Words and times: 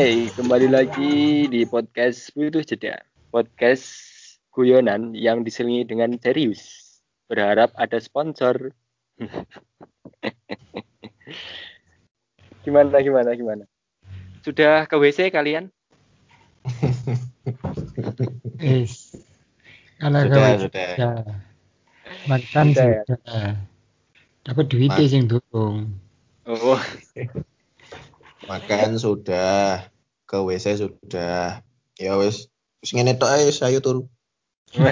Hai, 0.00 0.32
kembali 0.32 0.72
lagi 0.72 1.44
di 1.52 1.68
podcast 1.68 2.32
Putus 2.32 2.64
Jeda. 2.64 3.04
Podcast 3.28 3.84
guyonan 4.48 5.12
yang 5.12 5.44
diselingi 5.44 5.84
dengan 5.84 6.16
serius. 6.16 6.88
Berharap 7.28 7.68
ada 7.76 8.00
sponsor. 8.00 8.72
gimana, 12.64 12.96
gimana, 13.04 13.36
gimana? 13.36 13.68
Sudah 14.40 14.88
ke 14.88 14.96
WC 14.96 15.28
kalian? 15.28 15.68
Kalau 20.00 20.20
Sudah, 20.24 20.48
sudah. 20.64 20.88
ya. 20.96 21.12
Makan 22.24 22.66
Sudah 22.72 22.88
ya? 22.88 23.02
sudah. 23.04 23.52
Dapat 24.48 24.64
duit 24.64 24.88
sing 25.12 25.28
durung. 25.28 25.92
Oh, 26.48 26.80
Makan 28.50 28.98
sudah, 28.98 29.86
ke 30.26 30.34
WC 30.34 30.82
sudah. 30.82 31.62
Ya 31.94 32.12
wis, 32.18 32.50
wis 32.82 32.90
ngene 32.90 33.14
tok 33.14 33.30
ae 33.30 33.46
ayo 33.46 33.78
turu. 33.78 34.02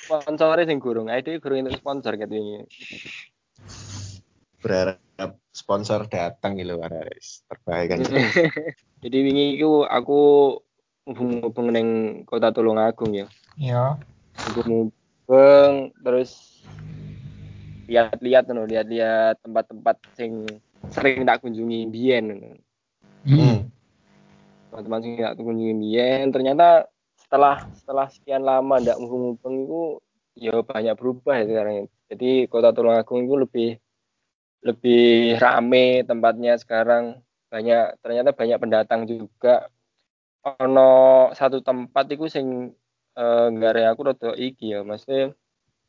sponsornya 0.00 0.64
sing 0.64 0.80
gurung. 0.80 1.12
Ayo 1.12 1.20
dhewe 1.20 1.44
gurung 1.44 1.68
sponsor 1.76 2.16
kat 2.16 2.32
wingi. 2.32 2.64
Berharap 4.64 5.36
sponsor 5.52 6.08
datang 6.08 6.56
gitu 6.56 6.80
kan 6.80 7.04
wis. 7.12 7.44
Terbaik 7.52 7.86
kan. 7.92 8.00
Jadi 9.04 9.18
wingi 9.20 9.60
iku 9.60 9.84
aku 9.84 10.56
hubung-hubung 11.04 11.68
neng 11.68 11.88
kota 12.24 12.48
Tulungagung 12.48 13.12
ya. 13.12 13.28
Ya. 13.60 14.00
Aku 14.40 14.64
mubeng 14.64 15.92
terus 16.00 16.64
lihat-lihat 17.92 18.48
no, 18.48 18.64
lihat-lihat 18.64 19.44
tempat-tempat 19.44 20.00
sing 20.16 20.48
sering 20.90 21.26
tak 21.26 21.42
kunjungi 21.42 21.90
ngono. 21.90 22.58
Hmm. 23.26 23.38
Hmm. 23.38 23.58
Teman-teman 24.70 25.00
sing 25.02 25.12
tak 25.18 25.34
kunjungi 25.38 25.74
biyen 25.74 26.30
ternyata 26.30 26.86
setelah 27.16 27.66
setelah 27.74 28.06
sekian 28.12 28.44
lama 28.46 28.78
ndak 28.78 29.00
mubeng 29.00 29.66
itu 29.66 29.82
ya 30.36 30.60
banyak 30.62 30.94
berubah 30.94 31.42
ya 31.42 31.44
sekarang. 31.48 31.90
Jadi 32.06 32.46
kota 32.46 32.70
Tulungagung 32.70 33.26
itu 33.26 33.34
lebih 33.34 33.70
lebih 34.62 35.38
rame 35.38 36.02
tempatnya 36.06 36.58
sekarang 36.58 37.22
banyak 37.46 37.98
ternyata 38.02 38.30
banyak 38.34 38.58
pendatang 38.58 39.06
juga 39.06 39.70
ono 40.42 41.30
satu 41.34 41.62
tempat 41.62 42.10
itu 42.10 42.26
sing 42.26 42.74
eh 43.16 43.46
nggak 43.48 43.96
aku 43.96 44.12
rada 44.12 44.30
iki 44.36 44.76
ya 44.76 44.84
maksudnya 44.84 45.32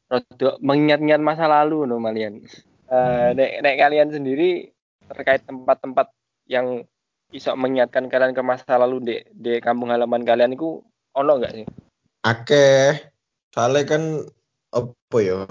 rada 0.08 0.50
mengingat-ingat 0.64 1.20
masa 1.20 1.46
lalu 1.50 1.84
no 1.84 2.00
malian 2.00 2.40
Eh, 2.88 3.30
nek, 3.36 3.52
nek 3.68 3.76
kalian 3.76 4.10
sendiri 4.16 4.72
terkait 5.10 5.42
tempat-tempat 5.48 6.12
yang 6.48 6.84
bisa 7.28 7.52
mengingatkan 7.60 8.08
kalian 8.08 8.32
ke 8.32 8.40
masa 8.40 8.80
lalu 8.80 9.04
di 9.04 9.16
di 9.36 9.60
kampung 9.60 9.92
halaman 9.92 10.24
kalian 10.24 10.56
itu 10.56 10.80
ono 11.12 11.34
nggak 11.40 11.54
sih 11.56 11.68
Akeh. 12.28 13.14
Soalnya 13.56 13.88
kan 13.88 14.04
apa 14.76 15.18
ya? 15.24 15.48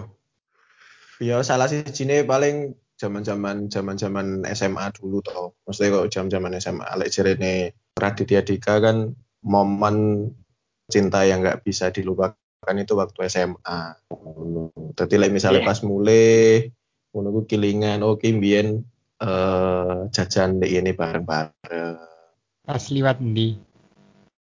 Ya 1.22 1.41
salah 1.41 1.72
sih 1.72 1.81
paling 2.28 2.76
zaman-zaman 3.00 3.72
zaman-zaman 3.72 4.44
SMA 4.53 4.92
dulu 4.92 5.25
toh. 5.25 5.56
Maksudnya 5.64 6.04
kok 6.04 6.12
zaman-zaman 6.12 6.52
SMA 6.60 6.91
lek 7.00 7.12
jarene 7.12 7.72
Raditya 7.97 8.44
Dika 8.44 8.76
kan 8.84 9.16
momen 9.41 10.28
cinta 10.92 11.25
yang 11.25 11.41
nggak 11.41 11.64
bisa 11.64 11.88
dilupakan 11.88 12.76
itu 12.76 12.92
waktu 12.92 13.19
SMA. 13.32 13.81
Jadi 14.97 15.14
lek 15.16 15.32
misalnya 15.32 15.64
Iya. 15.64 15.69
pas 15.72 15.81
mulai 15.81 16.69
ngono 17.16 17.32
ku 17.32 17.41
kilingan 17.48 18.04
oh 18.04 18.20
ki 18.20 18.36
mbiyen 18.36 18.84
eh 19.22 19.97
jajan 20.12 20.60
dek 20.60 20.71
ini 20.72 20.93
bareng-bareng. 20.93 21.97
Pas 22.66 22.84
liwat 22.93 23.22
ndi? 23.22 23.56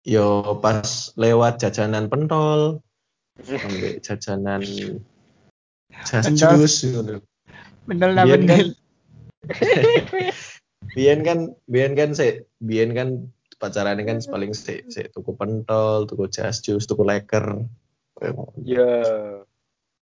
Yo 0.03 0.59
pas 0.59 1.15
lewat 1.15 1.63
jajanan 1.63 2.11
pentol, 2.11 2.83
ambek 3.39 4.01
jajanan 4.07 4.63
jas 6.03 6.27
Pentol. 6.27 6.59
jus 6.59 6.75
ngono. 6.89 7.15
Bener 7.87 8.09
Biyen 8.15 8.43
bener. 8.47 8.67
kan 11.27 11.39
Biyen 11.71 11.93
kan 11.95 12.11
kan 12.11 12.11
se 12.19 12.47
biyen 12.59 12.91
kan 12.97 13.09
pacaran 13.63 14.03
kan 14.03 14.19
paling 14.27 14.51
se 14.55 14.83
se 14.91 15.07
tuku 15.15 15.35
pentol, 15.39 16.07
tuku 16.11 16.27
jas 16.31 16.59
jus, 16.65 16.87
tuku 16.87 17.07
leker. 17.07 17.63
ya 18.23 18.31
ya 18.63 18.87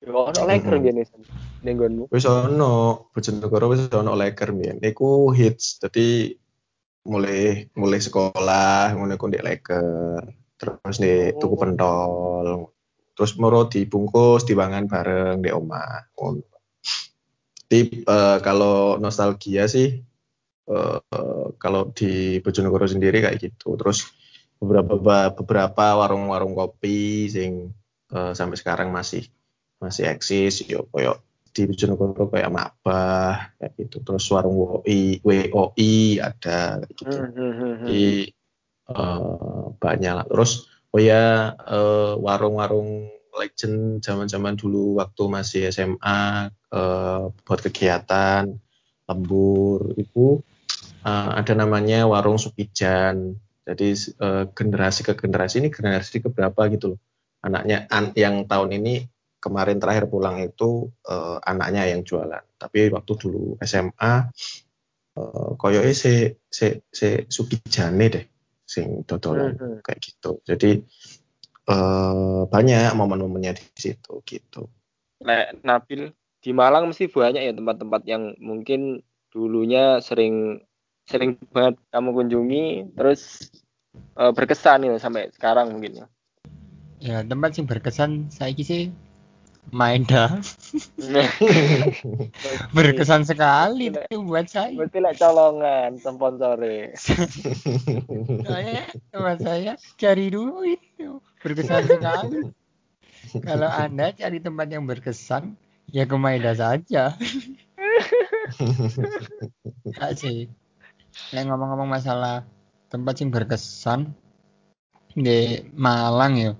ono 0.06 0.42
leker 0.46 0.78
Mm-mm. 0.78 0.84
biyen 0.84 1.02
wis 1.02 1.10
ning 1.66 1.74
nggonmu 1.82 2.04
Wis 2.14 2.26
ono 2.30 3.10
Bojonegoro 3.10 3.66
wis 3.74 3.90
ono 3.90 4.14
leker 4.14 4.54
biyen. 4.54 4.78
Iku 4.84 5.34
hits. 5.34 5.82
Dadi 5.82 6.30
mulai 7.10 7.66
mulai 7.74 8.00
sekolah 8.04 8.94
ngono 8.94 9.18
ku 9.18 9.26
ndek 9.28 9.46
leker. 9.46 10.22
Terus 10.58 10.98
di 11.02 11.34
tuku 11.38 11.56
Oh. 11.58 11.60
pentol. 11.60 12.48
Terus 13.18 13.32
moro 13.42 13.66
dibungkus 13.66 14.46
dipangan 14.46 14.86
bareng 14.86 15.42
di 15.42 15.50
omah. 15.50 16.14
Ngono. 16.14 16.46
Jadi 17.68 18.06
eh, 18.06 18.38
kalau 18.46 19.02
nostalgia 19.02 19.66
sih 19.66 19.98
eh, 20.70 21.00
eh, 21.02 21.46
kalau 21.58 21.90
di 21.92 22.38
Bojonegoro 22.40 22.86
sendiri 22.86 23.26
kayak 23.26 23.42
gitu. 23.42 23.74
Terus 23.76 24.06
beberapa 24.62 25.34
beberapa 25.34 25.86
warung-warung 26.06 26.54
kopi 26.54 27.28
sing 27.34 27.74
eh, 28.14 28.34
sampai 28.38 28.58
sekarang 28.62 28.94
masih 28.94 29.26
masih 29.78 30.10
eksis 30.10 30.66
yo 30.66 30.90
koyo 30.90 31.22
di 31.58 31.66
Bojonegoro 31.66 32.30
kayak 32.30 32.54
Mabah 32.54 33.58
kayak 33.58 33.74
gitu. 33.82 34.06
Terus 34.06 34.30
warung 34.30 34.56
WOI, 34.62 35.26
WOI 35.26 36.22
ada 36.22 36.86
kayak 36.86 36.94
gitu. 36.94 37.18
Hmm, 37.18 37.34
hmm, 37.34 37.34
hmm, 37.34 37.54
hmm. 37.58 37.86
Jadi 37.90 38.08
eh, 38.94 39.66
banyak 39.82 40.14
lah. 40.14 40.26
Terus 40.30 40.52
oh 40.94 41.02
ya 41.02 41.58
eh, 41.58 42.14
warung-warung 42.22 43.10
legend 43.38 44.02
zaman-zaman 44.06 44.58
dulu 44.58 45.02
waktu 45.02 45.24
masih 45.26 45.62
SMA 45.74 46.54
eh, 46.54 47.24
buat 47.34 47.60
kegiatan 47.66 48.46
lembur 49.10 49.98
itu 49.98 50.46
eh, 51.02 51.30
ada 51.42 51.54
namanya 51.58 52.06
warung 52.06 52.38
Supijan. 52.38 53.34
Jadi 53.66 53.98
eh, 53.98 54.46
generasi 54.54 55.02
ke 55.02 55.18
generasi 55.18 55.58
ini 55.66 55.74
generasi 55.74 56.22
keberapa 56.22 56.70
gitu 56.70 56.94
loh. 56.94 57.00
Anaknya 57.42 57.90
an- 57.90 58.14
yang 58.14 58.46
tahun 58.46 58.78
ini 58.78 59.17
kemarin 59.38 59.78
terakhir 59.78 60.10
pulang 60.10 60.42
itu 60.42 60.90
eh, 61.08 61.38
anaknya 61.46 61.90
yang 61.90 62.02
jualan. 62.04 62.44
Tapi 62.58 62.90
waktu 62.90 63.14
dulu 63.18 63.58
SMA 63.62 64.14
eh, 65.18 65.50
koyoke 65.58 65.92
si 65.94 66.30
si 66.50 66.68
si 66.90 67.08
Sukijane 67.30 68.06
deh 68.10 68.26
sing 68.68 69.08
dodolan 69.08 69.56
Hmm, 69.56 69.80
hmm. 69.80 69.80
kayak 69.86 70.00
gitu. 70.04 70.42
Jadi 70.44 70.84
eh, 71.70 72.42
banyak 72.50 72.92
momen-momennya 72.94 73.56
di 73.56 73.64
situ 73.78 74.22
gitu. 74.28 74.68
Nek 75.24 75.64
Nabil 75.66 76.14
di 76.44 76.52
Malang 76.54 76.92
mesti 76.92 77.10
banyak 77.10 77.42
ya 77.42 77.54
tempat-tempat 77.56 78.02
yang 78.06 78.38
mungkin 78.38 79.02
dulunya 79.34 80.00
sering 80.00 80.62
sering 81.08 81.40
banget 81.56 81.80
kamu 81.90 82.10
kunjungi 82.12 82.66
terus 82.94 83.48
eh, 84.20 84.32
berkesan 84.36 84.86
ya 84.86 85.00
sampai 85.00 85.32
sekarang 85.32 85.72
mungkin 85.72 86.04
ya. 86.04 86.08
Ya 86.98 87.18
tempat 87.22 87.54
sing 87.54 87.70
berkesan 87.70 88.34
saiki 88.34 88.64
sih 88.66 88.84
Maeda. 89.72 90.40
Berkesan 92.76 93.28
sekali 93.28 93.92
itu 93.92 94.18
buat 94.24 94.48
saya. 94.48 94.72
Berarti 94.72 95.00
lek 95.04 95.16
colongan 95.20 95.92
sponsore. 96.00 96.96
saya 98.48 98.88
buat 99.12 99.40
saya 99.44 99.74
cari 100.00 100.32
duit 100.32 100.80
tuh. 100.96 101.20
berkesan 101.44 101.84
sekali. 101.88 102.52
Kalau 103.44 103.68
anda 103.68 104.16
cari 104.16 104.40
tempat 104.40 104.68
yang 104.72 104.88
berkesan 104.88 105.60
ya 105.92 106.08
ke 106.08 106.16
Maeda 106.16 106.56
saja. 106.56 107.16
Enggak 109.88 110.12
sih. 110.16 110.48
Nek 111.36 111.44
ngomong-ngomong 111.50 111.90
masalah 111.92 112.48
tempat 112.88 113.20
yang 113.20 113.32
berkesan 113.36 114.16
di 115.12 115.66
Malang 115.76 116.34
ya. 116.40 116.52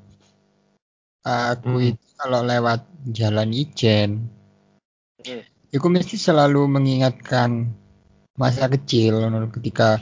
Aku 1.28 1.78
Hmm. 1.78 1.92
itu 1.92 2.07
kalau 2.18 2.42
lewat 2.42 2.84
Jalan 3.14 3.54
Ijen, 3.54 4.34
Hmm. 5.18 5.42
itu 5.74 5.88
mesti 5.90 6.14
selalu 6.14 6.70
mengingatkan 6.70 7.74
masa 8.38 8.70
kecil 8.70 9.18
ketika 9.50 9.98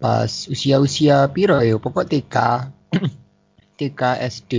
pas 0.00 0.48
usia-usia 0.48 1.28
piro 1.28 1.60
ya 1.60 1.76
pokok 1.76 2.08
TK 2.08 2.36
TK 3.78 4.00
SD 4.24 4.52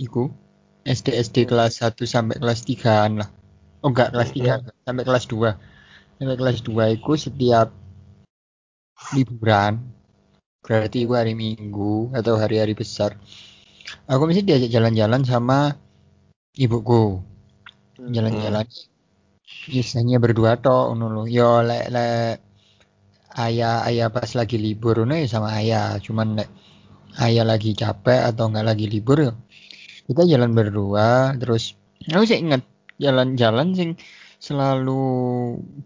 iku 0.00 0.32
SD 0.88 1.12
SD 1.20 1.36
kelas 1.44 1.84
1 1.84 2.08
sampai 2.08 2.40
kelas 2.40 2.64
3 2.64 3.20
lah. 3.20 3.28
Oh 3.84 3.92
enggak 3.92 4.16
kelas 4.16 4.30
3 4.32 4.64
sampai 4.88 5.04
kelas 5.04 5.24
2 5.28 6.16
sampai 6.16 6.36
kelas 6.40 6.58
2 6.64 6.96
iku 6.96 7.12
setiap 7.20 7.68
liburan. 9.12 9.84
Berarti 10.64 11.04
itu 11.04 11.12
hari 11.12 11.36
minggu 11.36 12.16
atau 12.16 12.40
hari-hari 12.40 12.72
besar 12.72 13.20
aku 14.10 14.22
mesti 14.28 14.42
diajak 14.42 14.70
jalan-jalan 14.70 15.22
sama 15.22 15.74
ibuku. 16.54 17.20
Jalan-jalan. 17.98 18.66
Biasanya 19.70 20.16
berdua 20.20 20.58
toh 20.58 20.92
lho. 20.94 21.24
Yo 21.30 21.62
lek 21.62 21.88
lek 21.88 22.42
ayah 23.38 23.86
ayah 23.88 24.08
pas 24.12 24.28
lagi 24.34 24.58
libur 24.58 25.02
ngono 25.02 25.18
ya 25.18 25.26
sama 25.30 25.56
ayah. 25.56 25.96
Cuman 26.02 26.38
lek 26.38 26.50
ayah 27.22 27.46
lagi 27.46 27.72
capek 27.72 28.34
atau 28.34 28.50
enggak 28.50 28.66
lagi 28.74 28.86
libur 28.90 29.18
ya 29.20 29.32
kita 30.08 30.22
jalan 30.28 30.52
berdua. 30.52 31.32
Terus 31.40 31.76
aku 32.08 32.24
sih 32.28 32.40
inget 32.40 32.62
jalan-jalan 33.00 33.72
sing 33.72 33.90
selalu 34.38 35.02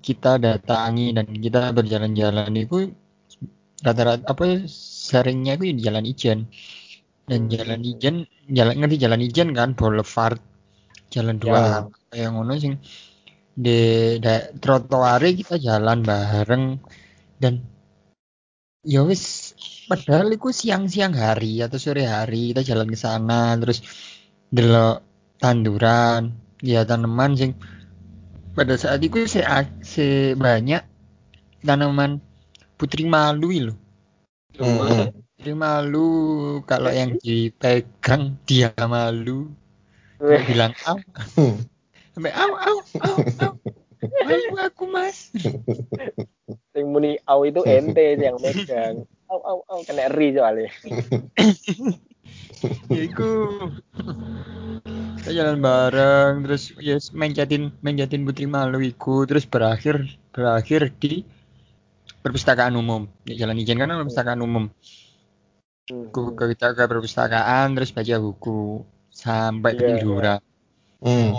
kita 0.03 0.43
datangi 0.43 1.15
dan 1.15 1.31
kita 1.31 1.71
berjalan-jalan 1.71 2.51
itu 2.59 2.91
rata-rata 3.87 4.27
apa 4.27 4.43
ya, 4.43 4.59
seringnya 5.09 5.55
itu 5.55 5.71
di 5.71 5.83
jalan 5.87 6.03
Ijen 6.03 6.51
dan 7.29 7.47
Hmm. 7.47 7.53
jalan 7.53 7.81
Ijen 7.85 8.17
jalan 8.49 8.75
ngerti 8.81 8.97
jalan 9.05 9.21
Ijen 9.21 9.49
kan 9.53 9.77
Boulevard 9.77 10.41
jalan 11.13 11.37
dua 11.37 11.89
yang 12.17 12.41
ngono 12.41 12.57
sing 12.57 12.81
di 13.53 14.17
trotoar 14.63 15.21
kita 15.21 15.61
jalan 15.61 16.01
bareng 16.01 16.81
dan 17.37 17.61
ya 18.87 19.05
wis 19.05 19.53
padahal 19.91 20.33
itu 20.33 20.49
siang-siang 20.55 21.13
hari 21.13 21.61
atau 21.61 21.77
sore 21.77 22.09
hari 22.09 22.55
kita 22.55 22.65
jalan 22.65 22.89
ke 22.89 22.99
sana 22.99 23.53
terus 23.61 23.85
delok 24.49 25.05
tanduran 25.43 26.33
ya 26.65 26.87
tanaman 26.89 27.37
sing 27.37 27.53
pada 28.57 28.75
saat 28.81 29.05
itu 29.05 29.27
saya 29.29 29.69
sebanyak 29.85 30.83
tanaman 31.63 32.23
putri 32.81 33.05
malu 33.05 33.53
lho 33.53 33.75
Hmm. 34.59 35.28
Putri 35.49 35.65
malu 35.65 36.61
kalau 36.69 36.93
yang 36.93 37.17
dipegang 37.17 38.37
dia 38.45 38.69
malu. 38.85 39.49
Weh, 40.21 40.45
bilang 40.45 40.77
au. 40.85 41.01
Sampai 42.13 42.37
au 42.37 42.53
au 42.53 42.77
au 43.01 43.17
au. 43.49 43.53
Malu 44.29 44.53
aku 44.61 44.85
mas. 44.93 45.33
Sing 46.77 46.85
muni 46.93 47.17
au 47.25 47.49
itu 47.49 47.65
ente 47.65 48.21
yang 48.21 48.37
megang. 48.45 49.09
Au 49.33 49.41
au 49.41 49.59
au 49.73 49.81
kena 49.89 50.13
ri 50.13 50.37
soalnya. 50.37 50.69
ya 52.93 53.03
iku. 53.09 53.33
Kita 55.25 55.33
jalan 55.33 55.65
bareng 55.65 56.45
terus 56.45 56.77
yes 56.77 57.17
menjatin 57.17 57.73
menjatin 57.81 58.29
putri 58.29 58.45
malu 58.45 58.85
iku. 58.85 59.25
Terus 59.25 59.49
berakhir 59.49 60.05
berakhir 60.29 60.93
di 61.01 61.25
perpustakaan 62.21 62.77
umum. 62.77 63.09
Di 63.25 63.41
jalan 63.41 63.57
ijen 63.57 63.81
kan 63.81 63.89
perpustakaan 63.89 64.45
umum. 64.45 64.69
Ku- 65.89 66.37
kita 66.37 66.77
ke 66.77 66.85
perpustakaan 66.85 67.73
terus 67.73 67.97
baca 67.97 68.15
buku 68.21 68.85
sampai 69.09 69.73
Iya. 69.73 69.81
ketiduran 69.81 70.41
Hmm. 71.01 71.33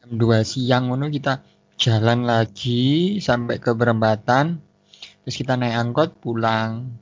jam 0.00 0.10
2 0.16 0.40
siang 0.42 0.88
ngono 0.88 1.12
kita 1.12 1.44
jalan 1.76 2.24
lagi 2.24 3.18
sampai 3.20 3.60
ke 3.60 3.76
perempatan 3.76 4.64
terus 5.20 5.36
kita 5.36 5.60
naik 5.60 5.76
angkot 5.76 6.16
pulang 6.16 6.96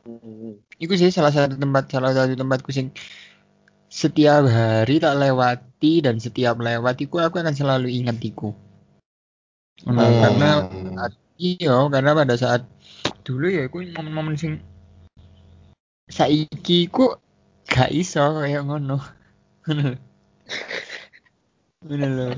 Hmm. 0.00 0.56
Iku 0.80 0.96
sih 0.96 1.12
salah 1.12 1.28
satu 1.28 1.60
tempat 1.60 1.92
salah 1.92 2.16
satu 2.16 2.32
tempatku 2.32 2.72
sing 2.72 2.88
setiap 3.86 4.48
hari 4.48 4.96
tak 4.96 5.12
lewati 5.16 6.00
dan 6.00 6.16
setiap 6.16 6.56
lewat 6.56 7.04
iku 7.04 7.20
aku 7.20 7.36
akan 7.36 7.52
selalu 7.52 7.92
ingat 7.92 8.16
iku. 8.24 8.56
Nah, 9.84 10.08
Hmm. 10.08 10.20
karena 10.24 10.50
iya 11.36 11.84
karena 11.88 12.16
pada 12.16 12.34
saat 12.36 12.64
dulu 13.22 13.52
ya 13.52 13.68
iku 13.68 13.84
momen-momen 13.92 14.40
sing 14.40 14.56
saiki 16.10 16.90
ku 16.90 17.14
gak 17.70 17.90
iso 17.94 18.42
kayak 18.42 18.66
ngono. 18.66 18.98
Ngono 19.64 19.82
lho. 19.86 19.96
Ngono 21.86 22.06
lho. 22.10 22.28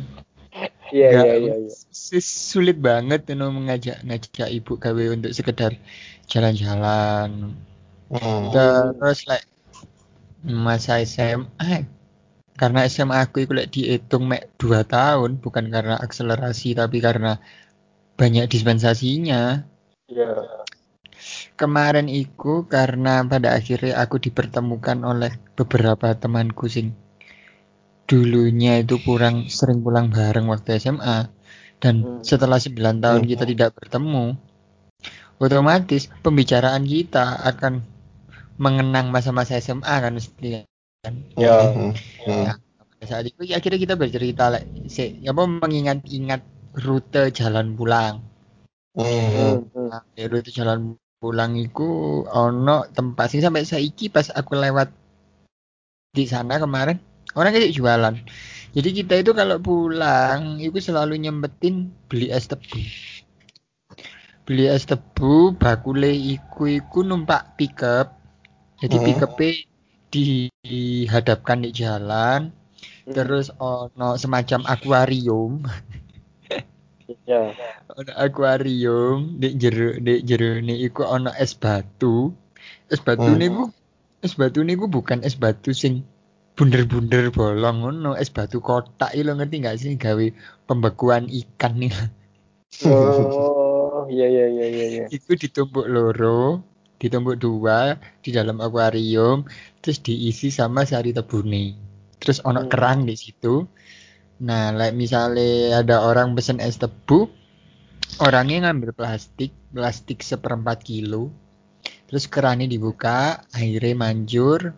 Iya 0.92 1.08
iya 1.24 1.34
iya 1.40 1.54
iya. 1.64 2.20
sulit 2.20 2.76
banget 2.76 3.24
you 3.32 3.36
know, 3.40 3.48
mengajak 3.48 4.04
ngajak 4.04 4.52
ibu 4.52 4.76
gawe 4.76 5.04
untuk 5.16 5.32
sekedar 5.32 5.72
jalan-jalan. 6.28 7.56
Hmm. 8.12 8.52
Terus 8.52 9.24
like 9.24 9.48
masa 10.44 11.00
SMA 11.08 11.88
karena 12.60 12.84
SMA 12.84 13.24
aku 13.24 13.48
itu 13.48 13.56
like 13.56 13.72
dihitung 13.72 14.28
mek 14.28 14.52
2 14.60 14.84
tahun 14.84 15.40
bukan 15.40 15.72
karena 15.72 15.96
akselerasi 15.96 16.76
tapi 16.76 17.00
karena 17.00 17.40
banyak 18.20 18.52
dispensasinya. 18.52 19.64
Iya. 20.12 20.60
Kemarin 21.62 22.10
itu 22.10 22.66
karena 22.66 23.22
pada 23.22 23.54
akhirnya 23.54 23.94
aku 24.02 24.18
dipertemukan 24.18 24.98
oleh 25.06 25.30
beberapa 25.54 26.10
temanku 26.10 26.66
sing 26.66 26.90
dulunya 28.10 28.82
itu 28.82 28.98
kurang 28.98 29.46
sering 29.46 29.78
pulang 29.78 30.10
bareng 30.10 30.50
waktu 30.50 30.82
SMA 30.82 31.30
dan 31.78 31.94
Hmm. 32.02 32.20
setelah 32.26 32.58
9 32.58 32.98
tahun 32.98 33.22
Hmm. 33.22 33.30
kita 33.30 33.44
tidak 33.46 33.78
bertemu 33.78 34.34
otomatis 35.38 36.10
pembicaraan 36.26 36.82
kita 36.82 37.46
akan 37.46 37.86
mengenang 38.58 39.14
masa-masa 39.14 39.54
SMA 39.62 39.94
kan 40.02 40.12
mesti 40.18 40.66
Ya. 41.38 41.70
Hmm. 41.74 41.94
Hmm. 42.26 42.58
pada 42.98 43.04
saat 43.06 43.24
itu 43.30 43.42
ya 43.46 43.58
akhirnya 43.62 43.78
kita 43.78 43.94
bercerita 43.94 44.50
like, 44.50 44.66
si, 44.90 45.18
apa 45.26 45.42
mengingat-ingat 45.46 46.42
rute 46.74 47.30
jalan 47.30 47.78
pulang 47.78 48.18
Hmm. 48.98 49.06
Hmm. 49.06 49.56
Hmm. 49.72 49.88
nah, 49.94 50.02
rute 50.26 50.50
jalan 50.50 50.98
pulang 51.22 51.54
itu 51.54 51.86
ono 52.26 52.82
tempat 52.90 53.30
sih 53.30 53.38
sampai 53.38 53.62
saiki 53.62 54.10
pas 54.10 54.26
aku 54.34 54.58
lewat 54.58 54.90
di 56.10 56.26
sana 56.26 56.58
kemarin 56.58 56.98
orang 57.38 57.54
kayak 57.54 57.70
jualan. 57.70 58.14
Jadi 58.74 58.88
kita 58.90 59.14
itu 59.22 59.30
kalau 59.30 59.62
pulang 59.62 60.58
itu 60.58 60.82
selalu 60.82 61.22
nyempetin 61.22 61.94
beli 62.10 62.34
es 62.34 62.50
tebu. 62.50 62.82
Beli 64.42 64.66
es 64.66 64.82
tebu 64.90 65.54
bakule 65.54 66.10
iku 66.10 66.66
iku 66.66 67.06
numpak 67.06 67.54
pickup. 67.54 68.18
Jadi 68.82 68.96
Hmm. 68.98 69.06
pickup 69.06 69.32
dihadapkan 70.10 71.62
di 71.62 71.70
jalan. 71.70 72.50
Hmm. 73.02 73.14
terus 73.18 73.50
ono 73.58 74.14
semacam 74.14 74.62
akuarium 74.66 75.66
Iya. 77.08 77.40
ono 77.92 78.12
akuarium 78.14 79.36
di 79.36 79.48
jero 79.58 79.98
di 79.98 80.22
jero 80.22 80.58
ini 80.58 80.82
iku 80.82 81.02
ono 81.04 81.30
es 81.34 81.52
batu 81.52 82.30
es 82.88 83.00
batu 83.02 83.26
Hmm. 83.26 83.40
niku 83.40 83.62
es 84.20 84.34
batu 84.34 84.62
niku 84.62 84.86
bukan 84.86 85.20
es 85.22 85.34
batu 85.34 85.74
sing 85.74 86.06
bunder-bunder 86.54 87.32
bolong 87.32 87.82
ngono 87.82 88.10
es 88.14 88.28
batu 88.28 88.60
kotak 88.60 89.10
iki 89.12 89.24
lho 89.24 89.32
ngerti 89.34 89.56
nggak 89.58 89.76
sih 89.76 89.92
gawe 89.96 90.26
pembekuan 90.64 91.26
ikan 91.28 91.74
nih 91.78 91.92
Oh, 92.82 94.08
iya 94.08 94.26
iya 94.26 94.44
iya 94.48 94.66
iya 94.66 94.86
iya. 94.88 95.04
itu 95.12 95.36
ditumbuk 95.36 95.84
loro 95.84 96.64
ditumbuk 96.96 97.36
dua 97.36 98.00
di 98.24 98.32
dalam 98.32 98.64
akuarium 98.64 99.44
terus 99.84 100.00
diisi 100.00 100.48
sama 100.48 100.88
sari 100.88 101.12
tebune 101.12 101.76
terus 102.16 102.40
ono 102.40 102.64
Hmm. 102.64 102.70
kerang 102.72 102.98
di 103.04 103.12
situ 103.12 103.68
nah 104.42 104.74
like 104.74 104.98
misalnya 104.98 105.78
ada 105.86 106.02
orang 106.02 106.34
pesen 106.34 106.58
es 106.58 106.82
tebu 106.82 107.30
orangnya 108.18 108.68
ngambil 108.68 108.90
plastik 108.92 109.54
plastik 109.72 110.20
seperempat 110.20 110.84
kilo. 110.84 111.32
Terus 112.10 112.28
kerannya 112.28 112.68
dibuka 112.68 113.40
airnya 113.56 113.96
manjur 113.96 114.76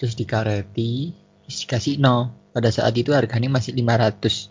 terus 0.00 0.18
dikareti 0.18 1.14
terus 1.46 1.56
dikasih 1.62 2.02
no. 2.02 2.34
Pada 2.52 2.68
saat 2.68 2.92
itu 2.98 3.14
harganya 3.14 3.48
masih 3.48 3.72
500 3.76 4.50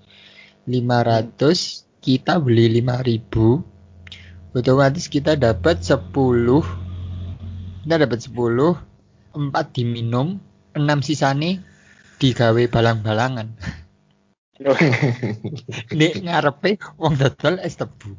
500 0.66 2.02
kita 2.02 2.42
beli 2.42 2.82
5000 2.82 4.58
otomatis 4.58 5.06
kita 5.06 5.38
dapat 5.38 5.86
10 5.86 6.10
kita 7.86 7.96
dapat 8.02 8.20
10 8.26 8.34
4 9.38 9.78
diminum 9.78 10.42
6 10.74 11.08
sisane 11.08 11.62
digawe 12.18 12.64
balang-balangan 12.74 13.54
nek 15.98 16.14
ngarepe 16.22 16.78
wong 17.02 17.18
dodol 17.18 17.58
es 17.66 17.78
tebu 17.78 18.14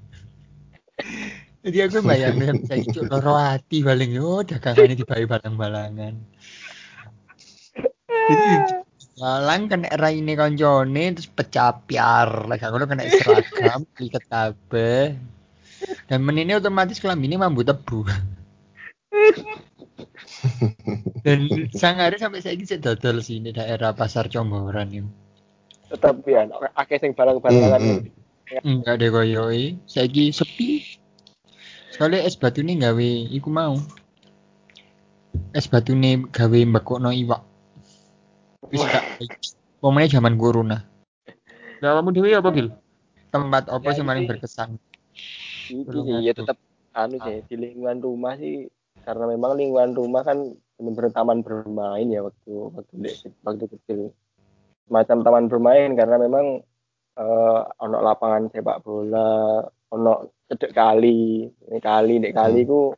jadi 1.63 1.87
aku 1.87 2.03
bayangin 2.03 2.67
saya 2.67 2.83
cuk 2.83 3.07
loro 3.07 3.39
ati 3.39 3.87
paling 3.87 4.11
yo 4.11 4.43
dagangane 4.43 4.99
dibawe 4.99 5.39
balang-balangan 5.39 6.19
jadi 8.11 8.83
Jalan 9.13 9.69
kena 9.69 9.93
raine 10.01 10.33
koncone 10.35 11.15
terus 11.15 11.29
pecah 11.29 11.85
piar. 11.85 12.49
Lah 12.49 12.57
ngono 12.59 12.91
kena 12.91 13.07
seragam, 13.07 13.87
ikat 14.09 14.25
kabeh. 14.27 15.15
Dan 16.09 16.25
menini 16.27 16.59
otomatis 16.59 16.99
ini 16.99 17.37
mambu 17.39 17.63
tebu. 17.63 18.03
Dan 21.23 21.71
sangare 21.71 22.19
sampai 22.19 22.43
saya 22.43 22.59
bisa 22.59 22.75
dodol 22.83 23.23
sih 23.23 23.39
di 23.39 23.55
daerah 23.55 23.95
pasar 23.95 24.27
Comboran 24.27 24.91
itu. 24.91 25.22
Tetap 25.93 26.25
ya, 26.25 26.49
akeh 26.73 26.97
sing 26.97 27.13
barang-barangan. 27.13 27.81
Hmm, 27.81 28.01
hmm. 28.01 28.65
Enggak 28.65 29.05
deh 29.05 29.13
koyoi, 29.13 29.77
saiki 29.85 30.33
sepi. 30.33 30.85
Sekali 31.93 32.25
es 32.25 32.41
batu 32.41 32.65
ini 32.65 32.81
gawe 32.81 33.11
iku 33.29 33.53
mau. 33.53 33.77
Es 35.53 35.69
batu 35.69 35.93
ini 35.93 36.25
gawe 36.33 36.59
mbekokno 36.73 37.13
iwak. 37.13 37.45
Wis 38.73 38.81
gak 38.89 39.05
momennya 39.85 40.17
zaman 40.17 40.41
corona. 40.41 40.81
Lah 41.85 42.01
kamu 42.01 42.17
dewe 42.17 42.33
apa, 42.33 42.49
Gil? 42.57 42.73
Tempat 43.29 43.69
apa 43.69 43.89
Ya, 43.93 43.97
sih 44.01 44.05
paling 44.07 44.25
berkesan? 44.25 44.81
Iki 45.69 45.99
sih 46.09 46.17
ya 46.25 46.33
tetap 46.33 46.57
anu 46.93 47.17
sih 47.21 47.45
di 47.49 47.57
lingkungan 47.57 48.01
rumah 48.05 48.37
sih 48.37 48.69
karena 49.05 49.25
memang 49.33 49.57
lingkungan 49.57 49.97
rumah 49.97 50.23
kan 50.23 50.57
benar-benar 50.77 51.13
taman 51.15 51.41
bermain 51.41 52.09
ya 52.09 52.21
waktu 52.21 52.53
waktu 52.77 52.95
waktu 53.45 53.65
kecil 53.71 54.01
semacam 54.87 55.19
taman 55.23 55.47
bermain 55.49 55.91
karena 55.95 56.17
memang 56.17 56.47
eh 57.13 57.61
ono 57.79 57.99
lapangan 58.01 58.49
sepak 58.49 58.81
bola 58.81 59.61
ono 59.89 60.13
cedek 60.49 60.73
kali 60.73 61.45
ini 61.45 61.79
kali 61.79 62.15
dek 62.19 62.33
kali 62.33 62.65
ku 62.65 62.97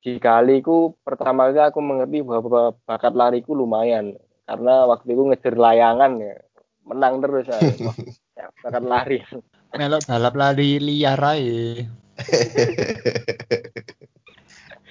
di 0.00 0.18
kali 0.18 0.58
ku 0.60 0.96
pertama 1.00 1.50
kali 1.50 1.60
aku 1.62 1.78
mengerti 1.78 2.24
bahwa 2.24 2.74
bakat 2.82 3.14
lariku 3.14 3.54
lumayan 3.54 4.16
karena 4.44 4.88
waktu 4.88 5.14
itu 5.14 5.22
ngejar 5.30 5.54
layangan 5.54 6.18
ya 6.18 6.34
menang 6.80 7.22
terus 7.22 7.46
saya. 7.46 7.70
Wah, 7.86 7.94
ya, 8.38 8.46
bakat 8.64 8.82
lari 8.82 9.18
Melok 9.78 10.02
balap 10.10 10.34
lari 10.34 10.82
liar 10.82 11.22
ae. 11.22 11.86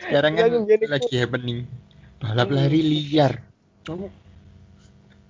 Sekarang 0.07 0.33
kan 0.39 0.47
Iya, 0.47 0.59
jadi- 0.63 0.87
lagi 0.87 1.13
happening. 1.19 1.59
Balap 2.23 2.47
lari 2.47 2.79
liar. 2.79 3.43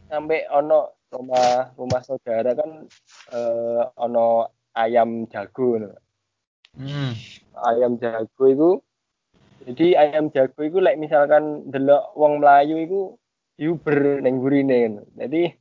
Sampai 0.09 0.49
ono 0.49 0.99
rumah 1.09 1.73
rumah 1.73 2.01
saudara 2.05 2.53
kan 2.53 2.85
eh, 3.33 3.81
ono 3.97 4.49
ayam 4.77 5.25
jago 5.29 5.81
no. 5.81 5.89
Hmm. 6.77 7.17
ayam 7.65 7.97
jago 7.97 8.43
itu 8.45 8.69
jadi 9.65 9.87
ayam 9.97 10.29
jago 10.29 10.61
itu 10.61 10.77
like 10.77 11.01
misalkan 11.01 11.65
delok 11.73 12.13
wong 12.13 12.39
Melayu 12.39 12.77
itu 12.85 13.01
diuber 13.57 14.21
neng 14.21 14.37
gurine 14.37 14.79
no. 14.87 15.01
jadi 15.17 15.57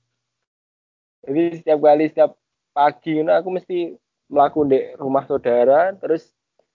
jadi 1.25 1.43
setiap 1.59 1.78
kali 1.81 2.05
setiap 2.12 2.37
pagi 2.76 3.25
no, 3.25 3.33
aku 3.35 3.49
mesti 3.50 3.97
melakukan 4.28 4.69
di 4.69 4.78
rumah 5.00 5.25
saudara 5.25 5.97
terus 5.97 6.28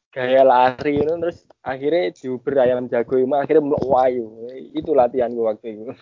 gaya 0.09 0.41
lari 0.41 0.97
terus 0.97 1.45
akhirnya 1.61 2.09
diuber 2.17 2.53
ayam 2.57 2.89
jago 2.89 3.21
itu 3.21 3.29
akhirnya 3.37 3.65
melok 3.65 3.85
wayu 3.85 4.25
itu 4.73 4.91
latihanku 4.97 5.41
waktu 5.45 5.77
itu 5.77 5.93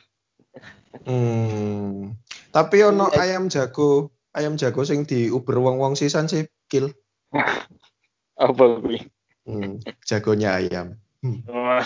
Hmm. 1.07 2.15
Tapi 2.51 2.77
ono 2.83 3.07
ayam 3.15 3.47
jago, 3.47 4.11
ayam 4.35 4.59
jago 4.59 4.83
sing 4.83 5.07
diuber 5.07 5.57
wong-wong 5.59 5.95
sisan 5.95 6.27
sih 6.27 6.47
kill. 6.67 6.91
apa 8.41 8.63
kuwi 8.81 9.07
Hmm. 9.41 9.81
Jagonya 10.05 10.61
ayam. 10.61 11.01
Wah. 11.49 11.81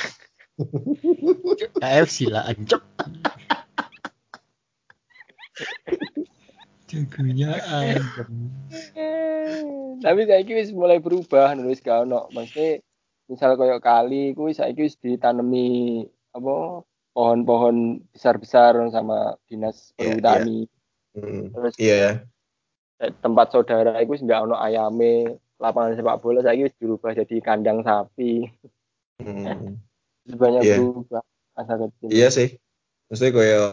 KFC 1.81 2.27
lah. 2.27 2.51
Jagonya 6.91 7.55
ayam. 7.63 8.03
tapi 10.03 10.27
saiki 10.27 10.51
wis 10.53 10.75
mulai 10.75 10.99
berubah 10.99 11.55
nulis 11.55 11.79
gak 11.79 12.03
ono 12.05 12.27
maksudnya 12.35 12.83
misal 13.31 13.55
koyo 13.55 13.79
kali 13.79 14.35
kuwi 14.35 14.51
saiki 14.51 14.85
wis 14.85 14.99
ditanemi 14.99 16.03
apa 16.35 16.83
pohon-pohon 17.15 18.03
besar-besar 18.11 18.75
sama 18.91 19.39
dinas 19.47 19.95
Iya, 19.95 20.19
perhutani 20.19 20.59
Hmm. 21.15 21.47
terus 21.55 21.73
Iya. 21.79 22.27
eh, 22.99 23.11
tempat 23.23 23.55
saudara 23.55 24.03
wis 24.03 24.19
gak 24.19 24.51
ono 24.51 24.59
ayame 24.59 25.39
lapangan 25.63 25.95
sepak 25.95 26.19
bola 26.19 26.43
saiki 26.43 26.67
wis 26.67 26.75
dirubah 26.75 27.15
jadi 27.15 27.39
kandang 27.39 27.79
sapi. 27.87 28.43
Wis 30.27 30.35
banyak 30.35 30.61
Iya. 30.67 30.75
berubah 30.83 31.23
masa 31.55 31.73
kecil 31.79 32.07
Iya 32.11 32.27
sih. 32.27 32.59
Maksudnya 33.07 33.31
kayak 33.31 33.67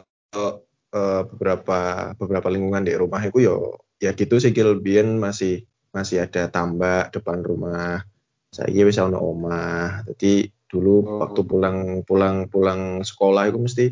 eh, 0.95 1.23
beberapa 1.35 1.79
beberapa 2.15 2.47
lingkungan 2.47 2.87
di 2.87 2.95
rumah 2.95 3.19
itu 3.27 3.43
yo 3.43 3.57
ya 3.99 4.15
gitu 4.15 4.39
sih 4.39 4.55
Gil 4.55 4.79
Biyen 4.79 5.19
masih 5.19 5.67
masih 5.91 6.23
ada 6.23 6.47
tambak 6.47 7.11
depan 7.11 7.43
rumah. 7.43 8.07
Saya 8.55 8.87
wis 8.87 9.03
ono 9.03 9.19
omah. 9.19 10.07
Jadi 10.15 10.47
dulu 10.73 11.05
Oh. 11.05 11.21
waktu 11.21 11.41
pulang 11.45 11.79
pulang 12.02 12.49
pulang 12.49 12.81
sekolah 13.05 13.52
itu 13.52 13.59
mesti 13.61 13.87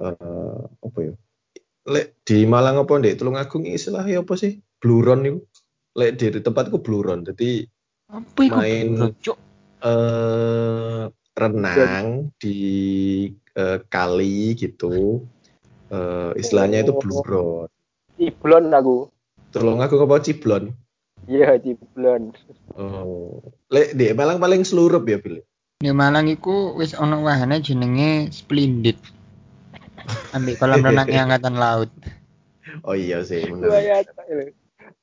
eh, 0.00 0.60
apa 0.80 0.98
ya? 0.98 1.12
Lek 1.86 2.18
di 2.24 2.42
Malang 2.42 2.82
apa 2.82 2.96
ndek 2.96 3.20
Tulungagung 3.20 3.68
istilahnya 3.68 4.24
apa 4.24 4.34
sih? 4.34 4.58
Bluron 4.80 5.22
itu. 5.22 5.38
Lek 5.94 6.16
di 6.18 6.40
tempatku 6.40 6.80
bluron. 6.80 7.22
Jadi 7.22 7.62
Apa 8.08 8.40
iku? 8.42 8.56
Main- 8.56 9.12
eh 9.82 11.02
renang 11.36 12.32
di 12.40 12.58
eh, 13.52 13.78
kali 13.86 14.56
gitu. 14.56 15.20
Eh, 15.86 16.30
istilahnya 16.34 16.82
itu 16.82 16.92
Oh. 16.92 16.98
bluron. 16.98 17.68
ciblon 18.16 18.72
aku 18.72 19.12
Tolong 19.52 19.78
aku 19.78 20.00
apa 20.02 20.18
ciblon. 20.20 20.72
iya 21.26 21.54
ciblon 21.56 22.32
Oh. 22.74 23.40
Lek 23.68 23.92
di 23.92 24.10
Malang 24.10 24.36
paling 24.36 24.64
seluruh 24.64 25.00
ya, 25.00 25.16
Bil. 25.16 25.40
Di 25.76 25.92
Malang 25.92 26.24
iku 26.32 26.72
wis 26.80 26.96
ono 26.96 27.20
wahana 27.20 27.60
jenenge 27.60 28.32
Splendid. 28.32 28.96
Ambil 30.32 30.56
kolam 30.56 30.80
renangnya 30.80 31.28
angkatan 31.28 31.56
laut. 31.60 31.92
Oh 32.82 32.98
iya 32.98 33.22
sih, 33.22 33.46
bener. 33.46 34.02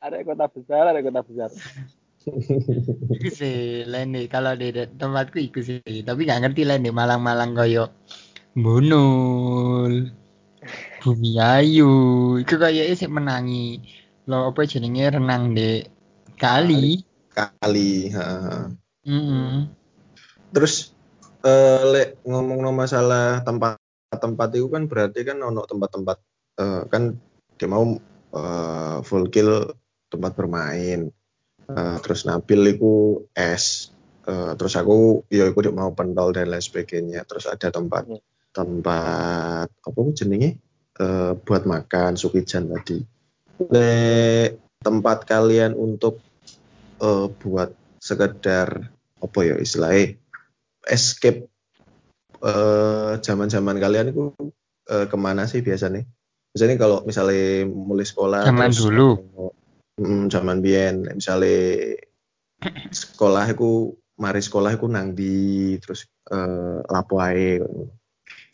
Ada 0.04 0.20
kota 0.28 0.52
besar 0.52 0.84
ada 0.92 1.00
kota 1.00 1.24
besar 1.24 1.48
Iku 3.16 3.30
sih 3.32 3.88
lain 3.88 4.12
nih 4.12 4.28
kalau 4.28 4.52
di 4.52 4.76
de- 4.76 4.92
tempatku 5.00 5.40
iku 5.40 5.64
sih. 5.64 5.80
Tapi 5.80 6.28
gak 6.28 6.44
ngerti 6.44 6.68
lain 6.68 6.84
di 6.84 6.92
Malang-Malang 6.92 7.56
koyo 7.56 7.88
Bunul. 8.52 10.12
Bumi 11.00 11.32
Ayu. 11.40 11.94
Iku 12.44 12.56
kayaknya 12.60 12.94
sih 13.00 13.08
menangi. 13.08 13.80
Lo 14.28 14.52
apa 14.52 14.68
jenenge 14.68 15.18
renang 15.18 15.56
di 15.56 15.88
kali. 16.36 17.00
Kali. 17.32 18.12
ha. 18.12 18.28
Mm 19.08 19.83
Terus 20.54 20.94
eh, 21.42 21.82
lek 21.90 22.10
ngomong 22.24 22.72
masalah 22.72 23.42
tempat-tempat 23.42 24.50
itu 24.54 24.70
kan 24.70 24.86
berarti 24.86 25.26
kan 25.26 25.42
ono 25.42 25.66
tempat-tempat 25.66 26.18
eh, 26.62 26.82
kan 26.88 27.18
dia 27.58 27.68
mau 27.68 27.98
eh, 28.34 28.98
full 29.02 29.34
kill 29.34 29.74
tempat 30.14 30.38
bermain. 30.38 31.10
Eh, 31.64 31.98
terus 32.06 32.30
Nabil 32.30 32.78
itu 32.78 33.26
es. 33.34 33.90
Eh, 34.30 34.54
terus 34.56 34.78
aku 34.78 35.26
ya 35.34 35.50
aku 35.50 35.74
mau 35.74 35.92
pentol 35.92 36.32
dan 36.32 36.54
lain 36.54 36.62
sebagainya. 36.62 37.26
Terus 37.26 37.50
ada 37.50 37.74
tempat 37.74 38.06
Hmm. 38.06 38.22
tempat 38.54 39.66
apa 39.66 40.00
jenenge 40.14 40.62
eh, 41.02 41.34
buat 41.34 41.66
makan 41.66 42.14
sukijan 42.14 42.70
tadi. 42.70 43.02
Lek 43.74 44.62
tempat 44.86 45.26
kalian 45.26 45.74
untuk 45.74 46.22
eh, 47.02 47.28
buat 47.42 47.74
sekedar 47.98 48.94
apa 49.24 49.40
ya 49.42 49.56
istilahnya 49.56 50.20
escape 50.88 51.48
eh, 52.44 53.12
zaman-zaman 53.20 53.78
kalian 53.80 54.12
itu 54.12 54.34
eh, 54.90 55.06
ke 55.08 55.18
mana 55.20 55.48
sih 55.48 55.64
biasanya? 55.64 56.04
Biasanya 56.54 56.76
kalau 56.78 57.02
misalnya 57.08 57.66
mulai 57.66 58.06
sekolah 58.06 58.46
Zaman 58.52 58.70
terus 58.70 58.86
dulu. 58.86 59.10
Mm, 59.94 60.26
zaman 60.34 60.58
biyen 60.66 61.06
misalnya 61.06 61.94
sekolah 63.02 63.46
aku 63.54 63.94
mari 64.18 64.42
sekolah 64.42 64.74
aku 64.74 64.90
nang 64.90 65.14
di 65.14 65.78
terus 65.78 66.10
eh, 66.34 66.80
lapo 66.90 67.22
ae 67.22 67.62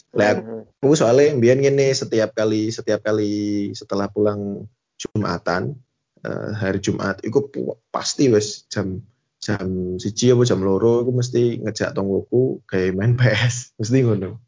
Mhm. 0.09 0.81
aku 0.81 0.93
soalnya 0.97 1.37
biyen 1.37 1.61
ngene 1.61 1.93
setiap 1.93 2.33
kali 2.33 2.73
setiap 2.73 3.05
kali 3.05 3.69
setelah 3.77 4.09
pulang 4.09 4.65
Jumatan 4.99 5.77
eh, 6.25 6.49
hari 6.57 6.81
Jumat 6.81 7.21
itu 7.21 7.45
pasti 7.93 8.27
wes 8.33 8.65
jam 8.67 8.99
jam 9.39 9.95
siji 9.95 10.35
apa 10.35 10.43
jam 10.43 10.59
loro 10.59 11.03
aku 11.03 11.11
mesti 11.15 11.63
ngejak 11.63 11.95
tonggoku 11.95 12.59
kayak 12.67 12.95
main 12.95 13.15
PS 13.15 13.55
mesti 13.79 13.99
ngono 14.05 14.39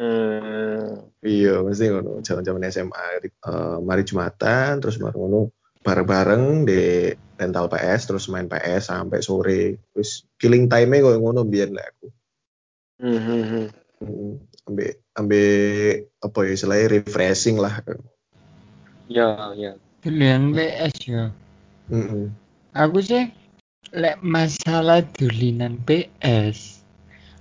Hmm. 0.00 1.12
iya 1.20 1.60
mesti 1.60 1.92
ngono 1.92 2.24
zaman-zaman 2.24 2.64
SMA 2.72 3.04
eh, 3.20 3.76
mari 3.84 4.02
Jumatan 4.08 4.80
terus 4.80 4.96
mari 4.96 5.12
ngono 5.12 5.52
bareng-bareng 5.84 6.64
di 6.64 7.12
rental 7.36 7.68
PS 7.68 8.08
terus 8.08 8.24
main 8.32 8.48
PS 8.48 8.88
sampai 8.88 9.20
sore 9.20 9.76
terus 9.92 10.24
killing 10.40 10.72
time 10.72 10.88
nya 10.96 11.04
kok 11.04 11.20
ngono 11.20 11.44
biyen 11.44 11.76
lek 11.76 11.86
aku 11.92 12.06
Mhm. 13.00 13.64
Mm, 14.00 14.32
ambil 14.68 14.88
ambil 15.16 15.48
apa 16.24 16.38
ya 16.48 16.50
istilahnya 16.56 16.86
refreshing 17.00 17.56
lah 17.60 17.84
Ya, 19.10 19.52
ya. 19.58 19.74
Pilihan 20.00 20.54
PS 20.54 20.94
ya. 21.04 21.24
Mm-mm. 21.90 22.30
Aku 22.70 23.02
sih 23.02 23.28
lek 23.90 24.22
masalah 24.22 25.02
dulinan 25.18 25.82
PS, 25.82 26.86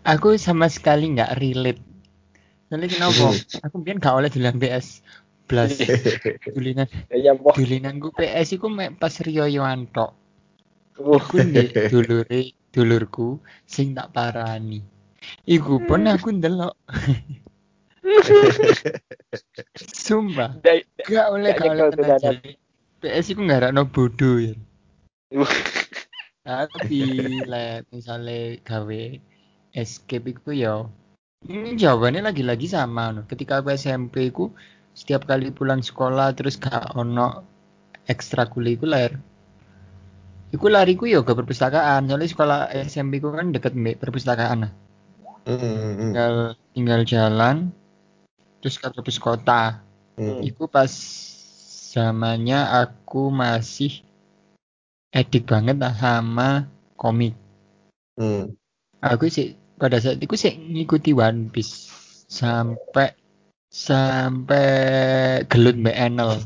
aku 0.01 0.33
sama 0.41 0.65
sekali 0.65 1.13
nggak 1.13 1.37
relate. 1.37 1.81
Soalnya 2.69 2.87
kenapa? 2.89 3.33
aku 3.65 3.73
mungkin 3.81 3.97
gak 4.01 4.15
oleh 4.17 4.29
dulinan 4.29 4.57
PS. 4.57 5.01
Blas 5.49 5.73
dulinan 6.53 6.85
Ya 7.09 7.33
nyampo. 7.33 7.57
dulinanku 7.57 8.13
PS 8.13 8.61
iku 8.61 8.69
mek 8.69 9.01
pas 9.01 9.17
riyoyoan 9.17 9.89
tok. 9.89 10.13
Uh, 11.01 11.17
Iku 11.17 11.41
ndek 11.41 11.89
dulure 11.89 12.53
dulurku 12.69 13.41
sing 13.65 13.97
tak 13.97 14.13
parani. 14.13 14.85
Iku 15.49 15.81
pun 15.89 16.05
aku 16.05 16.37
ndelok. 16.37 16.77
Sumpah, 20.05 20.57
gak 21.05 21.25
oleh 21.33 21.53
Gak 21.57 21.73
gak 21.97 22.21
oleh. 22.29 22.53
PS 23.01 23.33
iku 23.33 23.41
ngarakno 23.45 23.89
bodoh 23.89 24.37
ya. 24.37 24.53
Tapi 26.49 26.99
lek 27.51 27.85
misalnya 27.93 28.57
gawe 28.65 29.03
escape 29.77 30.25
iku 30.33 30.49
ya 30.49 30.75
ini 31.45 31.79
jawabannya 31.79 32.25
lagi-lagi 32.25 32.67
sama 32.67 33.15
no. 33.15 33.21
Ketika 33.23 33.63
aku 33.63 33.71
SMP 33.71 34.27
ku 34.35 34.51
setiap 34.91 35.23
kali 35.29 35.55
pulang 35.55 35.79
sekolah 35.79 36.35
terus 36.35 36.59
gak 36.59 36.97
ono 36.99 37.45
ekstrakurikuler. 38.09 39.15
Iku 40.49 40.65
lariku 40.67 41.05
ya 41.07 41.21
ke 41.23 41.31
perpustakaan. 41.31 42.09
Soalnya 42.09 42.27
sekolah 42.27 42.59
SMP 42.83 43.23
ku 43.23 43.31
kan 43.31 43.53
deket 43.55 43.77
mbek 43.77 44.01
perpustakaan. 44.01 44.67
Nah. 44.67 44.71
Hmm, 45.47 46.11
Tinggal 46.11 46.33
tinggal 46.75 47.01
jalan 47.07 47.71
terus 48.59 48.75
ke 48.75 48.87
perpus 48.91 49.21
kota. 49.21 49.79
hmm, 50.19 50.43
Iku 50.43 50.67
pas 50.67 50.91
zamannya 51.95 52.67
aku 52.83 53.31
masih 53.31 54.03
edik 55.09 55.49
banget 55.49 55.77
lah 55.81 55.93
sama 55.97 56.69
komik. 56.99 57.33
hmm. 58.19 58.53
Aku 58.99 59.31
sih 59.31 59.55
pada 59.79 59.97
saat 60.03 60.19
itu 60.19 60.35
sih 60.35 60.51
ngikuti 60.59 61.15
One 61.15 61.47
Piece 61.49 61.87
sampai 62.27 63.15
sampai 63.71 64.67
gelut 65.47 65.79
mbak 65.79 65.95
Enel. 65.95 66.43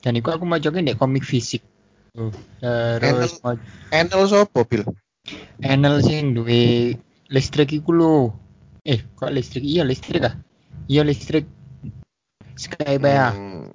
Dan 0.00 0.16
itu 0.16 0.32
aku 0.32 0.48
mau 0.48 0.58
coba 0.58 0.80
di 0.80 0.96
komik 0.96 1.22
fisik. 1.22 1.62
Tuh, 2.10 2.34
Terus 2.58 3.38
Enel 3.94 4.22
sopo, 4.26 4.66
Bil? 4.66 4.82
Enel 5.62 6.02
sing 6.02 6.34
duwe 6.34 6.96
listrik 7.30 7.70
iku 7.70 7.94
lho. 7.94 8.16
Eh, 8.82 9.04
kok 9.14 9.30
listrik? 9.30 9.62
Iya 9.62 9.84
listrik 9.86 10.24
ah. 10.26 10.34
Iya 10.90 11.06
listrik. 11.06 11.46
Skybea, 12.58 13.28
Hmm. 13.32 13.69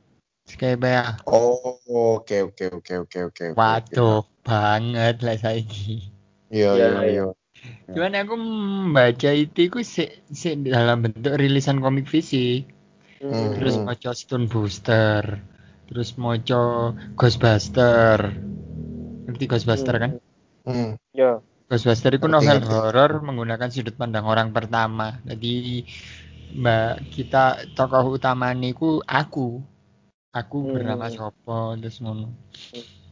Skybea. 0.56 1.20
Oh, 1.28 1.76
oke 1.84 2.36
oke 2.48 2.66
oke 2.72 2.94
oke 3.04 3.20
oke. 3.28 3.44
oke. 3.44 3.46
Waduh, 3.60 4.24
banget 4.48 5.20
lah 5.20 5.36
saiki. 5.36 6.16
Iya 6.48 6.72
Iya, 6.72 6.72
iya 6.80 6.88
iya. 6.88 7.10
iya. 7.12 7.26
Cuman 7.92 8.14
aku 8.16 8.34
membaca 8.40 9.30
itu 9.36 9.60
iku 9.68 9.84
sik 9.84 10.24
sik 10.32 10.64
dalam 10.64 11.04
bentuk 11.04 11.36
rilisan 11.36 11.84
komik 11.84 12.08
fisik. 12.08 12.72
Hmm. 13.20 13.52
Terus 13.60 13.76
moco 13.84 14.12
Stone 14.16 14.48
Booster. 14.48 15.44
Terus 15.92 16.16
moco 16.16 16.96
Ghostbuster. 17.20 18.20
Ngerti 19.28 19.46
Ghostbuster 19.52 19.96
kan? 20.00 20.12
Hmm. 20.64 20.96
ya. 21.12 21.44
Ghostbuster 21.68 22.16
itu 22.16 22.32
novel 22.32 22.64
horor 22.64 23.12
menggunakan 23.20 23.68
sudut 23.68 24.00
pandang 24.00 24.24
orang 24.24 24.56
pertama. 24.56 25.20
Jadi 25.28 25.84
mbak 26.56 27.12
kita 27.12 27.68
tokoh 27.76 28.16
utama 28.16 28.56
niku 28.56 29.04
aku. 29.04 29.75
Aku 30.36 30.68
Hmm. 30.68 30.72
bernama 30.76 31.08
Sopo 31.08 31.80
terus 31.80 32.04
ngono. 32.04 32.28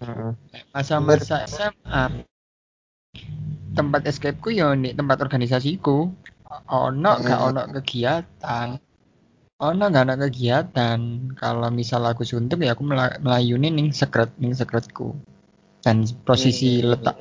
Heeh. 0.04 0.32
Masa-masa 0.76 1.48
SMA 1.48 2.20
tempat 3.74 4.04
escape 4.06 4.44
ku 4.44 4.52
ya 4.52 4.76
nih 4.76 4.92
tempat 4.92 5.24
organisasiku. 5.24 6.12
Ono 6.68 7.12
gak 7.24 7.40
Hmm. 7.40 7.48
ono 7.50 7.62
kegiatan. 7.80 8.68
Ono 9.64 9.84
gak 9.88 10.04
ono 10.04 10.16
kegiatan. 10.20 11.00
Kalau 11.40 11.68
misal 11.72 12.04
aku 12.04 12.28
suntuk 12.28 12.60
ya 12.60 12.76
aku 12.76 12.84
mela- 12.84 13.18
melayuni 13.24 13.72
ning 13.72 13.96
sekret 13.96 14.30
ning 14.38 14.52
sekretku. 14.52 15.16
Dan 15.80 16.04
posisi 16.28 16.84
Hmm. 16.84 16.92
letak 16.92 17.18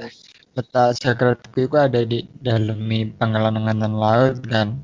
letak 0.52 0.98
sekretku 0.98 1.70
itu 1.70 1.76
ada 1.78 2.02
di 2.02 2.26
dalam 2.42 2.82
pengelolaan 3.16 3.94
laut 3.94 4.42
kan. 4.50 4.82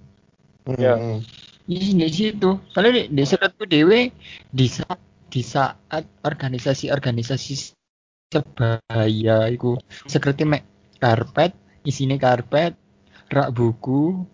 Ya. 0.78 0.94
Hmm. 0.94 1.26
Di 1.68 1.92
di 1.92 2.08
situ. 2.08 2.56
Soalnya 2.72 3.02
di, 3.02 3.02
di 3.12 3.24
sekretku 3.26 3.68
dewe 3.68 4.14
di 4.48 4.66
saat 4.70 4.96
di 5.28 5.44
saat 5.44 6.04
organisasi-organisasi 6.24 7.54
sebaya 8.32 9.48
iku 9.48 9.76
sekretnya 10.08 10.58
mek 10.58 10.64
karpet, 11.00 11.52
isine 11.84 12.16
karpet, 12.16 12.74
rak 13.28 13.52
buku, 13.52 14.24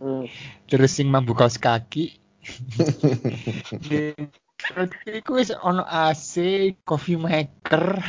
Hmm. 0.00 0.26
terus 0.66 0.90
sing 0.94 1.06
mambu 1.06 1.32
kaos 1.38 1.56
kaki. 1.58 2.18
Iku 5.04 5.30
wis 5.36 5.52
ono 5.52 5.84
AC, 5.84 6.34
coffee 6.84 7.20
maker, 7.20 8.00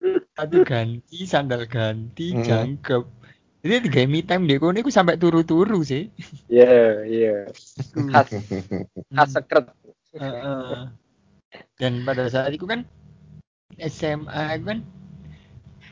sepatu 0.00 0.62
ganti, 0.62 1.26
sandal 1.26 1.66
ganti, 1.66 2.34
Hmm. 2.34 2.44
jangkep. 2.46 3.04
Jadi 3.66 3.90
tiga 3.90 4.00
me 4.06 4.22
time 4.22 4.46
deh, 4.46 4.62
kono 4.62 4.78
iku 4.78 4.90
sampai 4.94 5.18
turu-turu 5.18 5.82
sih. 5.82 6.06
Ya, 6.46 7.02
iya. 7.02 7.50
Khas 7.90 8.30
khas 9.10 9.30
sekret. 9.34 9.66
Heeh. 10.14 10.86
Dan 11.76 12.02
pada 12.06 12.26
saat 12.28 12.52
itu 12.52 12.64
kan 12.64 12.88
SMA 13.76 14.56
kan 14.64 14.80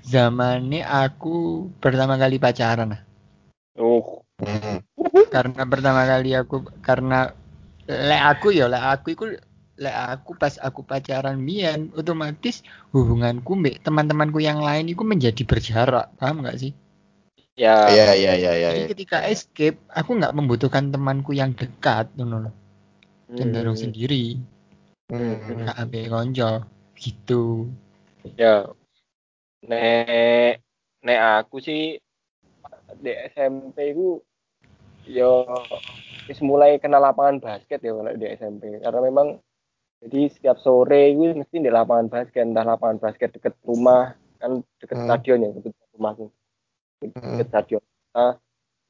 zamannya 0.04 0.84
aku 0.84 1.68
pertama 1.80 2.16
kali 2.20 2.36
pacaran 2.40 2.96
nah. 2.96 3.02
Oh. 3.80 4.22
Hmm. 4.40 4.82
Karena 5.30 5.62
pertama 5.66 6.04
kali 6.06 6.36
aku 6.36 6.68
karena 6.84 7.32
lek 7.88 8.22
aku 8.36 8.54
ya 8.54 8.68
lek 8.70 8.80
aku 8.80 9.06
itu 9.12 9.24
lek 9.74 9.96
aku 9.96 10.38
pas 10.38 10.54
aku 10.62 10.86
pacaran 10.86 11.36
Mian 11.36 11.90
otomatis 11.98 12.62
hubunganku 12.94 13.58
mbek 13.58 13.82
teman-temanku 13.82 14.38
yang 14.38 14.62
lain 14.62 14.86
itu 14.86 15.02
menjadi 15.02 15.42
berjarak 15.42 16.14
paham 16.16 16.44
nggak 16.44 16.58
sih 16.60 16.72
Ya. 17.54 17.86
Iya 17.86 18.18
iya 18.18 18.32
iya 18.34 18.52
iya. 18.58 18.68
jadi 18.74 18.90
ketika 18.90 19.18
escape 19.30 19.78
aku 19.86 20.18
nggak 20.18 20.34
membutuhkan 20.34 20.90
temanku 20.90 21.38
yang 21.38 21.54
dekat 21.54 22.10
ngono 22.18 22.50
loh 22.50 22.54
cenderung 23.30 23.78
Hmm. 23.78 23.84
sendiri 23.86 24.42
Hmm. 25.12 25.68
ambil 25.76 26.04
konco 26.08 26.64
gitu 26.96 27.68
Ya. 28.40 28.72
Nek 29.60 30.64
nek 31.04 31.20
aku 31.44 31.60
sih 31.60 32.00
di 32.96 33.12
SMP 33.28 33.92
ku 33.92 34.24
yo 35.04 35.44
wis 36.24 36.40
mulai 36.40 36.80
kenal 36.80 37.04
lapangan 37.04 37.36
basket 37.36 37.84
ya 37.84 37.92
kalau 37.92 38.16
di 38.16 38.26
SMP 38.32 38.80
karena 38.80 39.00
memang 39.04 39.36
jadi 40.00 40.32
setiap 40.32 40.56
sore 40.56 41.12
itu 41.12 41.36
mesti 41.36 41.60
di 41.60 41.68
lapangan 41.68 42.08
basket 42.08 42.40
entah 42.48 42.64
lapangan 42.64 42.96
basket 42.96 43.36
deket 43.36 43.52
rumah 43.68 44.16
kan 44.40 44.64
deket 44.80 44.96
Hmm. 44.96 45.08
stadion 45.08 45.44
ya 45.44 45.50
deket 45.52 45.72
rumahku 45.92 46.24
deket 47.04 47.12
Hmm. 47.20 47.48
stadion 47.52 47.82
nah, 48.16 48.40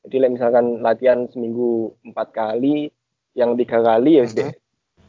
jadi 0.07 0.17
like, 0.23 0.35
misalkan 0.39 0.67
latihan 0.79 1.27
seminggu 1.35 1.91
empat 2.07 2.31
kali 2.31 2.95
yang 3.35 3.59
tiga 3.59 3.83
kali 3.83 4.23
ya 4.23 4.31
di 4.31 4.47
Mhm. 4.47 4.64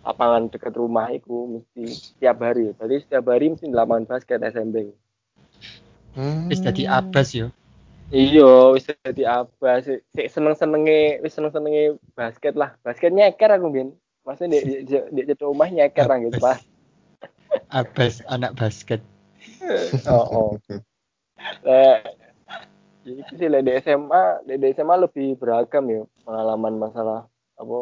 Lapangan 0.05 0.47
deket 0.53 0.73
rumah 0.77 1.09
itu 1.09 1.33
mesti 1.59 2.13
setiap 2.13 2.45
hari 2.45 2.71
berarti 2.77 3.03
setiap 3.03 3.25
hari 3.27 3.51
mesti 3.51 3.65
di 3.65 3.75
lapangan 3.75 4.05
basket 4.05 4.39
SMP 4.45 4.93
Hmm. 6.15 6.47
wis 6.47 6.63
tadi 6.63 6.87
abas 6.87 7.35
yo 7.35 7.51
Iya, 8.13 8.69
wis 8.71 8.85
dadi 8.85 9.25
apa 9.25 9.81
sih? 9.81 9.97
Sik 10.13 10.29
seneng-senenge, 10.29 11.19
wis 11.25 11.33
seneng-senenge 11.33 11.97
basket 12.13 12.53
lah. 12.53 12.77
Basket 12.85 13.09
nyeker 13.09 13.49
aku 13.49 13.67
bin. 13.73 13.97
Maksudnya 14.21 14.61
di 14.61 14.85
di, 14.85 14.95
di, 15.09 15.21
di 15.25 15.33
rumah 15.41 15.65
nyeker 15.67 16.05
lah 16.05 16.21
gitu, 16.21 16.37
Pak. 16.37 16.61
abas 17.73 18.21
anak 18.29 18.53
basket 18.53 19.01
Oh, 20.11 20.25
oh. 20.25 20.49
Eh, 21.65 21.97
itu 23.05 23.33
sih 23.37 23.47
di 23.49 23.73
SMA, 23.81 24.23
di 24.45 24.67
SMA 24.73 24.95
lebih 24.97 25.37
beragam 25.37 25.85
ya 25.89 26.01
pengalaman 26.25 26.77
masalah 26.77 27.29
apa 27.57 27.77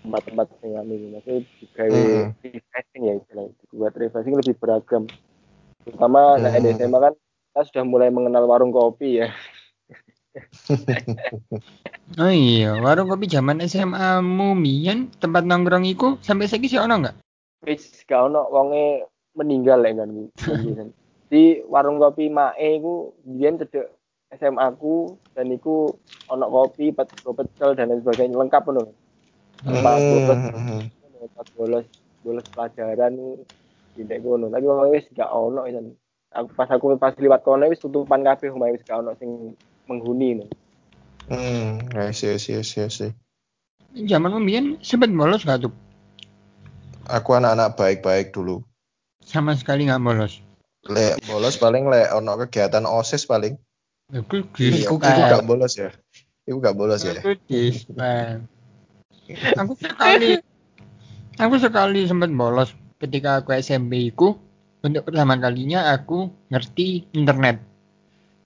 tempat-tempat 0.00 0.46
yang 0.64 0.74
kami 0.80 0.94
maksudnya 1.12 1.40
juga 1.60 1.82
Mm-mm. 1.88 2.24
refreshing 2.40 3.02
ya 3.04 3.14
istilahnya 3.20 3.52
buat 3.72 3.92
refreshing 3.96 4.34
lebih 4.36 4.54
beragam 4.56 5.04
terutama 5.84 6.40
nah, 6.40 6.52
di 6.56 6.70
Mm. 6.72 6.76
SMA 6.80 6.98
kan 7.00 7.14
kita 7.16 7.60
sudah 7.68 7.84
mulai 7.84 8.08
mengenal 8.08 8.44
warung 8.48 8.72
kopi 8.72 9.24
ya 9.24 9.28
Oh 12.18 12.30
iya, 12.30 12.74
warung 12.78 13.06
kopi 13.10 13.30
zaman 13.30 13.62
SMA 13.66 14.22
Mumian 14.22 15.10
tempat 15.18 15.46
nongkrong 15.46 15.86
iku 15.86 16.18
sampai 16.22 16.50
saiki 16.50 16.70
sih 16.70 16.78
ono 16.78 17.02
nggak? 17.02 17.16
wis 17.66 17.92
gak 18.08 18.32
ono 18.32 18.48
wonge 18.48 19.04
meninggal 19.36 19.84
ya 19.84 19.92
kan 20.00 20.10
di 21.30 21.62
warung 21.70 22.02
kopi 22.02 22.26
Mae 22.26 22.80
iku 22.80 23.14
biyen 23.22 23.60
cedek 23.60 23.86
SMA 24.30 24.74
ku 24.78 25.18
dan 25.34 25.50
iku 25.50 25.90
ono 26.30 26.46
kopi, 26.46 26.94
pet 26.94 27.10
pecel 27.10 27.74
dan 27.74 27.90
lain 27.90 28.02
sebagainya 28.02 28.38
lengkap 28.38 28.62
ngono. 28.62 28.94
Tempat 29.60 29.98
bolos, 30.08 30.38
Hmm. 30.40 30.82
tempat 31.20 31.46
bolos, 31.56 31.86
bolos 32.24 32.46
pelajaran 32.52 33.12
tidak 33.96 34.18
ngono. 34.24 34.48
Tapi 34.48 34.64
wong 34.64 34.90
wis 34.92 35.04
gak 35.12 35.28
ono 35.28 35.68
kan. 35.68 35.86
aku 36.30 36.48
pas 36.54 36.70
aku 36.70 36.94
pas 36.94 37.10
liwat 37.18 37.42
kono 37.42 37.66
wis 37.66 37.82
tutupan 37.82 38.22
kabeh 38.22 38.54
omahe 38.54 38.78
wis 38.78 38.86
gak 38.86 39.02
ono 39.02 39.18
sing 39.18 39.58
menghuni 39.90 40.38
no. 40.38 40.44
Hmm, 41.26 41.82
see, 42.14 42.34
I 42.34 42.38
see, 42.38 42.54
I 42.58 42.62
see, 42.62 42.86
I 42.86 42.90
see. 42.90 43.10
Zaman 44.06 44.38
mbiyen 44.38 44.78
sempet 44.80 45.10
bolos 45.10 45.42
gak 45.42 45.66
tuh? 45.66 45.74
Aku 47.10 47.34
anak-anak 47.34 47.74
baik-baik 47.74 48.30
dulu. 48.30 48.62
Sama 49.26 49.58
sekali 49.58 49.90
nggak 49.90 50.02
bolos. 50.02 50.38
Lek 50.86 51.18
bolos 51.26 51.58
paling 51.58 51.90
lek 51.90 52.14
ono 52.14 52.38
kegiatan 52.46 52.86
OSIS 52.86 53.26
paling. 53.26 53.58
Aku 54.14 54.46
Iku, 54.58 54.96
iku 55.02 55.22
gak 55.26 55.46
bolos 55.46 55.74
ya. 55.74 55.90
Iku 56.46 56.62
gak 56.62 56.78
bolos 56.78 57.02
ya. 57.02 57.18
Aku 57.18 57.34
dispen. 57.50 58.46
Aku 59.56 59.72
sekali 59.74 60.38
aku 61.36 61.54
sekali 61.56 62.04
sempat 62.04 62.30
bolos 62.30 62.70
ketika 63.00 63.40
aku 63.40 63.56
SMP 63.56 64.12
ku 64.12 64.36
untuk 64.80 65.08
pertama 65.08 65.36
kalinya 65.36 65.92
aku 65.92 66.28
ngerti 66.48 67.08
internet. 67.12 67.60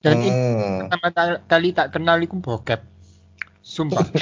Dan 0.05 0.21
itu 0.21 0.31
Hmm. 0.35 0.79
pertama 0.85 1.09
ta- 1.11 1.43
kali 1.47 1.73
tak 1.73 1.95
kenal 1.97 2.21
iku 2.21 2.37
bokep. 2.37 2.81
Sumpah. 3.65 4.05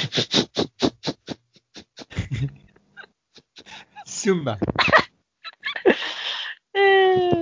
Sumpah. 4.07 4.57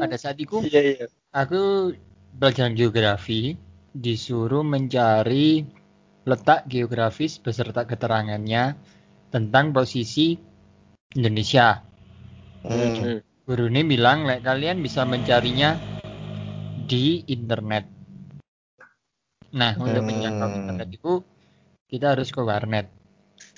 Pada 0.01 0.17
saat 0.17 0.35
itu 0.41 0.59
Iya 0.65 0.81
iya. 0.81 1.05
aku 1.31 1.93
belajar 2.35 2.73
geografi 2.73 3.55
disuruh 3.91 4.63
mencari 4.63 5.67
letak 6.23 6.65
geografis 6.65 7.37
beserta 7.37 7.85
keterangannya 7.85 8.75
tentang 9.31 9.71
posisi 9.71 10.35
Indonesia. 11.15 11.79
Hmm. 12.67 12.91
Hmm. 12.93 13.19
Guru 13.47 13.67
ini 13.71 13.81
bilang, 13.83 14.29
"Lek 14.29 14.45
kalian 14.45 14.83
bisa 14.85 15.01
mencarinya 15.07 15.75
di 16.85 17.25
internet." 17.25 17.89
Nah, 19.51 19.75
untuk 19.79 20.03
Hmm. 20.03 20.07
menjangkau 20.07 20.47
internet 20.55 20.89
itu 20.95 21.13
kita 21.91 22.15
harus 22.15 22.31
ke 22.31 22.39
warnet. 22.39 22.87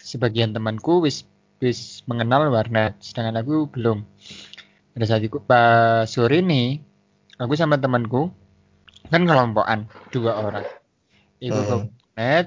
Sebagian 0.02 0.54
temanku 0.56 1.04
wis 1.04 1.28
wis 1.62 2.02
mengenal 2.10 2.50
warnet, 2.50 2.98
sedangkan 3.04 3.44
aku 3.44 3.70
belum. 3.70 4.02
Pada 4.94 5.06
saat 5.10 5.22
itu 5.26 5.38
pas 5.42 6.06
sore 6.10 6.42
nih, 6.42 6.82
aku 7.38 7.54
sama 7.58 7.78
temanku 7.78 8.30
kan 9.12 9.22
kelompokan 9.26 9.86
dua 10.10 10.38
orang. 10.42 10.66
Ke 11.38 11.52
Hmm. 11.52 11.92
warnet, 12.16 12.46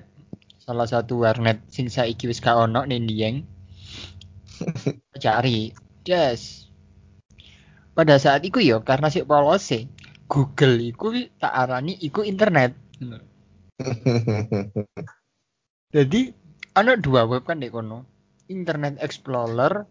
salah 0.67 0.91
satu 0.91 1.23
warnet 1.23 1.63
sing 1.71 1.87
saiki 1.87 2.27
wis 2.27 2.43
gak 2.43 2.59
ono 2.59 2.83
ning 2.83 3.07
Dieng. 3.07 3.47
Cari, 5.23 5.71
yes. 6.03 6.67
Pada 7.95 8.19
saat 8.19 8.43
itu 8.43 8.59
yo 8.59 8.83
karena 8.83 9.07
si 9.07 9.23
polose 9.23 9.87
Google 10.27 10.83
iku 10.83 11.15
tak 11.39 11.55
arani 11.55 11.95
iku 12.03 12.27
internet. 12.27 12.75
Jadi 15.95 16.35
ada 16.75 16.99
dua 16.99 17.31
web 17.31 17.47
kan 17.47 17.63
di 17.63 17.71
kono. 17.71 18.03
Internet 18.51 18.99
Explorer 18.99 19.87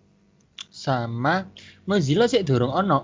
sama 0.71 1.47
Mozilla 1.87 2.27
sih 2.27 2.43
durung 2.43 2.75
ono. 2.75 2.99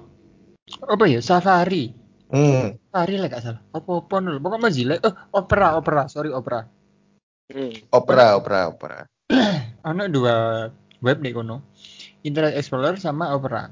Apa 0.92 1.08
ya? 1.08 1.24
Safari. 1.24 1.88
Hmm. 2.32 2.76
Safari 2.92 3.16
lah 3.16 3.28
gak 3.32 3.44
salah. 3.48 3.62
Apa-apa 3.72 4.16
nul. 4.20 4.44
Pokoknya 4.44 4.64
Mozilla 4.68 4.96
eh 5.00 5.14
Opera, 5.32 5.80
Opera, 5.80 6.12
sorry 6.12 6.36
Opera. 6.36 6.81
Hmm. 7.52 7.74
Opera, 7.92 8.40
opera, 8.40 8.60
opera. 8.72 8.98
Ono 9.90 10.04
dua 10.08 10.66
web 11.00 11.18
di 11.20 11.32
kono. 11.32 11.62
Internet 12.22 12.54
Explorer 12.56 12.96
sama 12.96 13.34
Opera. 13.34 13.66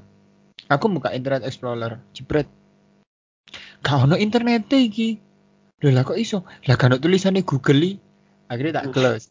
Aku 0.68 0.90
buka 0.90 1.14
Internet 1.14 1.46
Explorer, 1.46 1.98
jebret. 2.12 2.46
Gak 3.80 4.04
ono 4.04 4.14
internet 4.14 4.68
iki. 4.70 5.16
Loh 5.80 5.90
lah 5.94 6.04
kok 6.04 6.20
iso? 6.20 6.44
Lah 6.68 6.76
kan 6.76 6.92
ono 6.92 7.00
tulisannya 7.00 7.42
Google 7.42 7.80
i. 7.80 7.92
Akhirnya 8.46 8.82
tak 8.82 8.92
close. 8.92 9.30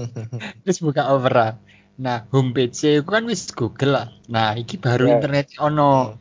Terus 0.62 0.78
buka 0.78 1.10
Opera. 1.10 1.56
Nah, 2.00 2.24
homepage 2.30 3.02
ku 3.02 3.10
kan 3.10 3.26
wis 3.26 3.50
Google 3.50 3.92
lah. 3.92 4.06
Nah, 4.30 4.54
iki 4.56 4.78
baru 4.78 5.08
Ya. 5.08 5.12
internet 5.18 5.56
ono. 5.58 6.20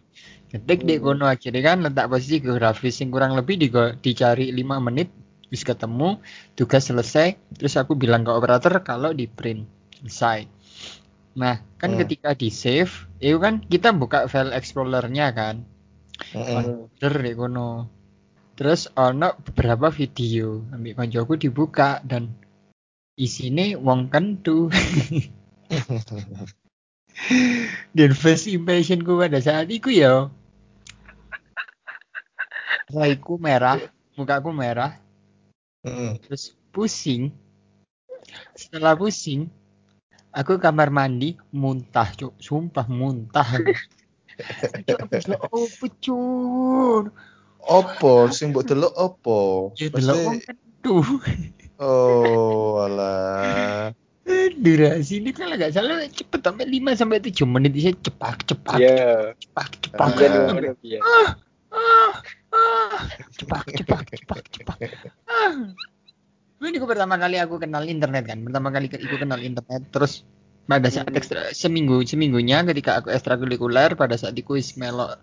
Ketik 0.50 0.82
di 0.82 0.98
Hmm. 0.98 1.04
kono 1.06 1.26
akhirnya 1.30 1.62
kan 1.62 1.86
letak 1.86 2.10
posisi 2.10 2.42
geografis 2.42 2.98
yang 3.04 3.14
kurang 3.14 3.38
lebih 3.38 3.62
digo- 3.62 3.94
dicari 4.02 4.50
5 4.50 4.82
menit 4.82 5.14
wis 5.50 5.66
ketemu 5.66 6.22
tugas 6.54 6.86
selesai 6.86 7.38
terus 7.58 7.76
aku 7.78 7.98
bilang 7.98 8.26
ke 8.26 8.32
operator 8.32 8.82
kalau 8.86 9.14
di 9.14 9.26
print 9.26 9.66
selesai 10.02 10.46
nah 11.38 11.62
kan 11.78 11.94
Hmm. 11.94 12.00
ketika 12.06 12.34
di 12.34 12.50
save 12.50 13.10
itu 13.20 13.36
kan 13.40 13.60
kita 13.60 13.92
buka 13.92 14.32
file 14.32 14.56
explorernya 14.56 15.36
kan? 15.36 15.68
Hmm. 16.32 16.88
Order 17.00 17.14
di 17.20 17.34
kono. 17.36 17.72
Terus 18.56 18.92
ono 18.96 19.36
beberapa 19.40 19.88
video 19.92 20.64
ambil 20.76 21.00
koncoku 21.00 21.40
dibuka 21.40 22.04
dan 22.04 22.36
isine 23.16 23.76
wong 23.80 24.12
kentu. 24.12 24.68
Dan 27.96 28.16
first 28.16 28.48
impression 28.48 29.04
ku 29.04 29.20
pada 29.20 29.44
saat 29.44 29.68
itu 29.68 29.92
ya. 29.92 30.32
Raiku 32.90 33.36
merah 33.36 33.80
mukaku 34.16 34.56
merah 34.56 34.96
Hmm. 35.80 36.20
terus 36.20 36.60
pusing 36.76 37.32
setelah 38.52 39.00
pusing 39.00 39.48
aku 40.36 40.60
kamar 40.60 40.92
mandi 40.92 41.40
muntah 41.56 42.12
cuk 42.12 42.36
sumpah 42.36 42.84
muntah 42.86 43.48
oh 45.50 45.68
pecun 45.80 47.04
Opo, 47.60 48.32
sing 48.32 48.56
mbok 48.56 48.64
delok 48.66 48.96
opo? 48.96 49.40
ya 49.76 49.92
delok 49.92 50.16
wong 50.20 50.36
Mesti 50.40 50.48
kentu 50.48 50.96
oh 51.80 52.80
alah. 52.82 53.92
durasi 54.60 55.20
ini 55.20 55.32
kalau 55.32 55.56
nggak 55.56 55.76
salah 55.76 56.04
cepet 56.08 56.40
sampai 56.40 56.66
5 56.68 56.96
sampai 56.96 57.18
7 57.24 57.44
menit 57.48 57.72
bisa 57.72 57.92
cepak 57.96 58.44
cepak 58.44 58.80
Iya. 58.80 59.32
cepak 59.36 59.68
cepak 59.80 60.08
Iya 60.16 60.28
Ah. 60.28 60.56
iya, 60.56 60.72
iya. 60.84 61.00
ah, 61.02 61.30
ah, 61.72 62.12
cepak 63.38 63.64
cepak 63.72 64.02
cepak 64.12 64.40
cepak. 64.52 64.78
Ah. 65.30 65.74
ini 66.60 66.76
aku 66.76 66.88
pertama 66.92 67.16
kali 67.16 67.40
aku 67.40 67.56
kenal 67.56 67.88
internet 67.88 68.28
kan? 68.28 68.44
Pertama 68.44 68.68
kali 68.74 68.92
aku 68.92 69.16
kenal 69.16 69.40
internet. 69.40 69.88
Terus 69.94 70.28
pada 70.70 70.92
saat 70.92 71.10
Hmm. 71.10 71.18
ekstra, 71.18 71.50
seminggu 71.56 72.04
seminggunya 72.04 72.62
ketika 72.68 73.00
aku 73.00 73.10
ekstrakurikuler 73.16 73.96
pada 73.96 74.20
saat 74.20 74.36
itu 74.38 74.60
wis 74.60 74.76
melo 74.78 75.18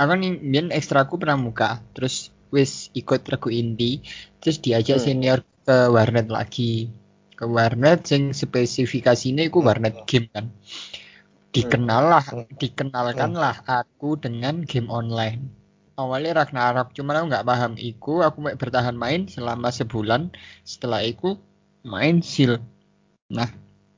aku 0.00 0.12
nih 0.16 0.40
biar 0.40 0.66
ekstraku 0.72 1.20
pramuka 1.20 1.84
terus 1.92 2.32
wis 2.50 2.88
ikut 2.96 3.22
regu 3.28 3.52
inti. 3.52 4.00
Terus 4.40 4.56
diajak 4.64 4.98
Hmm. 4.98 5.06
senior 5.06 5.38
ke 5.68 5.76
warnet 5.92 6.26
lagi. 6.32 6.88
Ke 7.36 7.44
warnet 7.44 8.08
sing 8.08 8.32
spesifikasinya 8.32 9.44
itu 9.44 9.60
warnet 9.60 10.08
game 10.08 10.32
kan. 10.32 10.48
Dikenal 11.50 12.02
lah 12.08 12.24
dikenalkan 12.56 13.34
lah 13.34 13.60
aku 13.66 14.16
dengan 14.16 14.62
game 14.64 14.86
online 14.88 15.59
awalnya 16.00 16.32
Ragnarok 16.40 16.96
cuman 16.96 17.14
aku 17.20 17.26
nggak 17.30 17.46
paham 17.46 17.72
iku 17.76 18.24
aku 18.24 18.38
bertahan 18.56 18.96
main 18.96 19.28
selama 19.28 19.68
sebulan 19.68 20.32
setelah 20.64 21.04
itu 21.04 21.36
main 21.84 22.24
Seal 22.24 22.58
nah 23.28 23.48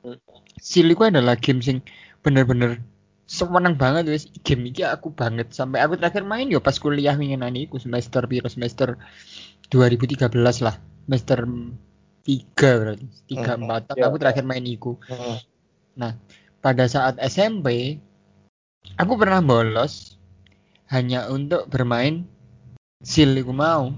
Hmm. 0.03 0.19
Seal 0.59 0.91
itu 0.91 1.07
adalah 1.07 1.39
game 1.39 1.63
sing 1.63 1.79
bener-bener 2.27 2.83
semenang 3.31 3.79
banget 3.79 4.11
wis 4.11 4.27
game 4.43 4.67
ini 4.67 4.83
aku 4.83 5.15
banget 5.15 5.55
sampai 5.55 5.79
aku 5.79 5.95
terakhir 5.95 6.27
main 6.27 6.51
yo 6.51 6.59
pas 6.59 6.75
kuliah 6.75 7.15
winginan 7.15 7.55
iku 7.55 7.79
semester 7.79 8.27
piro 8.27 8.51
semester 8.51 8.99
2013 9.71 10.27
lah 10.59 10.75
semester 11.07 11.47
3 12.27 12.79
berarti 12.83 13.07
3 13.31 13.63
Hmm. 13.63 13.71
4 13.71 13.95
Ya. 13.95 14.11
aku 14.11 14.17
terakhir 14.19 14.43
main 14.43 14.67
iku 14.67 14.99
Hmm. 15.07 15.39
pada 16.59 16.85
saat 16.91 17.15
SMP 17.23 17.99
aku 18.99 19.15
pernah 19.15 19.39
bolos 19.39 20.19
hanya 20.93 21.33
untuk 21.33 21.73
bermain 21.73 22.29
sil 23.01 23.33
aku 23.41 23.57
mau. 23.57 23.97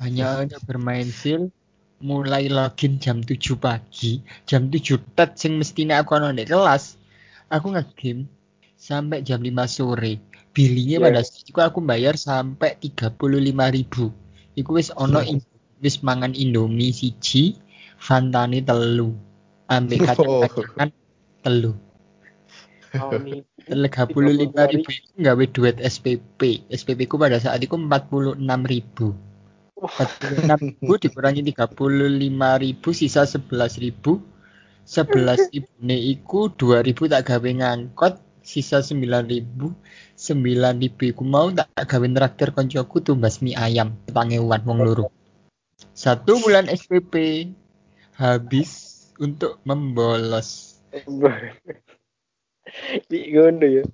Hanya 0.00 0.40
untuk 0.40 0.64
bermain 0.64 1.04
sil 1.12 1.52
mulai 2.00 2.48
login 2.48 2.96
jam 2.96 3.20
7 3.20 3.60
pagi. 3.60 4.24
Jam 4.48 4.72
7 4.72 4.98
tet 5.14 5.36
sing 5.36 5.60
mestinya 5.60 6.00
aku 6.00 6.16
ono 6.16 6.32
di 6.32 6.48
kelas 6.48 6.96
aku 7.52 7.76
ngegame 7.76 8.24
sampai 8.80 9.20
jam 9.20 9.44
5 9.44 9.68
sore. 9.68 10.16
Billingnya 10.56 10.98
Yeah. 10.98 11.04
pada 11.12 11.20
saat 11.24 11.44
itu 11.44 11.60
aku 11.60 11.78
bayar 11.84 12.16
sampai 12.16 12.76
35.000 12.80 13.68
ribu. 13.68 14.08
Iku 14.56 14.80
wis 14.80 14.88
ono 14.96 15.20
in- 15.20 15.44
wis 15.84 16.00
mangan 16.00 16.32
indomie 16.32 16.92
siji 16.92 17.60
fantane 18.00 18.64
telu. 18.64 19.12
Ambek 19.68 20.08
kacang-kacangan 20.08 20.88
telu 21.44 21.91
Ini. 22.92 23.40
tiga 23.72 24.04
puluh 24.04 24.36
lima 24.36 24.68
ribu 24.68 24.90
itu 24.92 25.10
nggawe 25.16 25.44
duit 25.48 25.76
SPP 25.80 26.68
SPP 26.68 27.08
ku 27.08 27.16
pada 27.16 27.40
saat 27.40 27.64
itu 27.64 27.72
empat 27.72 28.12
puluh 28.12 28.36
enam 28.36 28.68
ribu. 28.68 29.16
empat 29.80 30.08
puluh 30.20 30.38
enam 30.44 30.60
ribu 30.60 30.92
dikurangi 31.00 31.40
tiga 31.40 31.64
puluh 31.72 32.08
lima 32.12 32.60
ribu 32.60 32.92
sisa 32.92 33.24
sebelas 33.24 33.80
ribu. 33.80 34.20
sebelas 34.84 35.40
ribu 35.54 35.72
iku 35.88 36.52
dua 36.52 36.84
ribu 36.84 37.08
tak 37.08 37.32
gawe 37.32 37.48
ngangkot 37.48 38.18
sisa 38.42 38.82
9000 38.82 39.46
9000 40.18 41.14
iku 41.14 41.22
mau 41.22 41.48
tak 41.54 41.70
gawe 41.86 42.06
traktir 42.10 42.50
koncoku 42.50 42.98
tumbas 43.00 43.38
mie 43.40 43.54
ayam 43.54 43.94
petangewuan 44.04 44.60
wong 44.66 44.82
loro. 44.82 45.06
Satu 45.94 46.42
bulan 46.42 46.66
SPP 46.66 47.46
habis 48.18 49.02
untuk 49.22 49.62
membolos 49.62 50.78
ngono 53.10 53.66
ya. 53.66 53.84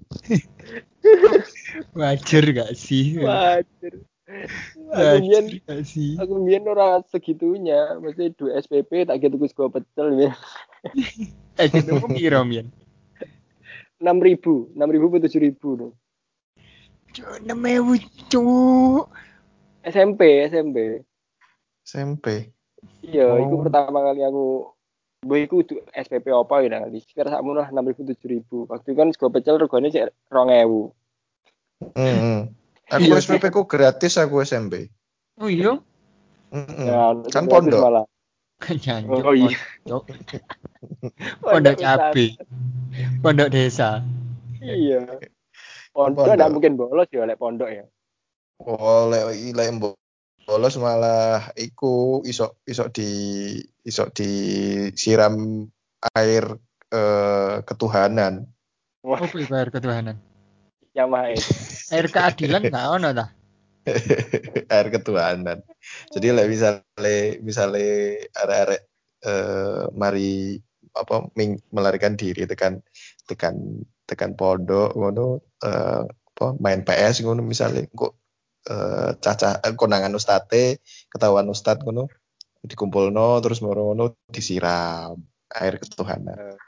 wajar 1.97 2.45
gak 2.53 2.73
sih 2.77 3.17
Wajar. 3.23 3.95
Aku 4.29 4.93
wajar 4.93 5.21
mbiyen 5.25 5.45
gak 5.65 5.81
sih 5.89 6.21
aku 6.21 6.33
mbiyen 6.45 6.69
ora 6.69 7.01
segitunya, 7.09 7.97
mesti 7.97 8.37
duit 8.37 8.61
SPP 8.61 9.09
tak 9.09 9.25
gitu 9.25 9.41
sego 9.49 9.73
pecel 9.73 10.29
ya. 10.29 10.33
eh 11.61 11.67
gitu 11.73 11.97
piro 12.13 12.45
Mian 12.45 12.69
6000, 13.99 14.79
6000 14.79 15.19
atau 15.19 15.27
7000 15.27 15.59
tuh. 15.59 15.93
Cuk, 17.19 17.35
6000 17.43 18.31
cuk 18.31 19.05
SMP, 19.83 20.21
SMP. 20.47 21.03
SMP. 21.83 22.53
Iya, 23.03 23.27
Oh. 23.33 23.43
itu 23.43 23.55
pertama 23.65 23.99
kali 24.07 24.23
aku 24.23 24.71
Gue 25.19 25.51
iku 25.51 25.67
du- 25.67 25.83
SPP 25.91 26.31
apa 26.31 26.63
ya 26.63 26.79
nanti 26.79 27.03
sekitar 27.03 27.27
sakmu 27.35 27.51
lah 27.59 27.67
6000 27.75 28.07
7000. 28.07 28.71
Waktu 28.71 28.87
itu 28.95 28.99
kan 28.99 29.09
sego 29.11 29.29
pecel 29.35 29.59
regane 29.59 29.91
cek 29.91 30.15
2000. 30.31 30.95
Hmm. 31.99 32.55
Aku 32.89 33.05
Iya. 33.11 33.19
SPP 33.19 33.51
ku 33.51 33.67
gratis 33.67 34.15
aku 34.15 34.41
SMP. 34.47 34.89
oh 35.39 35.51
iya 35.51 35.75
Mm-mm. 36.49 36.87
Ya, 36.89 37.13
Kan 37.29 37.45
pondok. 37.45 37.83
malah. 37.85 38.07
Nyanjuk, 38.59 39.23
Oh 39.23 39.35
iya. 39.37 39.53
pondok. 39.85 40.03
pondok 41.45 41.75
cabe 41.79 42.27
pondok 43.21 43.49
desa 43.53 44.01
Iya. 44.59 45.03
Pondok 45.93 46.25
Pondok. 46.31 46.49
mungkin 46.51 46.75
bolos 46.79 47.11
ya 47.11 47.27
lek 47.27 47.39
pondok 47.39 47.71
ya. 47.71 47.85
Oh, 48.63 49.07
lek 49.11 49.35
lek 49.55 49.69
mbo- 49.75 49.99
bolos 50.47 50.75
malah 50.81 51.53
iku 51.55 52.23
iso 52.25 52.59
iso 52.65 52.89
di 52.89 53.11
iso 53.89 54.13
disiram 54.13 55.65
air 56.13 56.45
eh, 56.93 57.57
ketuhanan. 57.65 58.45
Wah, 59.01 59.25
oh 59.25 59.31
bayar 59.33 59.73
ketuhanan 59.73 60.21
Yamaha 60.99 61.33
itu. 61.33 61.51
air 61.95 62.07
keadilan 62.15 62.63
gak 62.69 62.87
ono 62.93 63.09
ta 63.15 63.27
air 64.75 64.87
ketuhanan. 64.93 65.65
Jadi 66.13 66.27
lek 66.37 66.47
misale 66.53 67.17
misale 67.41 67.87
arek-arek 68.37 68.83
eh, 69.25 69.85
mari 69.97 70.61
apa 70.93 71.31
ming, 71.39 71.57
melarikan 71.73 72.19
diri 72.19 72.45
tekan 72.45 72.85
tekan 73.25 73.87
tekan 74.05 74.37
pondok 74.37 74.93
ngono 74.93 75.41
eh, 75.65 76.05
apa 76.05 76.47
main 76.61 76.85
PS 76.85 77.25
ngono 77.25 77.41
misale 77.41 77.89
kok 77.89 78.13
eh, 78.69 79.17
cacah 79.17 79.65
eh, 79.65 79.73
konangan 79.73 80.13
ustate 80.13 80.85
ketahuan 81.09 81.49
ustad 81.49 81.81
ngono 81.81 82.13
dikumpulno 82.63 83.39
terus 83.39 83.61
moro 83.61 83.91
ngono 83.91 84.19
disiram 84.29 85.15
air 85.53 85.79
ketuhanan. 85.79 86.59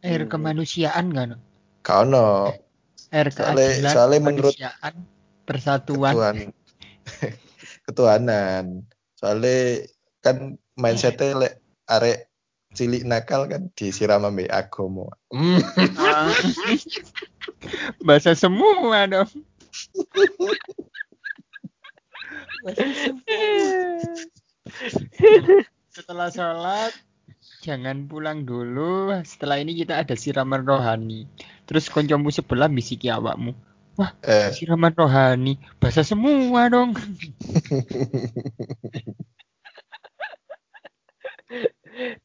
air 0.00 0.22
Hmm. 0.24 0.30
kemanusiaan 0.30 1.06
kan 1.10 1.30
Gak 1.82 1.98
ono 2.04 2.50
air 3.10 3.28
Soalnya- 3.30 3.54
keadilan 3.76 3.92
soalnya 3.92 4.18
menurut- 4.20 4.56
kemanusiaan 4.56 4.94
persatuan 5.46 6.12
ketuhan 6.14 6.36
ketuhanan. 7.86 8.64
Soalnya 9.14 9.86
kan 10.20 10.36
mindsetnya 10.74 11.36
lek 11.36 11.54
arek 11.86 12.26
cilik 12.74 13.06
nakal 13.06 13.46
kan 13.46 13.70
disiram 13.72 14.26
ambe 14.26 14.44
agama. 14.46 15.06
Hmm. 15.30 15.62
Ah. 15.96 16.28
bahasa 18.06 18.34
semua 18.34 19.06
dong 19.06 19.30
bahasa 22.62 22.84
semua 22.90 23.22
setelah 25.94 26.28
sholat 26.28 26.92
jangan 27.64 28.06
pulang 28.06 28.44
dulu 28.44 29.12
setelah 29.24 29.60
ini 29.60 29.74
kita 29.76 30.02
ada 30.02 30.14
siraman 30.14 30.64
rohani 30.64 31.26
terus 31.64 31.88
koncomu 31.88 32.30
sebelah 32.30 32.68
bisiki 32.70 33.10
awakmu 33.12 33.56
Eh, 34.20 34.52
siraman 34.52 34.92
rohani 34.92 35.56
bahasa 35.80 36.04
semua 36.04 36.68
dong 36.68 36.92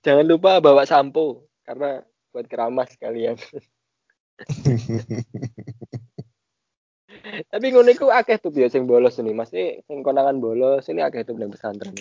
Jangan 0.04 0.26
lupa 0.28 0.60
bawa 0.60 0.84
sampo 0.84 1.48
karena 1.64 2.04
buat 2.36 2.44
keramas 2.48 2.92
kalian. 3.00 3.40
Tapi 7.52 7.66
ngono 7.72 7.92
iku 7.92 8.10
akeh 8.12 8.40
tuh 8.42 8.52
biasa 8.52 8.76
sing 8.76 8.84
bolos 8.90 9.20
ini. 9.22 9.32
Masih 9.32 9.80
sing 9.88 10.04
konangan 10.04 10.42
bolos 10.44 10.90
ini 10.92 11.00
akeh 11.06 11.24
tuh 11.24 11.40
nang 11.40 11.54
pesantren. 11.54 11.96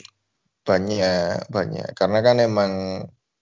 Banyak 0.70 1.50
banyak 1.50 1.88
karena 1.98 2.18
kan 2.22 2.36
emang 2.38 2.72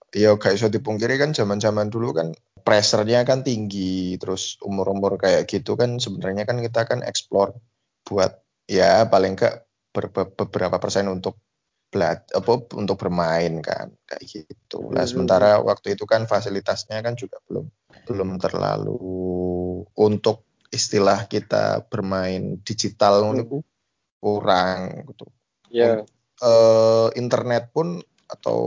ya 0.09 0.33
gak 0.41 0.57
iso 0.57 0.67
dipungkiri 0.73 1.21
kan 1.21 1.31
zaman-zaman 1.37 1.93
dulu 1.93 2.17
kan 2.17 2.33
pressure-nya 2.65 3.21
kan 3.29 3.45
tinggi 3.45 4.17
terus 4.17 4.57
umur-umur 4.65 5.21
kayak 5.21 5.45
gitu 5.45 5.77
kan 5.77 6.01
sebenarnya 6.01 6.49
kan 6.49 6.57
kita 6.65 6.81
kan 6.89 6.99
explore 7.05 7.53
buat 8.01 8.41
ya 8.65 9.05
paling 9.05 9.37
be- 9.93 10.33
beberapa 10.37 10.77
persen 10.81 11.09
untuk 11.09 11.37
belat 11.89 12.29
apa 12.37 12.69
untuk 12.77 13.01
bermain 13.01 13.65
kan 13.65 13.89
kayak 14.05 14.23
gitu. 14.29 14.93
Lah 14.93 15.05
Hmm. 15.05 15.09
sementara 15.09 15.57
waktu 15.65 15.97
itu 15.97 16.05
kan 16.05 16.29
fasilitasnya 16.29 17.01
kan 17.01 17.17
juga 17.17 17.41
belum 17.49 17.65
belum 18.05 18.29
terlalu 18.37 19.01
untuk 19.97 20.45
istilah 20.69 21.25
kita 21.25 21.89
bermain 21.89 22.61
digital 22.61 23.33
iku 23.33 23.65
kurang 24.21 25.09
gitu 25.09 25.25
Ya. 25.69 26.01
Eh, 26.43 27.07
internet 27.19 27.71
pun 27.75 27.99
atau 28.29 28.59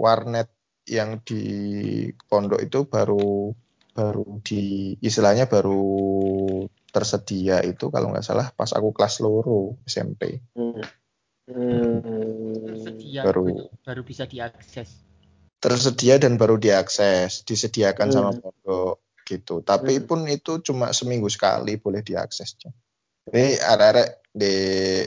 warnet 0.00 0.48
yang 0.88 1.20
di 1.20 1.42
pondok 2.30 2.64
itu 2.64 2.88
baru 2.88 3.52
baru 3.92 4.40
di 4.46 4.94
istilahnya 5.02 5.50
baru 5.50 5.84
tersedia 6.88 7.60
itu 7.66 7.90
kalau 7.92 8.14
nggak 8.14 8.24
salah 8.24 8.48
pas 8.54 8.70
aku 8.72 8.94
kelas 8.94 9.20
loro 9.20 9.76
SMP 9.84 10.40
Hmm. 10.56 10.80
Hmm. 11.48 12.00
tersedia 12.64 13.24
Baru. 13.24 13.44
baru, 13.48 13.66
baru 13.84 14.02
bisa 14.06 14.24
diakses 14.24 14.88
tersedia 15.58 16.22
dan 16.22 16.38
baru 16.38 16.56
diakses 16.56 17.42
disediakan 17.42 18.08
Hmm. 18.08 18.14
sama 18.14 18.30
pondok 18.38 19.02
gitu 19.26 19.60
tapi 19.60 20.00
Hmm. 20.00 20.06
pun 20.06 20.20
itu 20.30 20.62
cuma 20.64 20.94
seminggu 20.94 21.28
sekali 21.28 21.76
boleh 21.76 22.00
diaksesnya 22.00 22.72
ini 23.32 23.56
arek 23.56 24.24
di 24.28 24.54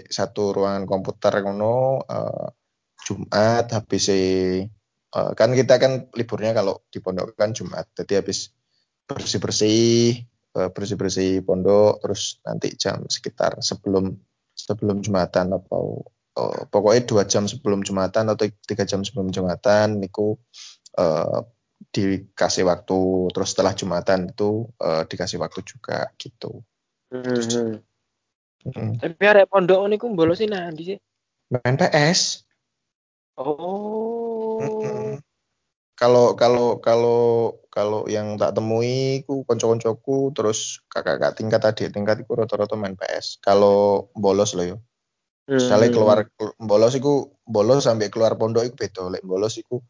satu 0.06 0.52
ruangan 0.52 0.86
komputer 0.86 1.42
ngono 1.42 2.04
eh, 2.06 2.48
Jumat 3.02 3.66
habis 3.74 4.06
eh, 4.12 4.68
kan 5.12 5.50
kita 5.52 5.76
kan 5.82 6.12
liburnya 6.16 6.56
kalau 6.56 6.86
di 6.88 7.00
pondok 7.04 7.36
kan 7.36 7.52
Jumat. 7.52 7.90
Jadi 7.98 8.14
habis 8.20 8.54
bersih 9.08 9.40
bersih 9.44 10.24
bersih 10.52 10.98
bersih 11.00 11.32
pondok 11.48 12.04
terus 12.04 12.44
nanti 12.44 12.76
jam 12.76 13.08
sekitar 13.08 13.64
sebelum 13.64 14.12
sebelum 14.56 15.00
Jumatan 15.02 15.56
atau 15.56 16.06
eh, 16.38 16.62
pokoknya 16.68 17.02
dua 17.08 17.24
jam 17.26 17.48
sebelum 17.48 17.82
Jumatan 17.82 18.32
atau 18.32 18.46
tiga 18.68 18.84
jam 18.86 19.02
sebelum 19.02 19.32
Jumatan 19.34 20.00
niku 20.04 20.38
eh, 21.00 21.40
dikasih 21.92 22.64
waktu. 22.68 23.02
Terus 23.34 23.50
setelah 23.52 23.74
Jumatan 23.74 24.32
itu 24.32 24.70
eh, 24.78 25.04
dikasih 25.08 25.42
waktu 25.42 25.60
juga 25.66 26.12
gitu. 26.20 26.62
Hmm. 27.12 27.84
Mm. 28.62 29.02
Tapi 29.02 29.24
arek 29.26 29.50
pondok 29.50 29.82
niku 29.90 30.06
bolosin 30.14 30.54
nanti 30.54 30.94
sih. 30.94 31.00
main 31.52 31.76
PS 31.76 32.46
Oh. 33.36 35.18
Kalau 35.98 36.34
kalau 36.34 36.82
kalau 36.82 37.20
kalau 37.70 38.10
yang 38.10 38.38
tak 38.38 38.58
temui 38.58 39.22
ku 39.26 39.46
konco-koncoku 39.46 40.34
terus 40.34 40.82
kakak-kakak 40.90 41.38
tingkat 41.38 41.62
adik 41.62 41.90
tingkat 41.94 42.26
iku 42.26 42.38
rata-rata 42.42 42.74
main 42.74 42.98
PS. 42.98 43.38
Kalau 43.42 44.10
bolos 44.18 44.58
loh 44.58 44.66
yo. 44.66 44.78
Misalnya 45.50 45.90
Hmm. 45.90 45.96
keluar 45.96 46.18
kelu- 46.38 46.58
bolos 46.58 46.94
iku 46.98 47.34
bolos 47.46 47.86
sampai 47.86 48.10
keluar 48.10 48.38
pondok 48.38 48.66
iku 48.66 48.76
beda. 48.78 49.04
Lek 49.14 49.24
bolos 49.26 49.58
iku 49.58 49.82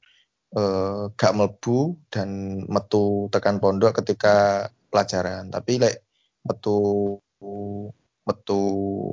eh, 0.52 1.08
gak 1.16 1.32
mlebu 1.32 1.96
dan 2.12 2.60
metu 2.68 3.32
tekan 3.32 3.64
pondok 3.64 4.04
ketika 4.04 4.68
pelajaran. 4.92 5.48
Tapi 5.48 5.80
lek 5.80 6.04
metu 6.44 6.76
metu 8.32 8.64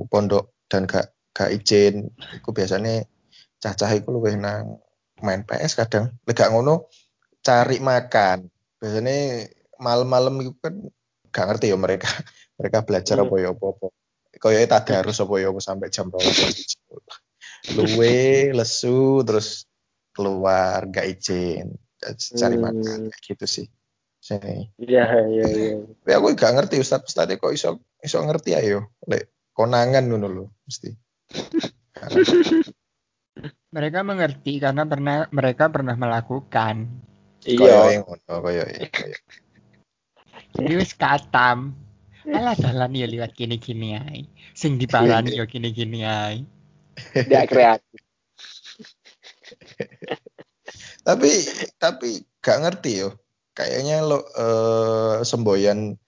pondok 0.06 0.54
dan 0.70 0.86
gak 0.86 1.10
gak 1.34 1.50
izin. 1.50 2.14
Iku 2.38 2.54
biasanya 2.54 3.02
cacah 3.58 3.90
iku 3.98 4.14
luwih 4.14 4.38
nang 4.38 4.78
main 5.18 5.42
PS 5.42 5.74
kadang. 5.74 6.14
Lek 6.22 6.38
gak 6.38 6.54
ngono 6.54 6.86
cari 7.42 7.82
makan. 7.82 8.46
Biasanya 8.78 9.50
malam-malam 9.82 10.38
itu 10.38 10.54
kan 10.62 10.74
gak 11.34 11.46
ngerti 11.50 11.74
ya 11.74 11.78
mereka. 11.78 12.06
Mereka 12.58 12.82
belajar 12.86 13.22
Hmm. 13.22 13.30
apa 13.30 13.34
ya 13.38 13.50
apa-apa. 13.54 13.86
Kaya 14.38 14.66
tadarus 14.66 15.18
apa 15.22 15.34
ya 15.38 15.50
apa 15.50 15.60
sampai 15.62 15.90
jam 15.90 16.10
12 16.10 16.78
luwe 17.74 18.54
lesu 18.54 19.22
terus 19.26 19.66
keluar 20.14 20.86
gak 20.90 21.06
izin. 21.06 21.74
Cari 22.38 22.56
Hmm. 22.58 22.64
makan 22.66 23.00
gitu 23.18 23.46
sih 23.46 23.66
Sini. 24.28 24.68
Iya, 24.76 25.24
iya, 25.24 25.46
iya. 25.48 25.72
Tapi 26.04 26.12
aku 26.12 26.36
gak 26.36 26.52
ngerti 26.52 26.84
ustad 26.84 27.00
ustad 27.08 27.32
kok 27.32 27.48
iso 27.48 27.80
iso 28.04 28.20
ngerti 28.20 28.60
ayo. 28.60 28.92
Lek 29.08 29.32
konangan 29.56 30.04
ngono 30.04 30.28
lho 30.28 30.44
mesti. 30.68 30.92
Mereka 33.74 34.04
mengerti 34.04 34.60
karena 34.60 34.84
pernah 34.84 35.24
mereka 35.32 35.72
pernah 35.72 35.96
melakukan. 35.96 36.92
Iya. 37.48 38.04
Jadi 40.52 40.72
wis 40.76 40.92
katam. 40.92 41.72
Alah 42.28 42.52
dalan 42.60 42.92
ya 42.92 43.08
liwat 43.08 43.32
gini-gini 43.32 43.96
ae. 43.96 44.28
Sing 44.52 44.76
diparani 44.76 45.40
ya 45.40 45.48
gini-gini 45.48 46.04
ae. 46.04 46.44
Tidak 47.16 47.48
kreatif. 47.48 48.00
tapi 51.08 51.32
tapi 51.80 52.20
gak 52.44 52.68
ngerti 52.68 53.00
yo 53.00 53.16
kayaknya 53.58 54.06
lo 54.06 54.22
eh, 54.22 55.16
semboyan 55.26 55.98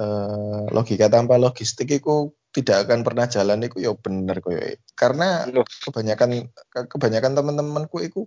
eh, 0.00 0.64
logika 0.72 1.12
tanpa 1.12 1.36
logistik 1.36 1.92
itu 1.92 2.32
tidak 2.54 2.88
akan 2.88 3.04
pernah 3.04 3.26
jalan 3.28 3.66
itu 3.66 3.84
yo 3.84 3.98
bener 4.00 4.40
koyo. 4.40 4.62
Karena 4.96 5.44
Loh. 5.50 5.66
kebanyakan 5.84 6.48
ke- 6.72 6.88
kebanyakan 6.88 7.36
teman-temanku 7.36 8.00
itu 8.00 8.24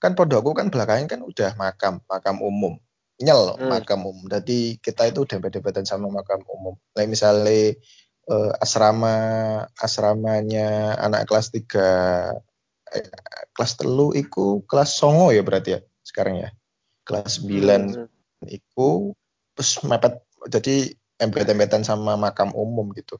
kan 0.00 0.14
pondokku 0.16 0.54
kan 0.56 0.72
belakangnya 0.72 1.18
kan 1.18 1.20
udah 1.26 1.52
makam 1.60 2.00
makam 2.08 2.40
umum. 2.40 2.78
Nyel 3.20 3.58
Hmm. 3.58 3.68
makam 3.68 4.06
umum. 4.06 4.30
Jadi 4.30 4.78
kita 4.78 5.10
itu 5.10 5.26
dempet-dempetan 5.26 5.84
sama 5.84 6.08
makam 6.08 6.40
umum. 6.46 6.78
Like 6.94 7.10
misalnya 7.10 7.74
eh, 8.26 8.52
asrama 8.62 9.14
asramanya 9.76 10.94
anak 11.02 11.26
kelas 11.26 11.50
3 11.50 11.88
eh, 12.94 13.10
kelas 13.50 13.72
telu 13.78 14.14
iku 14.14 14.62
kelas 14.62 14.94
songo 14.94 15.34
ya 15.34 15.42
berarti 15.42 15.74
ya 15.74 15.80
sekarang 16.06 16.38
ya 16.38 16.50
kelas 17.06 17.40
9 17.46 17.94
Hmm. 17.94 18.08
iku 18.50 19.14
terus 19.54 19.80
mepet 19.86 20.20
jadi 20.52 20.92
empet-empetan 21.16 21.80
sama 21.86 22.18
makam 22.20 22.52
umum 22.52 22.92
gitu 22.92 23.16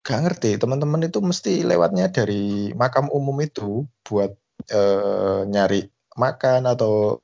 gak 0.00 0.24
ngerti 0.24 0.56
teman-teman 0.56 1.04
itu 1.04 1.20
mesti 1.20 1.60
lewatnya 1.66 2.08
dari 2.08 2.72
makam 2.72 3.12
umum 3.12 3.36
itu 3.44 3.84
buat 4.06 4.32
eh, 4.72 5.40
nyari 5.44 5.84
makan 6.16 6.64
atau 6.64 7.20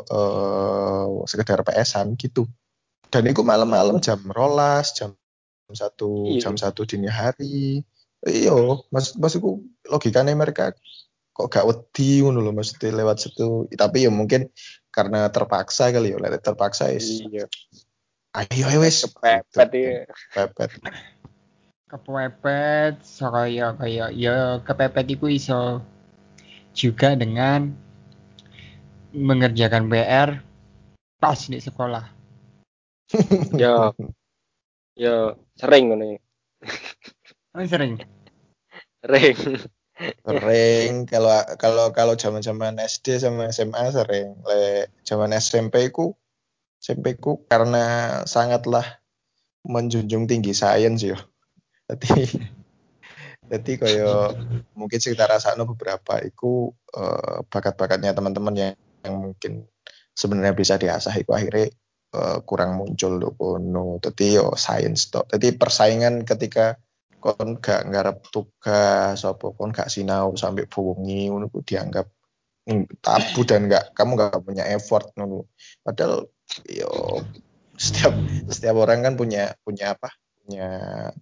eh, 0.00 1.06
sekedar 1.26 1.60
PS-an 1.66 2.14
gitu 2.14 2.46
dan 3.10 3.26
itu 3.26 3.42
malam-malam 3.42 3.98
jam 3.98 4.22
rolas 4.30 4.94
jam 4.94 5.16
satu 5.70 6.38
Iya. 6.38 6.46
jam 6.46 6.54
satu 6.54 6.86
dini 6.86 7.10
hari 7.10 7.82
iyo 8.26 8.86
mas 8.94 9.14
maksudku 9.18 9.62
logikanya 9.86 10.34
mereka 10.34 10.74
kok 11.30 11.48
gak 11.50 11.66
wedi 11.66 12.20
ngono 12.22 12.42
lho 12.42 12.52
mesti 12.54 12.90
lewat 12.90 13.16
situ 13.22 13.66
tapi 13.74 14.06
ya 14.06 14.10
mungkin 14.10 14.50
karena 14.90 15.30
terpaksa 15.30 15.94
kali 15.94 16.12
ya 16.14 16.38
terpaksa 16.38 16.90
is 16.90 17.22
Iya. 17.26 17.46
ayo 18.34 18.64
ayo 18.70 18.78
wis 18.82 19.06
Kepepet 19.06 19.70
Gitu. 19.70 19.78
iya. 19.78 20.04
Kepepet. 20.34 20.70
Kepepet 21.90 22.94
so 23.02 23.30
kaya 23.30 23.74
ya 24.14 24.62
kepepet 24.62 25.06
iku 25.14 25.26
iso 25.30 25.82
juga 26.74 27.18
dengan 27.18 27.74
mengerjakan 29.10 29.90
PR 29.90 30.38
pas 31.18 31.38
di 31.50 31.58
sekolah. 31.58 32.06
Ya. 33.58 33.90
Ya, 34.94 35.34
sering 35.58 35.90
ngono. 35.90 36.14
ya. 36.14 36.18
Oh, 37.58 37.66
sering. 37.66 37.98
Sering. 39.02 39.36
Sering. 40.00 41.04
Kalau 41.04 41.32
kalau 41.60 41.86
kalau 41.92 42.14
zaman 42.16 42.40
zaman 42.40 42.80
SD 42.80 43.20
sama 43.20 43.52
SMA 43.52 43.92
sering. 43.92 44.40
Le 44.48 44.88
zaman 45.04 45.36
SMP 45.36 45.92
ku 45.92 46.16
SMP 46.80 47.20
ku 47.20 47.44
karena 47.52 48.24
sangatlah 48.24 49.00
menjunjung 49.68 50.24
tinggi 50.24 50.56
sains 50.56 51.04
yo. 51.04 51.16
Jadi 51.84 52.40
jadi 53.50 53.72
koyo 53.80 54.32
mungkin 54.72 54.98
sekitar 54.98 55.28
rasanya 55.28 55.68
beberapa 55.68 56.16
iku 56.24 56.72
eh, 56.96 57.44
bakat-bakatnya 57.50 58.16
teman-teman 58.16 58.54
yang, 58.56 58.74
yang 59.04 59.16
mungkin 59.20 59.68
sebenarnya 60.16 60.54
bisa 60.56 60.80
diasah 60.80 61.12
iku 61.20 61.36
akhirnya 61.36 61.68
eh, 62.16 62.38
kurang 62.48 62.80
muncul 62.80 63.20
tuh 63.20 63.32
kono 63.36 64.00
jadi 64.00 64.40
yo 64.40 64.56
sains 64.56 65.12
tok. 65.12 65.28
Jadi 65.28 65.60
persaingan 65.60 66.24
ketika 66.24 66.80
kon 67.20 67.60
gak 67.60 67.86
ngarep 67.92 68.24
tugas 68.32 69.20
apa 69.22 69.46
kon 69.54 69.70
gak 69.70 69.92
sinau 69.92 70.32
sampai 70.34 70.64
bengi 70.66 71.28
ngono 71.28 71.52
ku 71.52 71.60
dianggap 71.60 72.08
tabu 73.04 73.40
dan 73.44 73.68
gak 73.68 73.92
kamu 73.92 74.16
gak 74.16 74.42
punya 74.42 74.64
effort 74.72 75.12
ngono 75.14 75.46
padahal 75.84 76.26
yo 76.66 77.22
setiap 77.76 78.12
setiap 78.48 78.76
orang 78.80 79.04
kan 79.04 79.14
punya 79.14 79.52
punya 79.62 79.94
apa 79.94 80.10
punya 80.42 80.68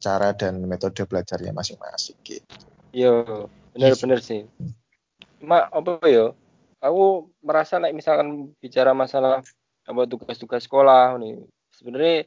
cara 0.00 0.32
dan 0.32 0.62
metode 0.64 1.04
belajarnya 1.04 1.52
masing-masing 1.52 2.16
gitu 2.24 2.46
Iya, 2.92 3.44
bener-bener 3.76 4.20
sih. 4.24 4.48
Cuma 5.40 5.68
apa 5.68 6.00
ya? 6.08 6.32
Aku 6.80 7.28
merasa 7.42 7.76
like 7.82 7.92
misalkan 7.92 8.54
bicara 8.62 8.94
masalah 8.94 9.44
apa 9.84 10.02
tugas-tugas 10.08 10.64
sekolah 10.64 11.18
nih. 11.20 11.42
Sebenarnya 11.74 12.24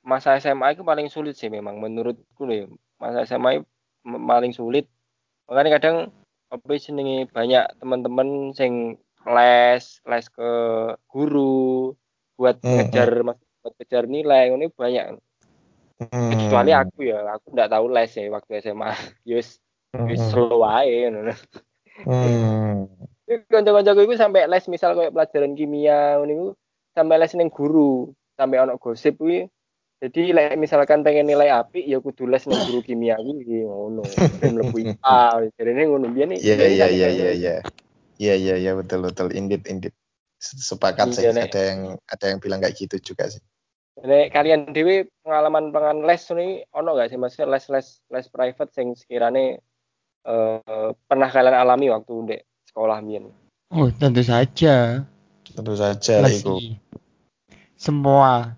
masa 0.00 0.38
SMA 0.40 0.72
itu 0.72 0.82
paling 0.86 1.12
sulit 1.12 1.36
sih 1.36 1.52
memang 1.52 1.76
menurutku 1.76 2.48
nih. 2.48 2.70
Masa 2.98 3.24
SMA 3.24 3.62
itu 3.62 3.66
paling 4.04 4.52
sulit. 4.54 4.86
Makanya 5.48 5.78
kadang 5.80 5.96
apa 6.48 6.72
jenenge 6.80 7.28
banyak 7.30 7.64
teman-teman 7.78 8.52
sing 8.56 8.96
les, 9.28 9.84
les 10.04 10.26
ke 10.32 10.50
guru 11.10 11.92
buat 12.38 12.56
Hmm, 12.62 12.88
ngejar 12.88 13.10
mas- 13.26 13.46
buat 13.60 13.74
kejar 13.78 14.06
nilai 14.06 14.54
ini 14.54 14.70
banyak. 14.70 15.18
Hmm, 15.98 16.30
Kecuali 16.30 16.70
aku 16.70 17.10
ya, 17.10 17.26
aku 17.34 17.46
nggak 17.52 17.70
tahu 17.74 17.86
les 17.90 18.10
ya 18.14 18.30
waktu 18.30 18.52
SMA. 18.62 18.90
Yus, 19.26 19.58
yus 20.06 20.20
hmm, 20.22 20.30
slow 20.30 20.62
aja. 20.62 21.34
hmm. 22.06 22.86
Kanca-kancaku 23.52 24.08
iku 24.08 24.14
sampai 24.16 24.48
les 24.48 24.64
misal 24.72 24.96
kayak 24.96 25.12
pelajaran 25.12 25.52
kimia 25.52 26.16
niku 26.24 26.56
sampai 26.96 27.20
les 27.20 27.36
ning 27.36 27.52
guru, 27.52 28.08
sampai 28.40 28.64
ono 28.64 28.80
gosip 28.80 29.20
kuwi. 29.20 29.44
Jadi 29.98 30.30
lek 30.30 30.54
misalkan 30.54 31.02
pengen 31.02 31.26
nilai 31.26 31.50
apik 31.50 31.82
ya 31.82 31.98
kudu 31.98 32.30
les 32.30 32.46
ning 32.46 32.54
guru 32.70 32.86
kimia 32.86 33.18
kuwi 33.18 33.66
ngono. 33.66 34.06
Ben 34.38 34.54
mlebu 34.54 34.78
IPA, 34.78 35.18
jarene 35.58 35.82
ngono 35.90 36.06
biyen 36.14 36.38
Iya 36.38 36.54
iya 36.54 36.54
kan 36.54 36.70
iya 36.70 36.86
kayak 36.86 37.10
iya 37.18 37.30
iya. 37.34 37.54
Iya 38.18 38.34
iya 38.38 38.54
iya 38.62 38.72
betul 38.78 39.02
betul 39.02 39.34
indit 39.34 39.66
indit. 39.66 39.90
Sepakat 40.38 41.18
sih 41.18 41.26
Iya, 41.26 41.34
Nek. 41.34 41.50
ada 41.50 41.60
yang 41.66 41.80
ada 42.06 42.24
yang 42.30 42.38
bilang 42.38 42.62
kayak 42.62 42.78
gitu 42.78 42.96
juga 43.10 43.26
sih. 43.26 43.42
Nek 43.98 44.30
kalian 44.30 44.70
dhewe 44.70 45.10
pengalaman 45.26 45.74
pengen 45.74 46.06
les 46.06 46.22
ini 46.30 46.62
ono 46.70 46.94
gak 46.94 47.10
sih 47.10 47.18
maksudnya 47.18 47.58
les-les 47.58 47.88
les 48.14 48.26
private 48.30 48.70
sing 48.70 48.94
sekirane 48.94 49.58
eh, 50.22 50.88
pernah 51.10 51.26
kalian 51.26 51.58
alami 51.58 51.90
waktu 51.90 52.14
ndek 52.22 52.40
sekolah 52.70 53.02
biyen? 53.02 53.34
Oh, 53.74 53.90
tentu 53.90 54.22
saja. 54.22 55.02
Tentu 55.42 55.74
saja 55.74 56.22
Les 56.22 56.38
itu. 56.38 56.78
semua. 57.74 58.54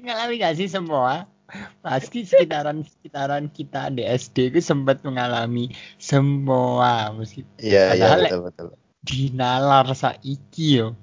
Ngalami 0.00 0.34
gak 0.40 0.56
sih 0.56 0.68
semua? 0.68 1.24
Pasti 1.82 2.22
sekitaran 2.22 2.86
sekitaran 2.86 3.50
kita 3.50 3.90
di 3.90 4.06
SD 4.06 4.54
itu 4.54 4.60
sempat 4.62 5.02
mengalami 5.02 5.74
semua 5.98 7.10
meski 7.10 7.42
Iya 7.58 7.90
iya 7.90 8.06
Padahal- 8.06 8.22
betul 8.30 8.40
betul. 8.46 8.66
dinalar 9.00 9.88
saiki 9.96 10.78
yo. 10.78 10.94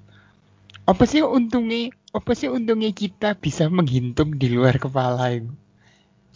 Apa 0.88 1.04
sih 1.04 1.20
untungnya? 1.20 1.92
Apa 2.16 2.32
sih 2.32 2.48
untungnya 2.48 2.88
kita 2.96 3.36
bisa 3.36 3.68
menghitung 3.68 4.40
di 4.40 4.48
luar 4.48 4.80
kepala 4.80 5.36
itu? 5.36 5.52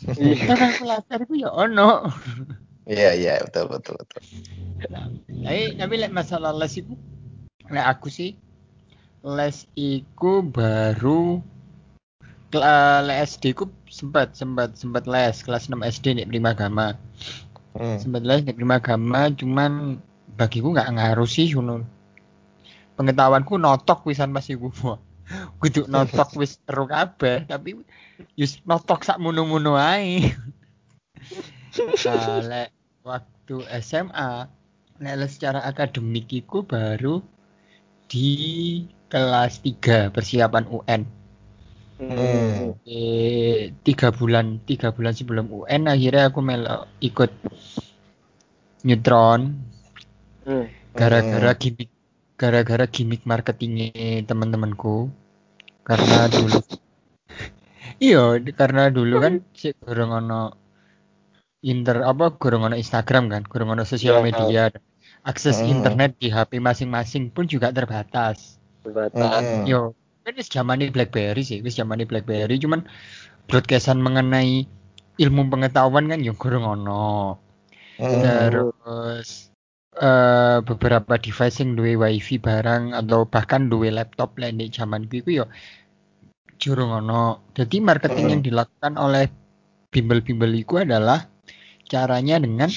Kita 0.03 0.59
kalkulator 0.59 1.19
itu 1.25 1.35
ya 1.47 1.51
ono. 1.55 2.11
Iya 2.85 3.15
iya 3.17 3.33
betul 3.47 3.71
betul 3.71 3.95
betul. 3.97 4.21
Tapi 5.47 5.79
tapi 5.79 5.95
lek 5.97 6.13
masalah 6.13 6.51
les 6.53 6.75
itu, 6.77 6.93
lek 7.71 7.87
aku 7.87 8.11
sih 8.11 8.35
les 9.23 9.71
iku 9.73 10.43
baru 10.43 11.39
kela- 12.53 13.01
lek 13.01 13.19
SD 13.25 13.57
ku 13.57 13.73
sempat 13.89 14.37
sempat 14.37 14.77
sempat 14.77 15.09
les 15.09 15.41
kelas 15.41 15.73
6 15.73 15.81
SD 15.81 16.21
nih 16.21 16.29
Prima 16.29 16.53
Gama. 16.53 17.01
Hmm. 17.73 17.97
Sempat 17.97 18.23
les 18.29 18.45
nih 18.45 18.53
Prima 18.53 18.77
Gama 18.79 19.33
cuman 19.33 19.97
bagiku 20.37 20.77
nggak 20.77 20.93
ngaruh 20.93 21.25
sih 21.25 21.49
ngono. 21.57 21.89
Pengetahuanku 23.01 23.57
notok 23.57 24.05
wisan 24.05 24.37
iku. 24.37 24.69
Wah, 24.85 25.01
Kudu 25.65 25.89
notok 25.89 26.29
wis 26.41 26.61
ero 26.69 26.85
kabeh 26.85 27.49
tapi 27.49 27.81
yus 28.37 28.61
notok 28.69 29.01
sak 29.01 29.17
munu-munu 29.17 29.81
ae. 29.81 30.37
Nah, 32.05 32.41
lek 32.53 32.69
waktu 33.01 33.57
SMA 33.81 34.47
nek 35.03 35.15
les 35.19 35.31
secara 35.33 35.65
akademik 35.65 36.29
iku 36.31 36.63
baru 36.69 37.25
di 38.13 38.29
kelas 39.09 39.65
3 39.65 40.13
persiapan 40.13 40.69
UN. 40.69 41.22
Hmm. 42.01 42.75
Eh, 42.83 43.71
tiga 43.87 44.11
bulan 44.11 44.59
tiga 44.67 44.91
bulan 44.91 45.15
sebelum 45.15 45.47
UN 45.49 45.87
akhirnya 45.87 46.33
aku 46.33 46.41
melok 46.43 46.89
ikut 47.01 47.31
neutron 48.83 49.41
Hmm. 50.43 50.67
gara-gara 50.99 51.55
gimmick 51.55 51.91
gara-gara 52.35 52.85
gimmick 52.91 53.23
marketingnya 53.23 53.95
teman-temanku 54.27 55.07
karena 55.87 56.27
dulu 56.27 56.59
iya 58.03 58.43
karena 58.59 58.91
dulu 58.91 59.15
kan 59.23 59.35
si 59.55 59.71
gorong 59.79 60.11
ono 60.19 60.43
inter 61.63 62.03
apa 62.03 62.35
gorong 62.35 62.67
ono 62.67 62.75
Instagram 62.75 63.31
kan 63.31 63.43
gorong 63.47 63.79
ono 63.79 63.85
sosial 63.87 64.19
Iya. 64.19 64.25
media 64.27 64.63
akses 65.23 65.63
Hmm. 65.63 65.71
internet 65.79 66.19
di 66.19 66.29
HP 66.35 66.59
masing-masing 66.59 67.31
pun 67.31 67.47
juga 67.47 67.71
terbatas 67.71 68.59
Terbatas. 68.83 69.43
Hmm. 69.47 69.63
yo 69.71 69.95
kan 70.23 70.33
wis 70.39 70.49
zamane 70.49 70.89
BlackBerry 70.95 71.43
sih 71.43 71.59
wis 71.61 71.77
zamane 71.79 72.07
BlackBerry 72.07 72.59
cuman 72.63 72.87
broadcastan 73.51 73.99
mengenai 73.99 74.65
ilmu 75.21 75.51
pengetahuan 75.53 76.09
kan 76.09 76.23
yo 76.25 76.33
gorong 76.39 76.65
ono 76.65 77.39
Hmm. 78.01 78.25
terus 78.25 79.53
eh 80.01 80.59
beberapa 80.65 81.21
device 81.21 81.61
yang 81.61 81.77
duwe 81.77 81.93
wifi 82.01 82.41
barang 82.41 82.97
atau 82.97 83.29
bahkan 83.29 83.69
duwe 83.69 83.93
laptop 83.93 84.33
lah 84.41 84.49
di 84.49 84.73
zaman 84.73 85.05
kuwi 85.13 85.45
yo 85.45 85.47
jurung 86.63 86.95
ono. 86.95 87.43
Jadi 87.59 87.83
marketing 87.83 88.25
Mm. 88.27 88.33
yang 88.33 88.43
dilakukan 88.47 88.95
oleh 88.95 89.27
bimbel-bimbel 89.91 90.55
itu 90.55 90.79
adalah 90.79 91.27
caranya 91.91 92.39
dengan 92.39 92.71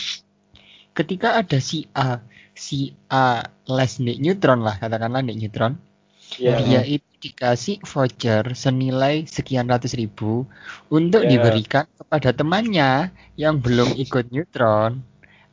ketika 0.97 1.37
ada 1.37 1.61
si 1.61 1.85
A, 1.93 2.19
si 2.57 2.97
A 3.13 3.45
les 3.69 3.93
di 4.01 4.17
neutron 4.19 4.65
lah 4.65 4.75
katakanlah 4.81 5.21
di 5.21 5.37
neutron, 5.37 5.77
Iya. 6.36 6.55
dia 6.61 6.81
itu 6.83 7.09
dikasih 7.21 7.81
voucher 7.81 8.53
senilai 8.53 9.23
sekian 9.25 9.65
ratus 9.65 9.95
ribu 9.95 10.43
untuk 10.91 11.23
Ya. 11.25 11.31
diberikan 11.38 11.86
kepada 11.95 12.36
temannya 12.36 13.09
yang 13.36 13.57
belum 13.63 13.95
ikut 13.95 14.29
neutron 14.29 15.01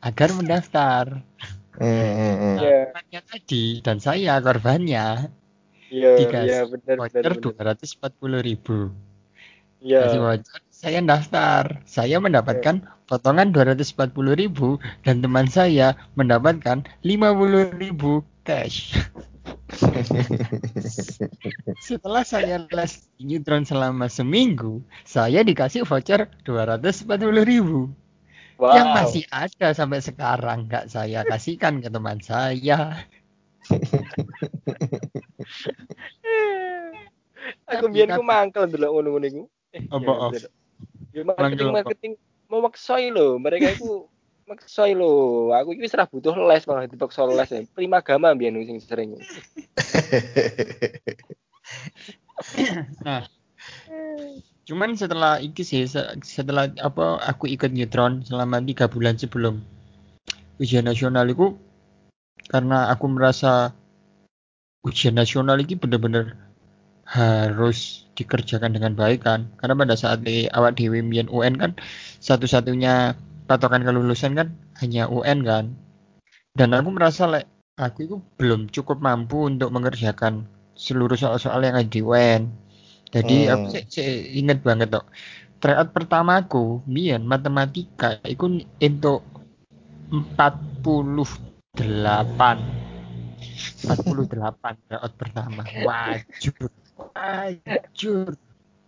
agar 0.02 0.28
mendaftar. 0.34 1.22
Hmm, 1.78 1.86
hmm, 1.88 2.34
hmm. 2.36 2.56
Iya. 2.60 2.78
Temannya 2.90 3.20
tadi 3.24 3.64
dan 3.80 3.96
saya 3.98 4.36
korbannya 4.42 5.30
Iya, 5.88 6.10
dikasih 6.18 6.60
benar 6.72 6.96
benar. 6.96 6.96
voucher 7.08 7.32
dua 7.38 7.60
ratus 7.62 7.90
empat 7.96 8.12
puluh 8.18 8.40
ribu. 8.40 8.90
Iya. 9.80 10.08
Kasih 10.08 10.20
voucher, 10.20 10.60
saya 10.68 10.98
daftar. 11.00 11.64
Saya 11.86 12.16
mendapatkan 12.20 12.80
potongan 13.06 13.52
dua 13.54 13.72
ratus 13.72 13.92
empat 13.96 14.12
puluh 14.12 14.34
ribu 14.34 14.76
dan 15.06 15.20
teman 15.20 15.46
saya 15.46 15.94
mendapatkan 16.18 16.82
lima 17.00 17.30
puluh 17.32 17.70
ribu 17.76 18.20
cash. 18.44 18.98
Setelah 21.88 22.22
saya 22.22 22.62
les 22.68 22.92
di 23.18 23.24
Neutron 23.26 23.64
selama 23.64 24.08
seminggu, 24.08 24.82
saya 25.02 25.42
dikasih 25.42 25.84
voucher 25.88 26.28
240 26.44 27.44
ribu. 27.44 27.88
Wow. 28.60 28.76
Yang 28.78 28.88
masih 28.94 29.24
ada 29.32 29.74
sampai 29.74 30.00
sekarang 30.04 30.66
nggak 30.70 30.88
saya 30.92 31.24
kasihkan 31.26 31.82
ke 31.82 31.90
teman 31.90 32.20
saya. 32.22 33.06
Aku 37.72 37.88
biyen 37.90 38.14
ku 38.14 38.22
mangkel 38.22 38.70
ndelok 38.70 38.90
ngono-ngono 38.92 39.26
iku. 39.26 39.42
Apa, 39.90 40.04
ya, 40.04 40.12
oh? 40.12 40.30
bener. 40.30 40.50
Ya 41.12 41.22
marketing 41.26 41.68
apa? 41.68 41.76
marketing 41.82 42.12
mau 42.48 42.60
maksoi 42.64 43.06
lho, 43.08 43.40
mereka 43.40 43.72
itu 43.72 44.06
maksoi 44.52 44.92
lho. 44.92 45.48
Aku 45.56 45.72
iki 45.72 45.88
wis 45.88 45.96
ra 45.96 46.04
butuh 46.04 46.36
les 46.36 46.68
malah 46.68 46.84
dipaksa 46.84 47.24
les 47.24 47.48
ya. 47.48 47.64
Primagama 47.72 48.36
biyen 48.36 48.60
sing 48.68 48.78
sering. 48.84 49.16
Nah, 53.06 53.24
cuman 54.66 54.98
setelah 54.98 55.38
iki 55.38 55.62
sih 55.62 55.86
se- 55.86 56.10
setelah 56.20 56.68
apa 56.82 57.22
aku 57.22 57.48
ikut 57.48 57.70
Neutron 57.72 58.26
selama 58.26 58.60
tiga 58.60 58.90
bulan 58.90 59.16
sebelum 59.16 59.62
ujian 60.58 60.84
nasional 60.84 61.26
itu 61.30 61.54
karena 62.50 62.90
aku 62.90 63.06
merasa 63.08 63.72
ujian 64.82 65.14
nasional 65.14 65.58
ini 65.62 65.78
bener-bener 65.78 66.34
harus 67.06 68.08
dikerjakan 68.18 68.74
dengan 68.74 68.94
baik 68.94 69.26
kan 69.26 69.50
karena 69.58 69.74
pada 69.78 69.94
saat 69.98 70.22
di 70.22 70.46
dewi 70.50 71.02
mbiyen 71.02 71.28
UN 71.30 71.54
kan 71.58 71.70
satu-satunya 72.22 73.14
patokan 73.52 73.84
kelulusan 73.84 74.32
kan 74.32 74.48
hanya 74.80 75.12
UN 75.12 75.44
kan. 75.44 75.76
Dan 76.56 76.72
aku 76.72 76.96
merasa 76.96 77.28
like 77.28 77.48
aku 77.76 78.08
itu 78.08 78.16
belum 78.40 78.72
cukup 78.72 79.04
mampu 79.04 79.48
untuk 79.48 79.72
mengerjakan 79.72 80.48
seluruh 80.72 81.20
soal-soal 81.20 81.60
yang 81.60 81.76
ada 81.76 81.88
di 81.88 82.00
UN 82.00 82.48
jadi 83.12 83.52
Hmm. 83.52 83.60
aku 83.60 83.64
sih 83.76 83.84
sih 83.92 84.40
inget 84.40 84.64
banget 84.64 84.88
tuh 84.88 85.04
tryout 85.60 85.92
pertamaku 85.92 86.80
mbiyen 86.88 87.28
matematika 87.28 88.16
itu 88.24 88.64
untuk 88.80 89.20
48 90.08 91.04
48 93.82 94.78
tryout 94.88 95.12
pertama. 95.16 95.62
Wajur 95.84 96.68
wajur. 97.12 98.32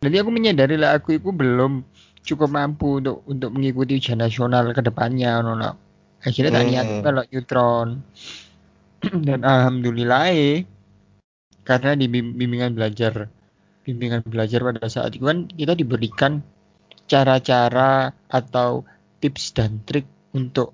Jadi 0.05 0.17
aku 0.21 0.31
menyadari 0.33 0.77
lah 0.77 1.01
aku 1.01 1.17
itu 1.17 1.33
belum 1.33 1.81
cukup 2.25 2.49
mampu 2.51 2.89
untuk 3.01 3.17
untuk 3.29 3.51
mengikuti 3.55 3.93
ujian 4.01 4.21
nasional 4.25 4.65
ke 4.77 4.83
depannya 4.89 5.45
nono 5.45 5.71
akhirnya 6.25 6.53
tak 6.57 6.65
Hmm. 6.65 6.71
niat 6.73 6.87
kalau 7.05 7.23
neutron 7.29 7.89
dan 9.29 9.41
alhamdulillah 9.45 10.33
eh, 10.33 10.65
karena 11.69 11.93
di 12.01 12.07
bim- 12.09 12.35
bimbingan 12.41 12.73
belajar 12.79 13.29
bimbingan 13.85 14.25
belajar 14.25 14.61
pada 14.65 14.89
saat 14.89 15.13
itu 15.17 15.25
kan 15.29 15.39
kita 15.61 15.73
diberikan 15.77 16.41
cara-cara 17.11 18.13
atau 18.33 18.71
tips 19.21 19.45
dan 19.57 19.81
trik 19.85 20.09
untuk 20.33 20.73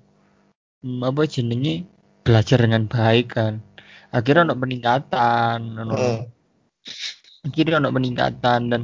hmm, 0.83 1.03
apa 1.03 1.21
jenenge 1.27 1.83
belajar 2.25 2.57
dengan 2.63 2.87
baik 2.87 3.35
kan 3.35 3.53
akhirnya 4.15 4.47
ono 4.47 4.55
peningkatan 4.55 5.59
Hmm. 5.89 6.31
akhirnya 7.47 7.75
ono 7.81 7.89
peningkatan 7.91 8.61
dan 8.71 8.81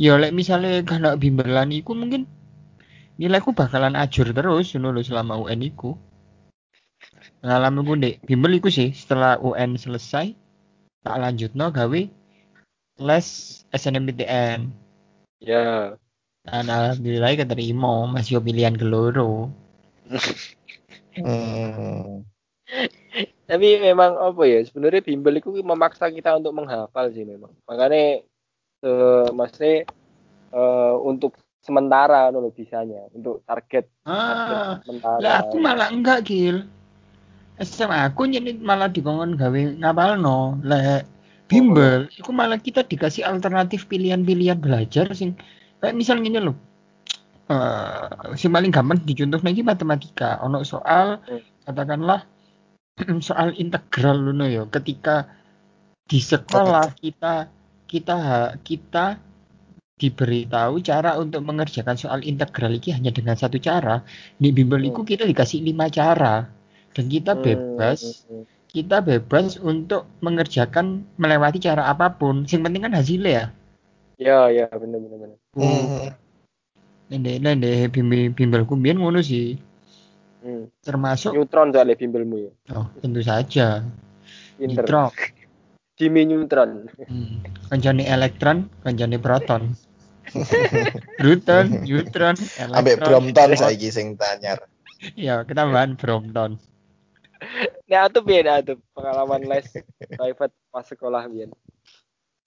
ya 0.00 0.16
lek 0.16 0.32
misalnya 0.32 0.80
kalau 0.80 1.12
bimbelan 1.20 1.68
iku 1.76 1.92
mungkin 1.92 2.24
nilaiku 3.20 3.52
bakalan 3.52 3.92
ajur 4.00 4.32
terus 4.32 4.72
ngono 4.72 4.96
lho 4.96 5.04
selama 5.04 5.36
UN 5.36 5.60
iku 5.60 5.92
pengalamanku 7.44 8.00
dek 8.00 8.24
bimbel 8.24 8.56
iku 8.56 8.72
sih 8.72 8.96
setelah 8.96 9.36
UN 9.44 9.76
selesai 9.76 10.32
tak 11.04 11.16
lanjutno 11.20 11.68
gawe 11.68 12.02
les 13.00 13.28
SNMPTN 13.76 14.72
Ya. 15.40 15.96
dan 16.44 16.68
alhamdulillah 16.68 17.32
keterima 17.32 18.08
masih 18.08 18.40
pilihan 18.40 18.76
keloro 18.76 19.52
Hmm. 21.10 22.22
Tapi 23.50 23.68
memang 23.82 24.14
apa 24.14 24.42
ya 24.46 24.62
sebenarnya 24.62 25.02
bimbel 25.02 25.42
itu 25.42 25.50
memaksa 25.58 26.06
kita 26.06 26.38
untuk 26.38 26.54
menghafal 26.54 27.10
sih 27.10 27.26
memang. 27.26 27.50
Makanya 27.66 28.22
eh 28.80 29.28
maksudnya 29.32 29.84
eh, 30.52 30.94
untuk 31.04 31.36
sementara 31.60 32.32
dulu 32.32 32.48
bisanya 32.56 33.04
untuk 33.12 33.44
target 33.44 33.84
ah 34.08 34.32
target 34.48 34.56
sementara. 34.88 35.18
lah 35.20 35.34
aku 35.44 35.56
malah 35.60 35.88
enggak 35.92 36.24
gil. 36.24 36.64
SMA 37.60 38.08
aku 38.08 38.24
jadi 38.24 38.56
malah 38.56 38.88
dikongkon 38.88 39.36
gawe 39.36 39.60
ngapal 39.84 40.16
no 40.16 40.56
lek 40.64 41.04
bimbel 41.44 42.08
itu 42.08 42.32
malah 42.32 42.56
kita 42.56 42.80
dikasih 42.88 43.20
alternatif 43.28 43.84
pilihan-pilihan 43.84 44.56
belajar 44.56 45.12
sing 45.12 45.36
kayak 45.84 45.92
misalnya 45.92 46.24
gini 46.24 46.38
loh 46.40 46.56
eh 47.52 48.32
sing 48.38 48.48
paling 48.54 48.70
gampang 48.70 49.02
dicontoh 49.02 49.42
lagi 49.42 49.60
matematika. 49.60 50.38
Ono 50.46 50.62
soal 50.62 51.18
Hmm. 51.26 51.42
katakanlah 51.66 52.22
soal 53.28 53.52
integral 53.58 54.32
loh 54.32 54.46
ya. 54.46 54.62
Ketika 54.70 55.26
di 56.06 56.22
sekolah 56.22 56.94
kita 56.94 57.50
kita 57.90 58.18
kita 58.68 59.04
diberitahu 60.02 60.74
cara 60.88 61.10
untuk 61.22 61.42
mengerjakan 61.48 61.96
soal 62.02 62.20
integral 62.32 62.72
ini 62.78 62.88
hanya 62.96 63.10
dengan 63.18 63.36
satu 63.42 63.58
cara 63.68 63.94
di 64.42 64.48
bimbel 64.56 64.82
itu 64.90 65.00
kita 65.10 65.24
dikasih 65.30 65.60
lima 65.68 65.86
cara 65.98 66.34
dan 66.96 67.04
kita 67.14 67.32
Hmm, 67.32 67.40
bebas 67.44 68.00
hmm, 68.00 68.12
hmm. 68.28 68.44
kita 68.74 68.96
bebas 69.08 69.46
untuk 69.72 70.02
mengerjakan 70.24 70.86
melewati 71.22 71.58
cara 71.66 71.82
apa 71.92 72.06
pun 72.20 72.36
yang 72.50 72.62
penting 72.66 72.82
kan 72.86 72.94
hasilnya 72.98 73.30
ya 73.38 73.44
Ya 74.24 74.36
ya 74.56 74.64
benar 74.82 74.98
benar 75.04 75.18
benar. 75.22 75.38
Hmm. 75.54 76.10
nende 77.10 77.32
nende 77.44 77.70
bimbel 77.94 78.22
bimbelku 78.36 78.74
biyen 78.82 78.98
ngono 79.00 79.20
sih 79.30 79.46
Hmm. 80.42 80.64
termasuk 80.84 81.34
Neutron 81.34 81.68
soalnya 81.72 81.96
bimbelmu 82.00 82.36
ya. 82.44 82.50
oh 82.76 82.86
tentu 83.00 83.20
saja 83.28 83.66
neutron 84.58 85.10
Jimmy 86.00 86.24
Neutron. 86.24 86.88
hmm. 86.88 87.68
kancane 87.68 88.08
elektron 88.08 88.72
kancane 88.80 89.20
proton 89.20 89.76
Proton, 91.18 91.82
neutron, 91.82 92.36
Ambek 92.70 93.02
elektron, 93.02 93.34
Brompton 93.34 93.50
saiki 93.58 93.90
sing 93.90 94.14
tanyar. 94.14 94.62
Ya, 95.18 95.42
ketambahan 95.42 95.98
Brompton. 95.98 96.60
Nah, 97.88 98.06
itu 98.06 98.20
beda 98.20 98.62
tuh 98.62 98.78
pengalaman 98.92 99.42
les 99.48 99.66
private 100.14 100.54
pas 100.70 100.86
sekolah 100.86 101.26
biyen. 101.26 101.50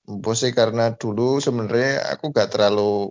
Empu 0.06 0.32
sih 0.38 0.54
karena 0.54 0.94
dulu 0.94 1.42
sebenarnya 1.42 2.14
aku 2.14 2.30
gak 2.32 2.54
terlalu 2.54 3.10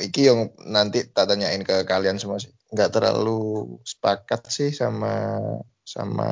iki 0.00 0.28
yang 0.28 0.50
nanti 0.64 1.04
tak 1.08 1.32
tanyain 1.32 1.62
ke 1.62 1.86
kalian 1.86 2.18
semua 2.18 2.42
sih. 2.42 2.50
Gak 2.74 2.92
terlalu 2.92 3.78
sepakat 3.86 4.48
sih 4.50 4.74
sama 4.74 5.38
sama 5.86 6.30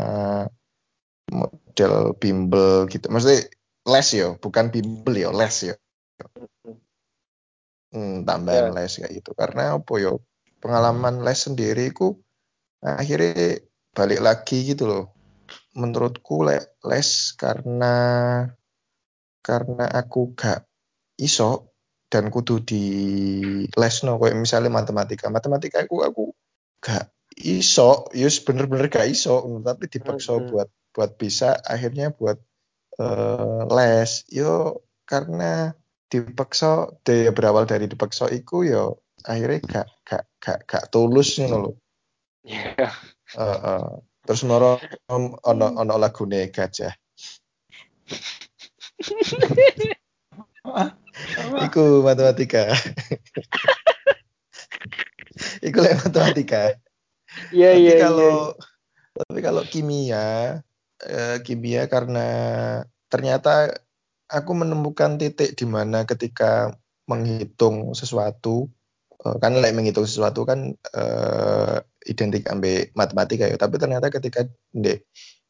model 1.31 2.15
bimbel 2.19 2.91
gitu. 2.91 3.07
Maksudnya 3.09 3.47
les 3.89 4.09
yo, 4.13 4.29
bukan 4.43 4.69
bimbel 4.75 5.15
yo, 5.17 5.31
les 5.33 5.57
yo. 5.73 5.75
Hmm, 7.91 8.23
tambahan 8.23 8.71
Ya. 8.71 8.75
les 8.77 8.93
kayak 9.01 9.13
gitu. 9.19 9.31
Karena 9.35 9.79
apa 9.79 9.95
yo? 9.99 10.23
Pengalaman 10.61 11.25
les 11.25 11.41
sendiri 11.41 11.91
ku 11.97 12.21
akhirnya 12.85 13.59
balik 13.97 14.21
lagi 14.21 14.75
gitu 14.75 14.85
loh. 14.87 15.05
Menurutku 15.75 16.47
le- 16.47 16.77
les 16.87 17.35
karena 17.35 17.95
karena 19.41 19.89
aku 19.89 20.37
gak 20.37 20.69
iso 21.17 21.73
dan 22.11 22.29
kudu 22.29 22.61
di 22.63 22.85
lesno 23.75 24.19
kayak 24.21 24.37
misalnya 24.37 24.71
matematika. 24.71 25.33
Matematika 25.33 25.83
aku 25.83 25.97
aku 26.05 26.25
gak 26.83 27.11
iso, 27.41 28.11
yus 28.13 28.43
bener-bener 28.45 28.91
gak 28.93 29.09
iso, 29.09 29.41
tapi 29.63 29.89
dipaksa 29.89 30.37
Hmm. 30.37 30.47
buat 30.51 30.69
buat 30.91 31.17
bisa 31.17 31.59
akhirnya 31.63 32.13
buat 32.15 32.39
eh, 32.99 33.63
les. 33.71 34.27
Yo 34.31 34.85
karena 35.07 35.75
dipaksa 36.11 36.91
dari 37.07 37.31
berawal 37.31 37.67
dari 37.67 37.87
dipaksa 37.87 38.27
iku 38.31 38.67
yo 38.67 38.99
akhirnya 39.23 39.63
gak 39.63 39.89
gak 40.03 40.25
gak 40.43 40.59
gak 40.67 40.85
tulus 40.91 41.39
ngono 41.39 41.57
lho. 41.69 41.73
Ya. 42.43 42.91
Heeh. 43.37 43.85
Terus 44.27 44.43
noro 44.45 44.79
ono 45.09 45.67
ono 45.75 45.95
lagune 45.97 46.51
gajah. 46.53 46.93
Iku 51.67 52.05
matematika. 52.05 52.69
Iku 55.65 55.79
lek 55.81 56.05
matematika. 56.05 56.77
Iya 57.55 57.71
tapi 57.75 57.81
iya 57.81 57.95
iya. 57.97 58.03
kalau 58.03 58.55
tapi 59.15 59.41
kalau 59.43 59.63
kimia 59.67 60.61
eh, 61.07 61.39
kimia 61.45 61.87
karena 61.89 62.29
ternyata 63.13 63.75
aku 64.31 64.53
menemukan 64.55 65.19
titik 65.19 65.59
di 65.59 65.67
mana 65.67 66.07
ketika 66.07 66.75
menghitung 67.11 67.93
sesuatu 67.97 68.71
eh, 69.25 69.37
kan 69.43 69.59
lek 69.59 69.75
menghitung 69.75 70.07
sesuatu 70.07 70.47
kan 70.47 70.75
eh, 70.77 71.77
identik 72.07 72.47
ambek 72.49 72.93
matematika 72.97 73.45
ya. 73.51 73.57
Tapi 73.61 73.77
ternyata 73.77 74.09
ketika 74.09 74.47
di 74.73 74.97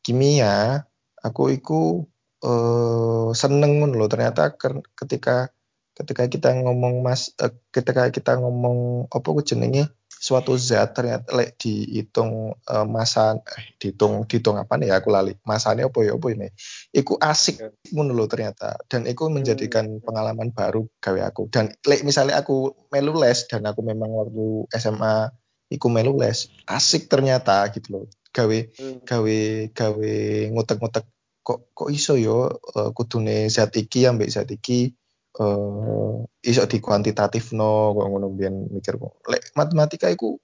kimia 0.02 0.84
aku 1.20 1.52
iku 1.54 2.04
eh, 2.44 3.28
seneng 3.36 3.84
loh 3.92 4.08
ternyata 4.08 4.56
ketika 4.96 5.52
ketika 6.00 6.24
kita 6.32 6.48
ngomong 6.64 7.04
mas 7.04 7.36
eh, 7.36 7.52
ketika 7.74 8.08
kita 8.08 8.40
ngomong 8.40 9.10
apa 9.12 9.28
ku 9.28 9.40
jenenge 9.44 9.92
suatu 10.20 10.52
zat 10.60 10.92
ternyata 10.92 11.32
lek 11.32 11.56
dihitung 11.56 12.52
eh, 12.60 12.86
masa 12.86 13.40
eh, 13.40 13.72
dihitung 13.80 14.28
dihitung 14.28 14.60
apa 14.60 14.76
nih 14.76 14.92
ya 14.92 15.00
aku 15.00 15.08
lali. 15.08 15.32
Masanya 15.48 15.88
apa 15.88 16.04
ya 16.04 16.12
apa 16.12 16.26
ini. 16.28 16.48
Iku 16.92 17.16
asik 17.16 17.56
Ya. 17.56 17.68
ngono 17.96 18.12
loh 18.12 18.28
ternyata. 18.28 18.76
Dan 18.84 19.08
itu 19.08 19.24
menjadikan 19.32 20.04
pengalaman 20.04 20.52
baru 20.52 20.84
gawe 21.00 21.20
aku. 21.32 21.48
Dan 21.48 21.72
lek 21.88 22.04
misalnya 22.04 22.44
aku 22.44 22.76
melu 22.92 23.16
les 23.16 23.48
dan 23.48 23.64
aku 23.64 23.80
memang 23.80 24.12
waktu 24.12 24.68
SMA 24.76 25.32
iku 25.72 25.88
melu 25.88 26.20
les 26.20 26.52
asik 26.68 27.08
ternyata 27.08 27.64
gitu 27.72 27.88
loh 27.96 28.04
gawe 28.30 28.58
Hmm. 28.78 29.02
gawe 29.06 29.38
gawe 29.74 30.14
ngutek-ngutek 30.54 31.02
kok 31.42 31.72
kok 31.74 31.88
iso 31.90 32.14
yo 32.14 32.46
eh, 32.76 32.90
kudune 32.94 33.48
zat 33.50 33.74
iki 33.74 34.06
ambek 34.06 34.30
zat 34.30 34.50
iki 34.50 34.92
eh 35.40 36.14
iso 36.44 36.64
di 36.70 36.78
kuantitatif 36.80 37.52
no 37.52 37.92
kok 37.96 38.06
ngono 38.08 38.28
biyen 38.32 38.72
mikir 38.72 38.96
kok. 38.96 39.20
Lek 39.28 39.52
matematika 39.58 40.08
iku 40.08 40.40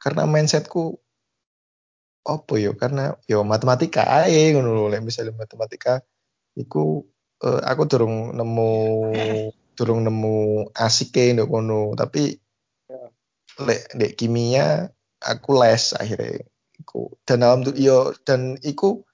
karena 0.00 0.24
mindsetku 0.28 1.00
apa 2.24 2.54
yo 2.60 2.72
karena 2.78 3.16
yo 3.28 3.44
matematika 3.44 4.02
ae 4.08 4.52
ngono 4.54 4.70
lho. 4.76 4.84
Lek 4.92 5.02
misalnya 5.04 5.34
matematika 5.36 6.00
iku 6.58 7.04
eh, 7.44 7.60
aku 7.64 7.82
durung 7.90 8.34
nemu 8.36 8.72
durung 9.78 10.00
nemu 10.06 10.68
asike 10.76 11.34
nduk 11.36 11.50
kono. 11.50 11.94
Tapi 11.98 12.40
Ya. 12.90 13.00
lek 13.66 13.82
ndek 13.96 14.12
kimia 14.20 14.90
aku 15.22 15.50
les 15.60 15.94
akhirnya 15.96 16.44
iku. 16.80 17.16
Dan 17.28 17.42
alhamdulillah 17.44 17.80
yo 17.82 17.98
dan 18.28 18.56
iku 18.64 19.04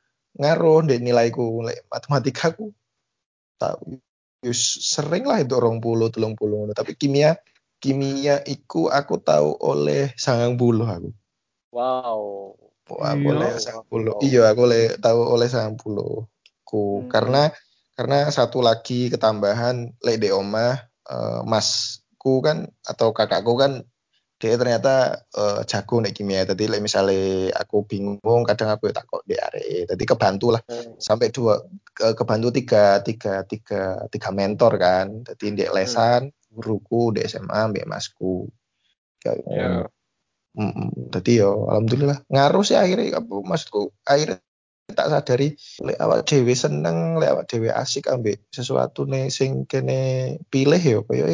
ngaruh 0.41 0.85
ndek 0.87 1.01
nilaiku. 1.05 1.63
Lek 1.67 1.87
matematika 1.93 2.53
aku 2.55 2.73
yo 3.47 4.10
sering 4.49 5.29
lah 5.29 5.45
itu 5.45 5.53
orang 5.53 5.85
puluh 5.85 6.09
telung 6.09 6.33
puluh 6.33 6.65
tapi 6.73 6.97
kimia 6.97 7.37
kimia 7.77 8.41
iku 8.45 8.89
aku 8.89 9.21
tahu 9.21 9.57
oleh 9.61 10.13
sangang 10.17 10.57
puluh 10.57 10.89
aku 10.89 11.11
Wow. 11.71 12.59
Wah, 12.91 13.15
aku 13.15 13.31
Iya. 13.31 13.35
oleh 13.39 13.51
sangang 13.63 13.87
puluh 13.87 14.13
Wow. 14.19 14.25
iya 14.27 14.43
aku 14.51 14.61
oleh 14.67 14.85
tahu 14.99 15.21
oleh 15.23 15.47
sangang 15.47 15.77
puluh 15.79 16.27
ku 16.67 17.05
Hmm. 17.05 17.11
karena 17.13 17.43
karena 17.95 18.19
satu 18.33 18.65
lagi 18.65 19.13
ketambahan 19.13 20.01
lek 20.01 20.19
di 20.19 20.33
omah 20.33 20.75
eh, 21.11 21.41
masku 21.45 22.41
kan 22.41 22.65
atau 22.83 23.13
kakakku 23.13 23.55
kan 23.61 23.85
dia 24.41 24.57
ternyata 24.57 25.21
eh, 25.37 25.61
jago 25.69 26.01
nek 26.01 26.17
kimia 26.17 26.43
tadi 26.49 26.65
lek 26.67 26.81
misalnya 26.83 27.53
aku 27.55 27.85
bingung 27.87 28.43
kadang 28.49 28.73
aku 28.73 28.89
takut 28.91 29.21
di 29.29 29.37
area 29.37 29.85
tadi 29.85 30.03
kebantu 30.09 30.57
lah 30.57 30.63
Hmm. 30.67 30.97
sampai 30.99 31.29
dua 31.31 31.61
kebantu 32.17 32.49
tiga 32.51 33.05
tiga 33.05 33.45
tiga 33.45 34.09
tiga 34.09 34.31
mentor 34.33 34.81
kan. 34.81 35.23
Jadi 35.23 35.45
di 35.61 35.65
lesan 35.69 36.33
guruku 36.51 37.15
di 37.15 37.23
SMA 37.29 37.71
mbak 37.71 37.87
masku. 37.87 38.49
Kayak 39.21 39.39
Ya. 39.47 39.71
Mm-mm. 40.51 41.15
Jadi 41.15 41.39
yo 41.39 41.71
alhamdulillah. 41.71 42.27
Ngaruh 42.27 42.67
sih 42.67 42.75
akhirnya 42.75 43.23
apa 43.23 43.35
maksudku 43.39 43.95
akhirnya 44.03 44.43
tak 44.91 45.07
sadari 45.07 45.55
lek 45.87 45.95
awak 46.03 46.27
dhewe 46.27 46.51
seneng 46.59 47.23
lek 47.23 47.31
awak 47.31 47.47
dhewe 47.47 47.71
asik 47.71 48.11
ambek 48.11 48.43
sesuatu 48.51 49.07
nih 49.07 49.31
sing 49.31 49.63
kene 49.71 50.35
pilih 50.51 50.83
yo 50.83 51.07
koyo 51.07 51.31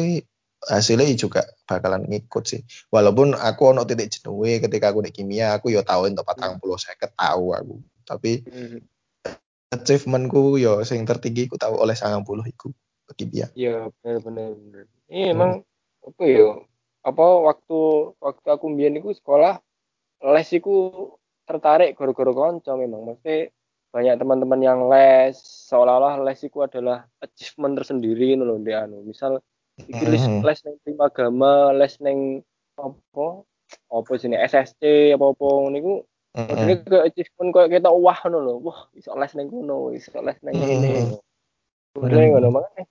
hasilnya 0.69 1.09
juga 1.17 1.49
bakalan 1.65 2.05
ngikut 2.05 2.43
sih. 2.45 2.61
Walaupun 2.93 3.33
aku 3.33 3.73
ono 3.73 3.89
titik 3.89 4.13
jenuhe 4.13 4.61
ketika 4.61 4.93
aku 4.93 5.01
di 5.01 5.09
kimia 5.09 5.57
aku 5.57 5.73
yo 5.73 5.81
tahu 5.81 6.13
untuk 6.13 6.21
patang 6.21 6.61
puluh 6.61 6.77
seket 6.77 7.17
tahu 7.17 7.57
aku. 7.57 7.81
Tapi 8.05 8.45
Hmm. 8.45 8.79
Achievementku 9.67 10.55
yo 10.55 10.79
sing 10.87 11.03
tertinggi 11.03 11.51
ku 11.51 11.59
tahu 11.59 11.75
oleh 11.75 11.91
sangang 11.93 12.23
puluh 12.23 12.43
iku 12.47 12.71
kimia 13.15 13.47
Iya 13.55 13.87
benar 14.03 14.17
benar 14.19 14.47
benar. 14.55 14.83
Ini 15.07 15.31
emang 15.31 15.51
apa 16.03 16.23
ya? 16.27 16.59
Apa 17.07 17.25
waktu 17.39 17.79
waktu 18.19 18.47
aku 18.51 18.65
mbiyen 18.67 18.99
iku 18.99 19.15
sekolah 19.15 19.63
les 20.35 20.49
iku 20.51 21.07
tertarik 21.47 21.95
gara-gara 21.95 22.31
kanca 22.35 22.75
memang. 22.75 23.07
Maksudnya 23.07 23.47
banyak 23.95 24.15
teman-teman 24.19 24.59
yang 24.59 24.79
les 24.91 25.39
seolah-olah 25.71 26.19
les 26.27 26.39
iku 26.43 26.67
adalah 26.67 27.07
achievement 27.23 27.79
tersendiri 27.79 28.35
lho 28.35 28.59
Ndek, 28.59 28.75
anu. 28.75 29.07
Misal 29.07 29.39
iki 29.79 30.03
les 30.03 30.23
Mhm. 30.27 30.43
les 30.43 30.59
neng 30.67 30.75
Primagama, 30.83 31.71
les 31.71 31.95
neng 32.03 32.19
apa? 32.75 33.27
Apa 33.87 34.11
sini 34.19 34.35
SSC 34.35 35.15
apa-apa 35.15 35.43
ngono 35.47 35.75
iku 35.79 35.93
Modelnya 36.37 36.75
kayak 36.85 37.05
achievement 37.09 37.49
kayak 37.49 37.69
kita 37.81 37.89
wah 37.89 38.19
ngono 38.21 38.37
lho. 38.45 38.53
Wah, 38.61 38.79
iso 38.93 39.17
les 39.17 39.33
neng 39.33 39.49
kono, 39.49 39.89
iso 39.89 40.13
les 40.21 40.37
neng 40.45 40.53
kene. 40.53 40.91
Mhm. 41.97 42.29
ngono 42.29 42.53
makanya 42.53 42.85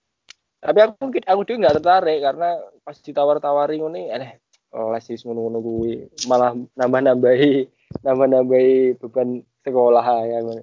tapi 0.67 0.83
aku 0.83 0.99
mungkin 0.99 1.23
aku 1.31 1.41
dulu 1.47 1.57
nggak 1.63 1.77
tertarik 1.79 2.19
karena 2.27 2.49
pas 2.83 2.99
ditawar-tawari 2.99 3.79
ngono 3.79 4.03
aneh 4.11 4.43
les 4.75 5.05
sih 5.07 5.15
ngono-ngono 5.23 5.63
kuwi 5.63 6.11
malah 6.27 6.59
nambah-nambahi 6.75 7.71
nambah-nambahi 8.03 8.99
beban 8.99 9.47
sekolah 9.63 10.07
ya 10.27 10.39
ngono. 10.43 10.63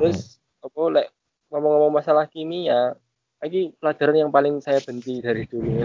Terus 0.00 0.40
apa 0.64 0.80
lek 0.88 1.06
ngomong-ngomong 1.52 1.92
masalah 2.00 2.24
kimia 2.26 2.96
lagi 3.38 3.76
pelajaran 3.76 4.26
yang 4.26 4.32
paling 4.32 4.58
saya 4.64 4.80
benci 4.80 5.20
dari 5.20 5.44
dulu 5.44 5.84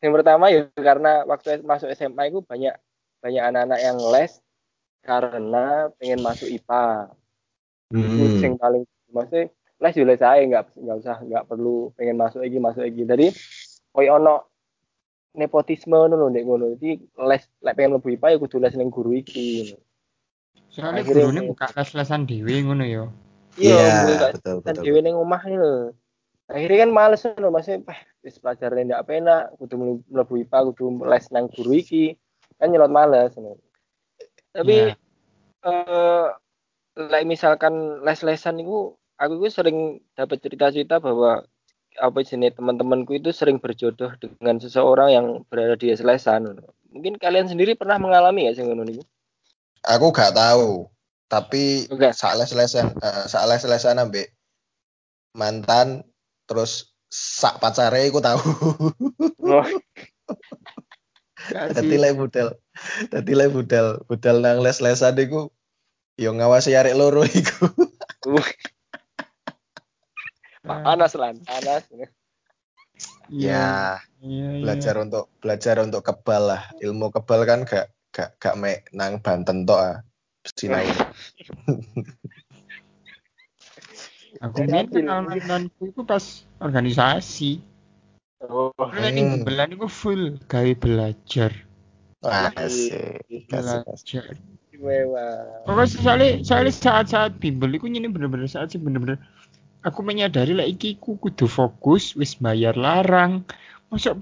yang 0.00 0.12
pertama 0.14 0.48
ya 0.48 0.70
karena 0.78 1.26
waktu 1.26 1.60
masuk 1.66 1.90
SMA 1.92 2.30
itu 2.30 2.40
banyak 2.40 2.72
banyak 3.24 3.40
anak-anak 3.40 3.80
yang 3.80 3.96
les 4.12 4.32
karena 5.00 5.88
pengen 5.96 6.20
masuk 6.20 6.44
IPA 6.46 7.08
itu 7.88 8.04
Mhm. 8.04 8.44
yang 8.44 8.54
paling 8.56 8.84
maksudnya 9.08 9.48
les 9.80 9.94
yo 9.96 10.04
les 10.04 10.20
aja 10.20 10.40
nggak 10.40 10.64
nggak 10.76 10.96
usah 11.00 11.16
nggak 11.20 11.44
perlu 11.48 11.88
pengen 11.94 12.16
masuk 12.16 12.40
lagi 12.40 12.58
masuk 12.58 12.82
lagi 12.84 13.02
jadi 13.02 13.26
koyo 13.90 14.20
ono 14.20 14.44
nepotisme 15.34 15.92
ngono 15.92 16.14
lho 16.16 16.28
nek 16.28 16.44
ngono 16.44 16.64
jadi 16.76 16.90
les 17.24 17.42
lek 17.58 17.74
pengen 17.74 17.96
mlebu 17.96 18.08
IPA 18.12 18.26
ya 18.28 18.38
kudu 18.38 18.56
les 18.60 18.74
ning 18.76 18.88
guru 18.88 19.12
iki 19.14 19.72
Soalnya 20.68 21.00
Akhirnya- 21.00 21.30
gurunya 21.30 21.42
buka 21.46 21.66
les-lesan 21.70 22.26
dewe 22.26 22.50
ngono 22.60 22.82
yo. 22.82 23.06
Iya, 23.54 23.78
iya 23.78 24.18
betul, 24.34 24.58
kan 24.58 24.74
betul, 24.74 24.82
dhewe 24.82 24.98
betul. 24.98 25.04
ning 25.06 25.14
omah 25.14 25.42
iki 25.42 25.56
lho 25.56 25.74
akhirnya 26.44 26.78
kan 26.82 26.90
males 26.90 27.22
lho 27.24 27.48
maksudnya 27.48 27.80
pah 27.82 27.98
wis 28.20 28.36
pelajaran 28.36 28.84
ndak 28.84 29.02
penak 29.06 29.42
kudu 29.56 29.74
mlebu 30.10 30.34
IPA 30.42 30.58
kudu 30.68 30.84
les 31.06 31.24
nang 31.30 31.46
guru 31.48 31.72
iki 31.72 32.18
kan 32.64 32.72
nyelot 32.72 32.88
males 32.88 33.36
tapi 34.56 34.88
Iya. 34.88 34.96
eh 35.68 36.26
like 36.96 37.26
misalkan 37.28 38.00
les-lesan 38.06 38.62
itu 38.64 38.96
aku 39.20 39.32
itu 39.42 39.48
sering 39.50 40.00
dapat 40.14 40.40
cerita-cerita 40.40 41.02
bahwa 41.02 41.44
apa 41.94 42.18
jenis 42.26 42.58
teman-temanku 42.58 43.14
itu 43.18 43.30
sering 43.30 43.62
berjodoh 43.62 44.10
dengan 44.18 44.58
seseorang 44.58 45.08
yang 45.14 45.26
berada 45.46 45.78
di 45.78 45.94
les-lesan. 45.94 46.58
Mungkin 46.90 47.18
kalian 47.22 47.46
sendiri 47.46 47.78
pernah 47.78 47.98
mengalami 47.98 48.50
ya 48.50 48.54
sing 48.54 48.66
ngono 48.66 48.82
niku? 48.82 49.02
Aku 49.84 50.10
gak 50.10 50.34
tahu. 50.34 50.88
tapi 51.24 51.88
Oke. 51.90 52.14
saat 52.14 52.38
les-lesan 52.38 52.94
eh, 52.94 53.24
saat 53.26 53.48
les-lesan 53.50 53.98
ambek 53.98 54.30
mantan 55.34 56.06
terus 56.46 56.94
sak 57.10 57.58
pacare 57.58 58.06
iku 58.06 58.22
tahu. 58.22 58.38
Oh, 59.42 59.66
Dadi 61.52 61.94
sih. 61.94 62.00
lek 62.00 62.14
budal. 62.16 62.48
Dadi 63.12 63.32
lek 63.36 63.50
budal, 63.52 64.00
budal 64.08 64.40
nang 64.40 64.64
les-lesan 64.64 65.18
iku 65.20 65.52
yo 66.14 66.30
ngawasi 66.32 66.72
arek 66.78 66.94
loro 66.96 67.26
iku. 67.26 67.68
uh, 68.30 68.48
panas 70.86 71.12
lan, 71.18 71.36
panas. 71.44 71.82
ya, 71.90 72.06
Iya, 73.28 74.00
iya. 74.22 74.62
belajar 74.62 74.94
untuk 75.02 75.28
belajar 75.42 75.76
untuk 75.82 76.00
kebal 76.06 76.42
lah. 76.54 76.62
Ilmu 76.80 77.10
kebal 77.12 77.44
kan 77.44 77.66
gak 77.66 77.92
gak 78.14 78.38
gak 78.38 78.54
mek 78.56 78.88
nang 78.94 79.18
Banten 79.20 79.66
tok 79.66 79.80
ah. 79.80 79.96
Sinau. 80.44 80.84
Aku 84.44 84.66
Nabil. 84.66 85.00
kenal 85.00 85.24
mantanku 85.24 85.88
itu 85.88 86.02
pas 86.04 86.44
organisasi. 86.60 87.64
Oh, 88.50 88.70
Hmm. 88.76 89.14
ning 89.14 89.26
Bimbelan 89.40 89.74
itu 89.74 89.88
full 89.88 90.22
gawe 90.50 90.72
belajar. 90.76 91.50
Asik. 92.24 93.24
Belajar. 93.48 94.36
Pokoknya 95.64 95.86
soalnya, 95.88 96.30
soalnya 96.44 96.72
saat-saat 96.74 97.40
bimbel 97.40 97.72
itu 97.78 97.88
ini 97.88 98.08
bener-bener 98.10 98.44
saat 98.50 98.74
sih 98.74 98.80
bener-bener 98.80 99.16
aku 99.84 100.00
menyadari 100.00 100.56
lah 100.56 100.64
iki 100.64 100.96
ku 100.96 101.16
kudu 101.20 101.44
fokus 101.48 102.16
wis 102.16 102.36
bayar 102.40 102.74
larang 102.76 103.44
masuk 103.92 104.20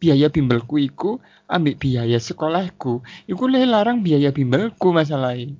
biaya 0.00 0.28
bimbelku 0.32 0.80
iku 0.80 1.20
ambil 1.48 1.76
biaya 1.76 2.18
sekolahku 2.20 3.04
iku 3.28 3.44
le 3.48 3.64
larang 3.68 4.00
biaya 4.00 4.32
bimbelku 4.32 4.90
masalahnya 4.92 5.54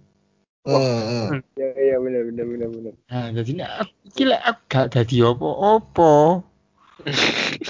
Hmm, 0.68 1.32
hmm. 1.32 1.40
Ya, 1.56 1.68
ya 1.80 1.96
benar, 1.96 2.28
benar, 2.28 2.44
benar, 2.44 2.68
benar. 2.68 2.94
nah 3.08 3.26
jadi 3.32 3.50
ini 3.56 3.64
aku 3.64 4.20
aku 4.36 4.60
gak 4.68 4.86
dadi 4.92 5.16
opo-opo 5.24 6.44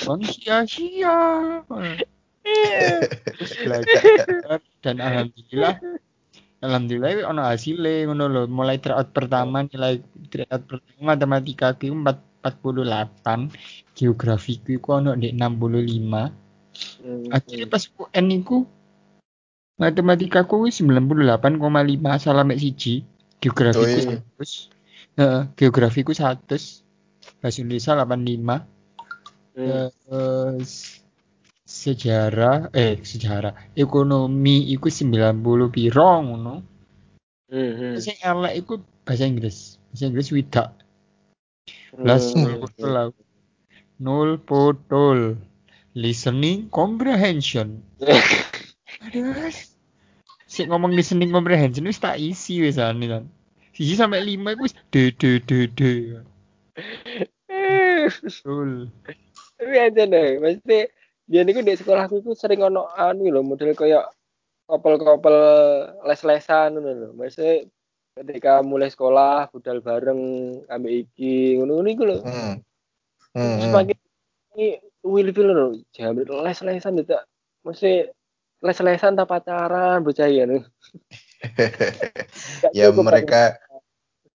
kon 0.05 0.21
sia-sia 0.25 1.17
terus 3.37 3.53
belajar 3.61 4.03
dan 4.81 4.97
alhamdulillah 5.05 5.75
alhamdulillah 6.65 7.29
ono 7.29 7.45
hasilnya 7.45 8.09
ngono 8.09 8.25
lho. 8.27 8.43
Mulai 8.49 8.81
tryout 8.81 9.13
pertama 9.13 9.69
nilai 9.69 10.01
tryout 10.33 10.65
pertama 10.65 11.15
matematika 11.15 11.77
ku 11.77 11.93
4 11.93 12.29
48 12.39 13.99
geografi 13.99 14.63
ku 14.63 14.69
iku 14.79 14.89
ono 15.03 15.13
di 15.19 15.35
65 15.35 16.49
Hmm, 17.03 17.27
akhirnya 17.35 17.67
pas 17.67 17.91
UN 17.91 18.27
iku 18.43 18.63
matematika 19.79 20.47
ku 20.47 20.63
wis 20.67 20.79
98,5 20.79 22.23
salah 22.23 22.45
mek 22.47 22.61
siji. 22.63 23.03
Geografi 23.43 23.83
ku 23.83 24.15
Oi. 24.15 24.19
100 24.39 25.19
Heeh, 25.19 25.43
geografi 25.59 26.07
ku 26.07 26.15
100 26.15 26.47
bahasa 27.43 27.59
Indonesia 27.59 27.99
85 27.99 28.78
hmm. 29.59 30.63
Sejarah 31.69 32.73
eh 32.73 32.97
sejarah 33.05 33.75
ekonomi 33.77 34.73
iku 34.73 34.89
90 34.89 35.69
piro 35.69 36.11
ngono. 36.25 36.55
Hmm, 37.53 37.73
hmm. 37.77 37.95
Sing 38.01 38.17
elek 38.25 38.55
iku 38.65 38.81
bahasa 39.05 39.29
Inggris. 39.29 39.77
Bahasa 39.93 40.05
Inggris 40.09 40.33
widak. 40.33 40.69
Hmm, 41.93 42.07
Plus 42.07 42.25
hmm, 42.33 42.41
nol 42.41 42.55
potol. 42.63 42.89
lah. 42.89 43.07
Nol 44.01 44.31
potol. 44.41 45.21
Listening 45.99 46.71
comprehension. 46.73 47.83
Aduh. 49.05 49.35
Sik 50.53 50.73
ngomong 50.73 50.97
listening 50.97 51.29
comprehension 51.29 51.85
wis 51.85 52.01
tak 52.01 52.17
isi 52.17 52.65
wis 52.65 52.81
kan. 52.81 53.29
Siji 53.77 53.95
sampai 54.01 54.25
lima 54.25 54.57
iku 54.57 54.65
wis 54.65 54.75
de 54.89 55.13
de 55.13 55.37
de 55.45 55.69
de. 55.69 55.93
Betul. 58.09 58.89
Tapi 59.59 59.75
aja 59.75 60.03
deh, 60.07 60.39
maksudnya 60.39 60.87
dia 61.27 61.41
niku 61.43 61.61
di 61.67 61.75
sekolahku 61.75 62.23
itu 62.23 62.31
sering 62.39 62.63
ono 62.63 62.87
anu 62.95 63.27
lho, 63.27 63.43
model 63.43 63.75
kayak 63.75 64.07
kopel-kopel 64.71 65.37
les-lesan 66.07 66.79
ngono 66.79 66.91
lho. 66.95 67.09
Maksudnya 67.19 67.67
ketika 68.19 68.63
mulai 68.63 68.89
sekolah 68.89 69.51
budal 69.51 69.83
bareng 69.83 70.23
ambek 70.71 71.11
iki 71.11 71.59
ngono 71.59 71.83
niku 71.83 72.07
lho. 72.07 72.23
Hmm. 72.23 72.63
Hmm, 73.37 73.61
hmm. 73.61 73.71
makin 73.75 73.99
ini 74.55 74.79
wil 75.03 75.29
wil 75.35 75.49
lho, 75.51 75.67
jamret 75.91 76.31
les-lesan 76.31 77.03
tidak 77.03 77.27
mesti 77.67 78.07
les-lesan 78.63 79.19
tak 79.19 79.29
pacaran 79.29 80.03
bocah 80.03 80.27
ya 80.27 80.45
ya 82.79 82.87
mereka 82.91 83.55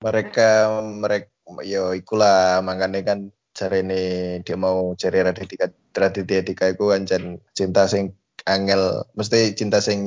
mereka 0.02 0.50
mereka 0.82 1.30
yo 1.66 1.94
ikulah 1.98 2.62
makanya 2.62 3.02
kan 3.02 3.20
cari 3.62 3.86
ini 3.86 4.02
dia 4.42 4.58
mau 4.58 4.98
cari 4.98 5.22
Raditya 5.22 5.70
Raditya 5.94 6.42
Dika 6.42 6.74
itu 6.74 6.90
ancen 6.90 7.38
cinta 7.54 7.86
sing 7.86 8.18
angel 8.50 9.06
mesti 9.14 9.54
cinta 9.54 9.78
sing 9.78 10.02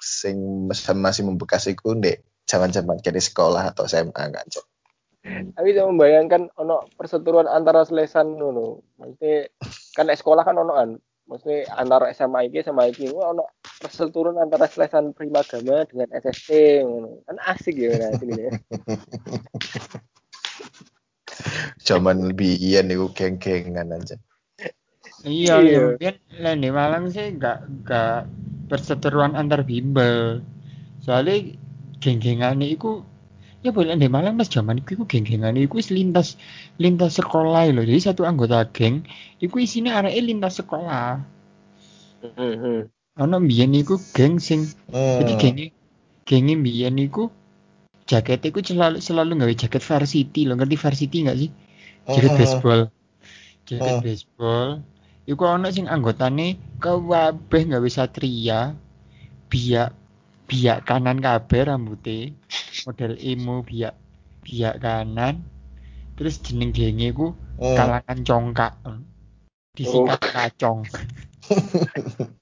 sing 0.00 0.64
masih 0.72 1.28
membekas 1.28 1.68
iku 1.68 1.92
ndek 1.92 2.24
zaman-zaman 2.48 2.96
jadi 3.04 3.20
sekolah 3.20 3.76
atau 3.76 3.84
SMA 3.84 4.32
kan 4.32 4.48
Cok. 4.48 4.66
Tapi 5.28 5.76
saya 5.76 5.84
membayangkan 5.84 6.48
ono 6.56 6.88
perseteruan 6.96 7.44
antara 7.44 7.84
selesan 7.84 8.40
ngono. 8.40 8.80
Maksudnya 8.96 9.52
kan 9.92 10.08
sekolah 10.08 10.48
kan 10.48 10.56
ono 10.56 10.72
kan. 10.72 10.90
Maksudnya 11.28 11.68
antara 11.76 12.08
SMA 12.16 12.48
iki 12.48 12.64
sama 12.64 12.88
iki 12.88 13.12
ono 13.12 13.44
perseteruan 13.76 14.40
antara 14.40 14.64
selesan 14.64 15.12
Primagama 15.12 15.84
dengan 15.84 16.08
SST 16.16 16.80
ngono. 16.88 17.20
Kan 17.28 17.36
asik 17.44 17.76
ya 17.76 17.92
nah 18.00 18.16
sini 18.16 18.48
ya. 18.48 18.50
zaman 21.88 22.34
biyen 22.38 22.90
iku 22.90 23.10
geng-gengan 23.14 23.94
aja 23.94 24.16
Iya, 25.26 25.58
Iya. 25.58 25.74
ya 25.74 25.80
mungkin 25.82 26.14
lah 26.38 26.54
di 26.54 26.70
Malang 26.70 27.04
sih 27.10 27.34
nggak 27.34 27.58
nggak 27.82 28.14
perseteruan 28.70 29.34
antar 29.34 29.66
bimbel. 29.66 30.46
Soalnya 31.02 31.58
geng-gengane 31.98 32.70
iku 32.70 33.02
ya 33.66 33.74
boleh 33.74 33.98
di 33.98 34.06
Malang 34.06 34.38
pas 34.38 34.46
zaman 34.46 34.78
iku 34.78 35.02
geng-gengane 35.10 35.66
iku 35.66 35.82
wis 35.82 35.90
lintas 35.90 36.38
lintas 36.78 37.18
sekolah 37.18 37.66
loh. 37.74 37.82
Jadi 37.82 37.98
satu 37.98 38.22
anggota 38.22 38.62
geng 38.70 39.02
iku 39.42 39.58
isinya 39.58 39.98
areke 39.98 40.22
lintas 40.22 40.62
sekolah. 40.62 41.18
Hmm, 42.22 42.86
Ono 43.18 43.36
mbiyen 43.42 43.74
iku 43.74 43.98
geng 44.14 44.38
sing 44.38 44.70
jadi 44.90 45.32
hmm. 45.34 45.40
gengnya 45.42 45.66
gengnya 46.22 46.54
mbiyen 46.62 46.94
iku 47.02 47.30
jaket 48.08 48.40
iku 48.48 48.64
selalu 48.64 49.04
selalu 49.04 49.30
nggawe 49.36 49.54
jaket 49.54 49.82
varsity 49.84 50.48
lo 50.48 50.56
ngerti 50.56 50.76
varsity 50.80 51.16
nggak 51.28 51.38
sih? 51.38 51.50
Jaket 52.08 52.32
Hmm. 52.32 52.40
baseball. 52.40 52.80
Jaket 53.68 53.94
Hmm. 53.94 54.04
baseball. 54.04 54.68
Iku 55.28 55.42
ono 55.44 55.68
sing 55.68 55.84
anggotane 55.92 56.56
kabeh 56.80 57.62
gawe 57.68 57.88
satria. 57.92 58.72
Biak 59.52 59.92
biak 60.48 60.88
kanan 60.88 61.20
kabeh 61.20 61.68
rambutnya. 61.68 62.32
Model 62.88 63.20
emo 63.20 63.60
biak 63.60 63.92
biak 64.40 64.80
kanan. 64.80 65.44
Terus 66.16 66.40
jeneng 66.40 66.72
genge 66.72 67.12
iku 67.12 67.36
Hmm. 67.60 67.76
kalangan 67.76 68.18
congkak. 68.24 68.72
Disingkat 69.76 70.20
kacong. 70.32 70.88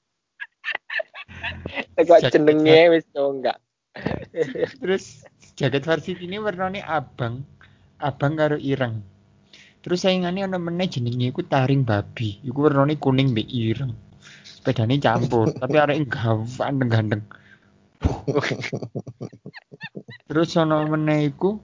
Tegak 1.96 2.30
jenenge 2.30 2.80
wis 2.92 3.04
enggak. 3.16 3.58
Terus 4.80 5.24
jaket 5.56 5.82
varsity 5.82 6.28
ini 6.28 6.36
warnanya 6.38 6.84
abang. 6.86 7.42
Abang 7.96 8.36
karo 8.36 8.60
ireng. 8.60 9.00
Terus 9.80 10.04
saingannya 10.04 10.44
ono 10.46 10.58
meneh 10.60 10.86
jenenge 10.86 11.32
iku 11.32 11.42
taring 11.48 11.82
babi. 11.82 12.38
Iku 12.44 12.68
warnanya 12.68 13.00
kuning 13.00 13.32
mbek 13.32 13.48
ireng. 13.48 13.96
Sepedane 14.44 15.00
campur, 15.00 15.50
tapi 15.60 15.76
arek 15.80 16.06
ganteng 16.06 16.90
ganteng. 16.92 17.22
Terus 20.28 20.50
ono 20.60 20.84
meneh 20.84 21.32
iku 21.32 21.56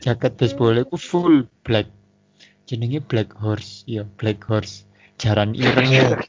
jaket 0.00 0.32
baseball 0.40 0.80
iku 0.80 0.96
full 0.96 1.44
black. 1.60 1.86
Jenenge 2.64 3.04
Black 3.04 3.36
Horse, 3.36 3.84
ya 3.84 4.08
Black 4.08 4.48
Horse. 4.48 4.88
Jaran 5.20 5.52
ireng. 5.52 6.24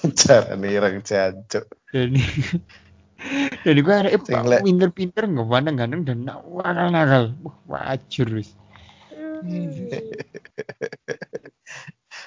cara 0.20 0.56
nireng 0.56 1.04
jancuk 1.04 1.68
Jadi 3.62 3.80
gue 3.80 3.94
arek 3.94 4.12
Sing 4.24 4.42
lek- 4.44 4.64
pinter-pinter 4.64 5.24
nggak 5.26 5.48
ganteng 5.76 6.02
dan 6.02 6.18
nakal-nakal. 6.26 7.34
Wah, 7.42 7.56
wajur 7.66 8.28
wis. 8.34 8.50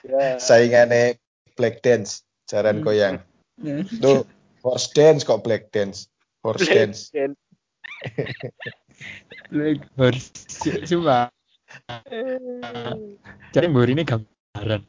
Ya. 0.03 0.35
saingane 0.47 1.15
black 1.55 1.79
dance 1.85 2.23
jaran 2.49 2.81
Hmm. 2.81 2.85
goyang 2.85 3.15
tuh 4.01 4.25
horse 4.65 4.89
dance 4.91 5.21
kok 5.21 5.45
black 5.45 5.69
dance 5.69 6.09
horse 6.41 6.65
dance 6.65 7.13
Dan- 7.13 7.37
Black 9.53 9.79
Horse. 9.95 10.33
Cuma 10.83 11.29
Jadi 13.53 13.65
mburi 13.69 13.93
ini 13.93 14.03
gambaran. 14.03 14.81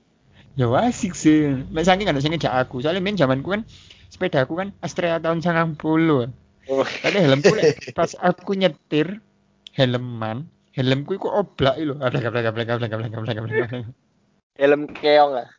Ya 0.55 0.67
asik 0.83 1.15
sih. 1.15 1.63
Mek 1.71 1.85
saking 1.85 2.09
ada 2.09 2.19
ngejak 2.19 2.51
aku. 2.51 2.81
Soalnya 2.81 3.03
main 3.05 3.15
zamanku 3.15 3.55
kan 3.55 3.63
sepeda 4.15 4.47
aku 4.47 4.63
kan 4.63 4.71
Astrea 4.79 5.19
tahun 5.19 5.43
90. 5.43 5.75
Oh, 6.71 6.87
Tadi 6.87 7.19
helmku 7.19 7.51
pas 7.99 8.15
aku 8.23 8.55
nyetir 8.55 9.19
helman, 9.75 10.47
helmku 10.79 11.19
iku 11.19 11.29
oblak 11.35 11.75
lho. 11.83 11.99
Ablak 11.99 12.31
ablak 12.31 12.47
ablak 12.55 12.69
ablak 12.71 12.93
ablak 12.95 13.13
ablak 13.13 13.37
ablak. 13.43 13.71
helm 14.55 14.87
keong 14.95 15.35
ah. 15.35 15.51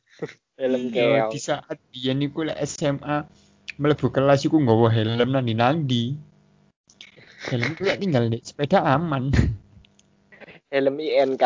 helm 0.56 0.88
Iya, 0.88 1.28
keong. 1.28 1.32
di 1.36 1.40
saat 1.44 1.78
biyen 1.92 2.24
iku 2.24 2.48
lek 2.48 2.56
SMA 2.64 3.28
mlebu 3.76 4.08
kelas 4.08 4.48
iku 4.48 4.56
nggawa 4.56 4.88
helm 4.96 5.30
nang 5.36 5.46
nandi. 5.46 6.16
Helm 7.52 7.76
iku 7.76 7.92
lek 7.92 8.00
tinggal 8.00 8.32
di 8.32 8.40
sepeda 8.40 8.80
aman. 8.82 9.36
Helm 10.74 10.96
INK. 10.98 11.44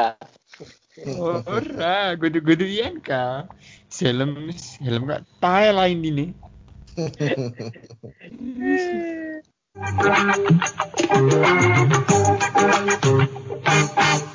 Ora, 1.19 2.15
gudu-gudu 2.15 2.63
yen 2.63 3.03
ka. 3.03 3.49
Helm 3.91 4.53
helm 4.79 5.01
gak 5.09 5.25
tae 5.43 5.73
lain 5.73 5.99
ini. 6.05 6.25
Isso. 8.59 8.95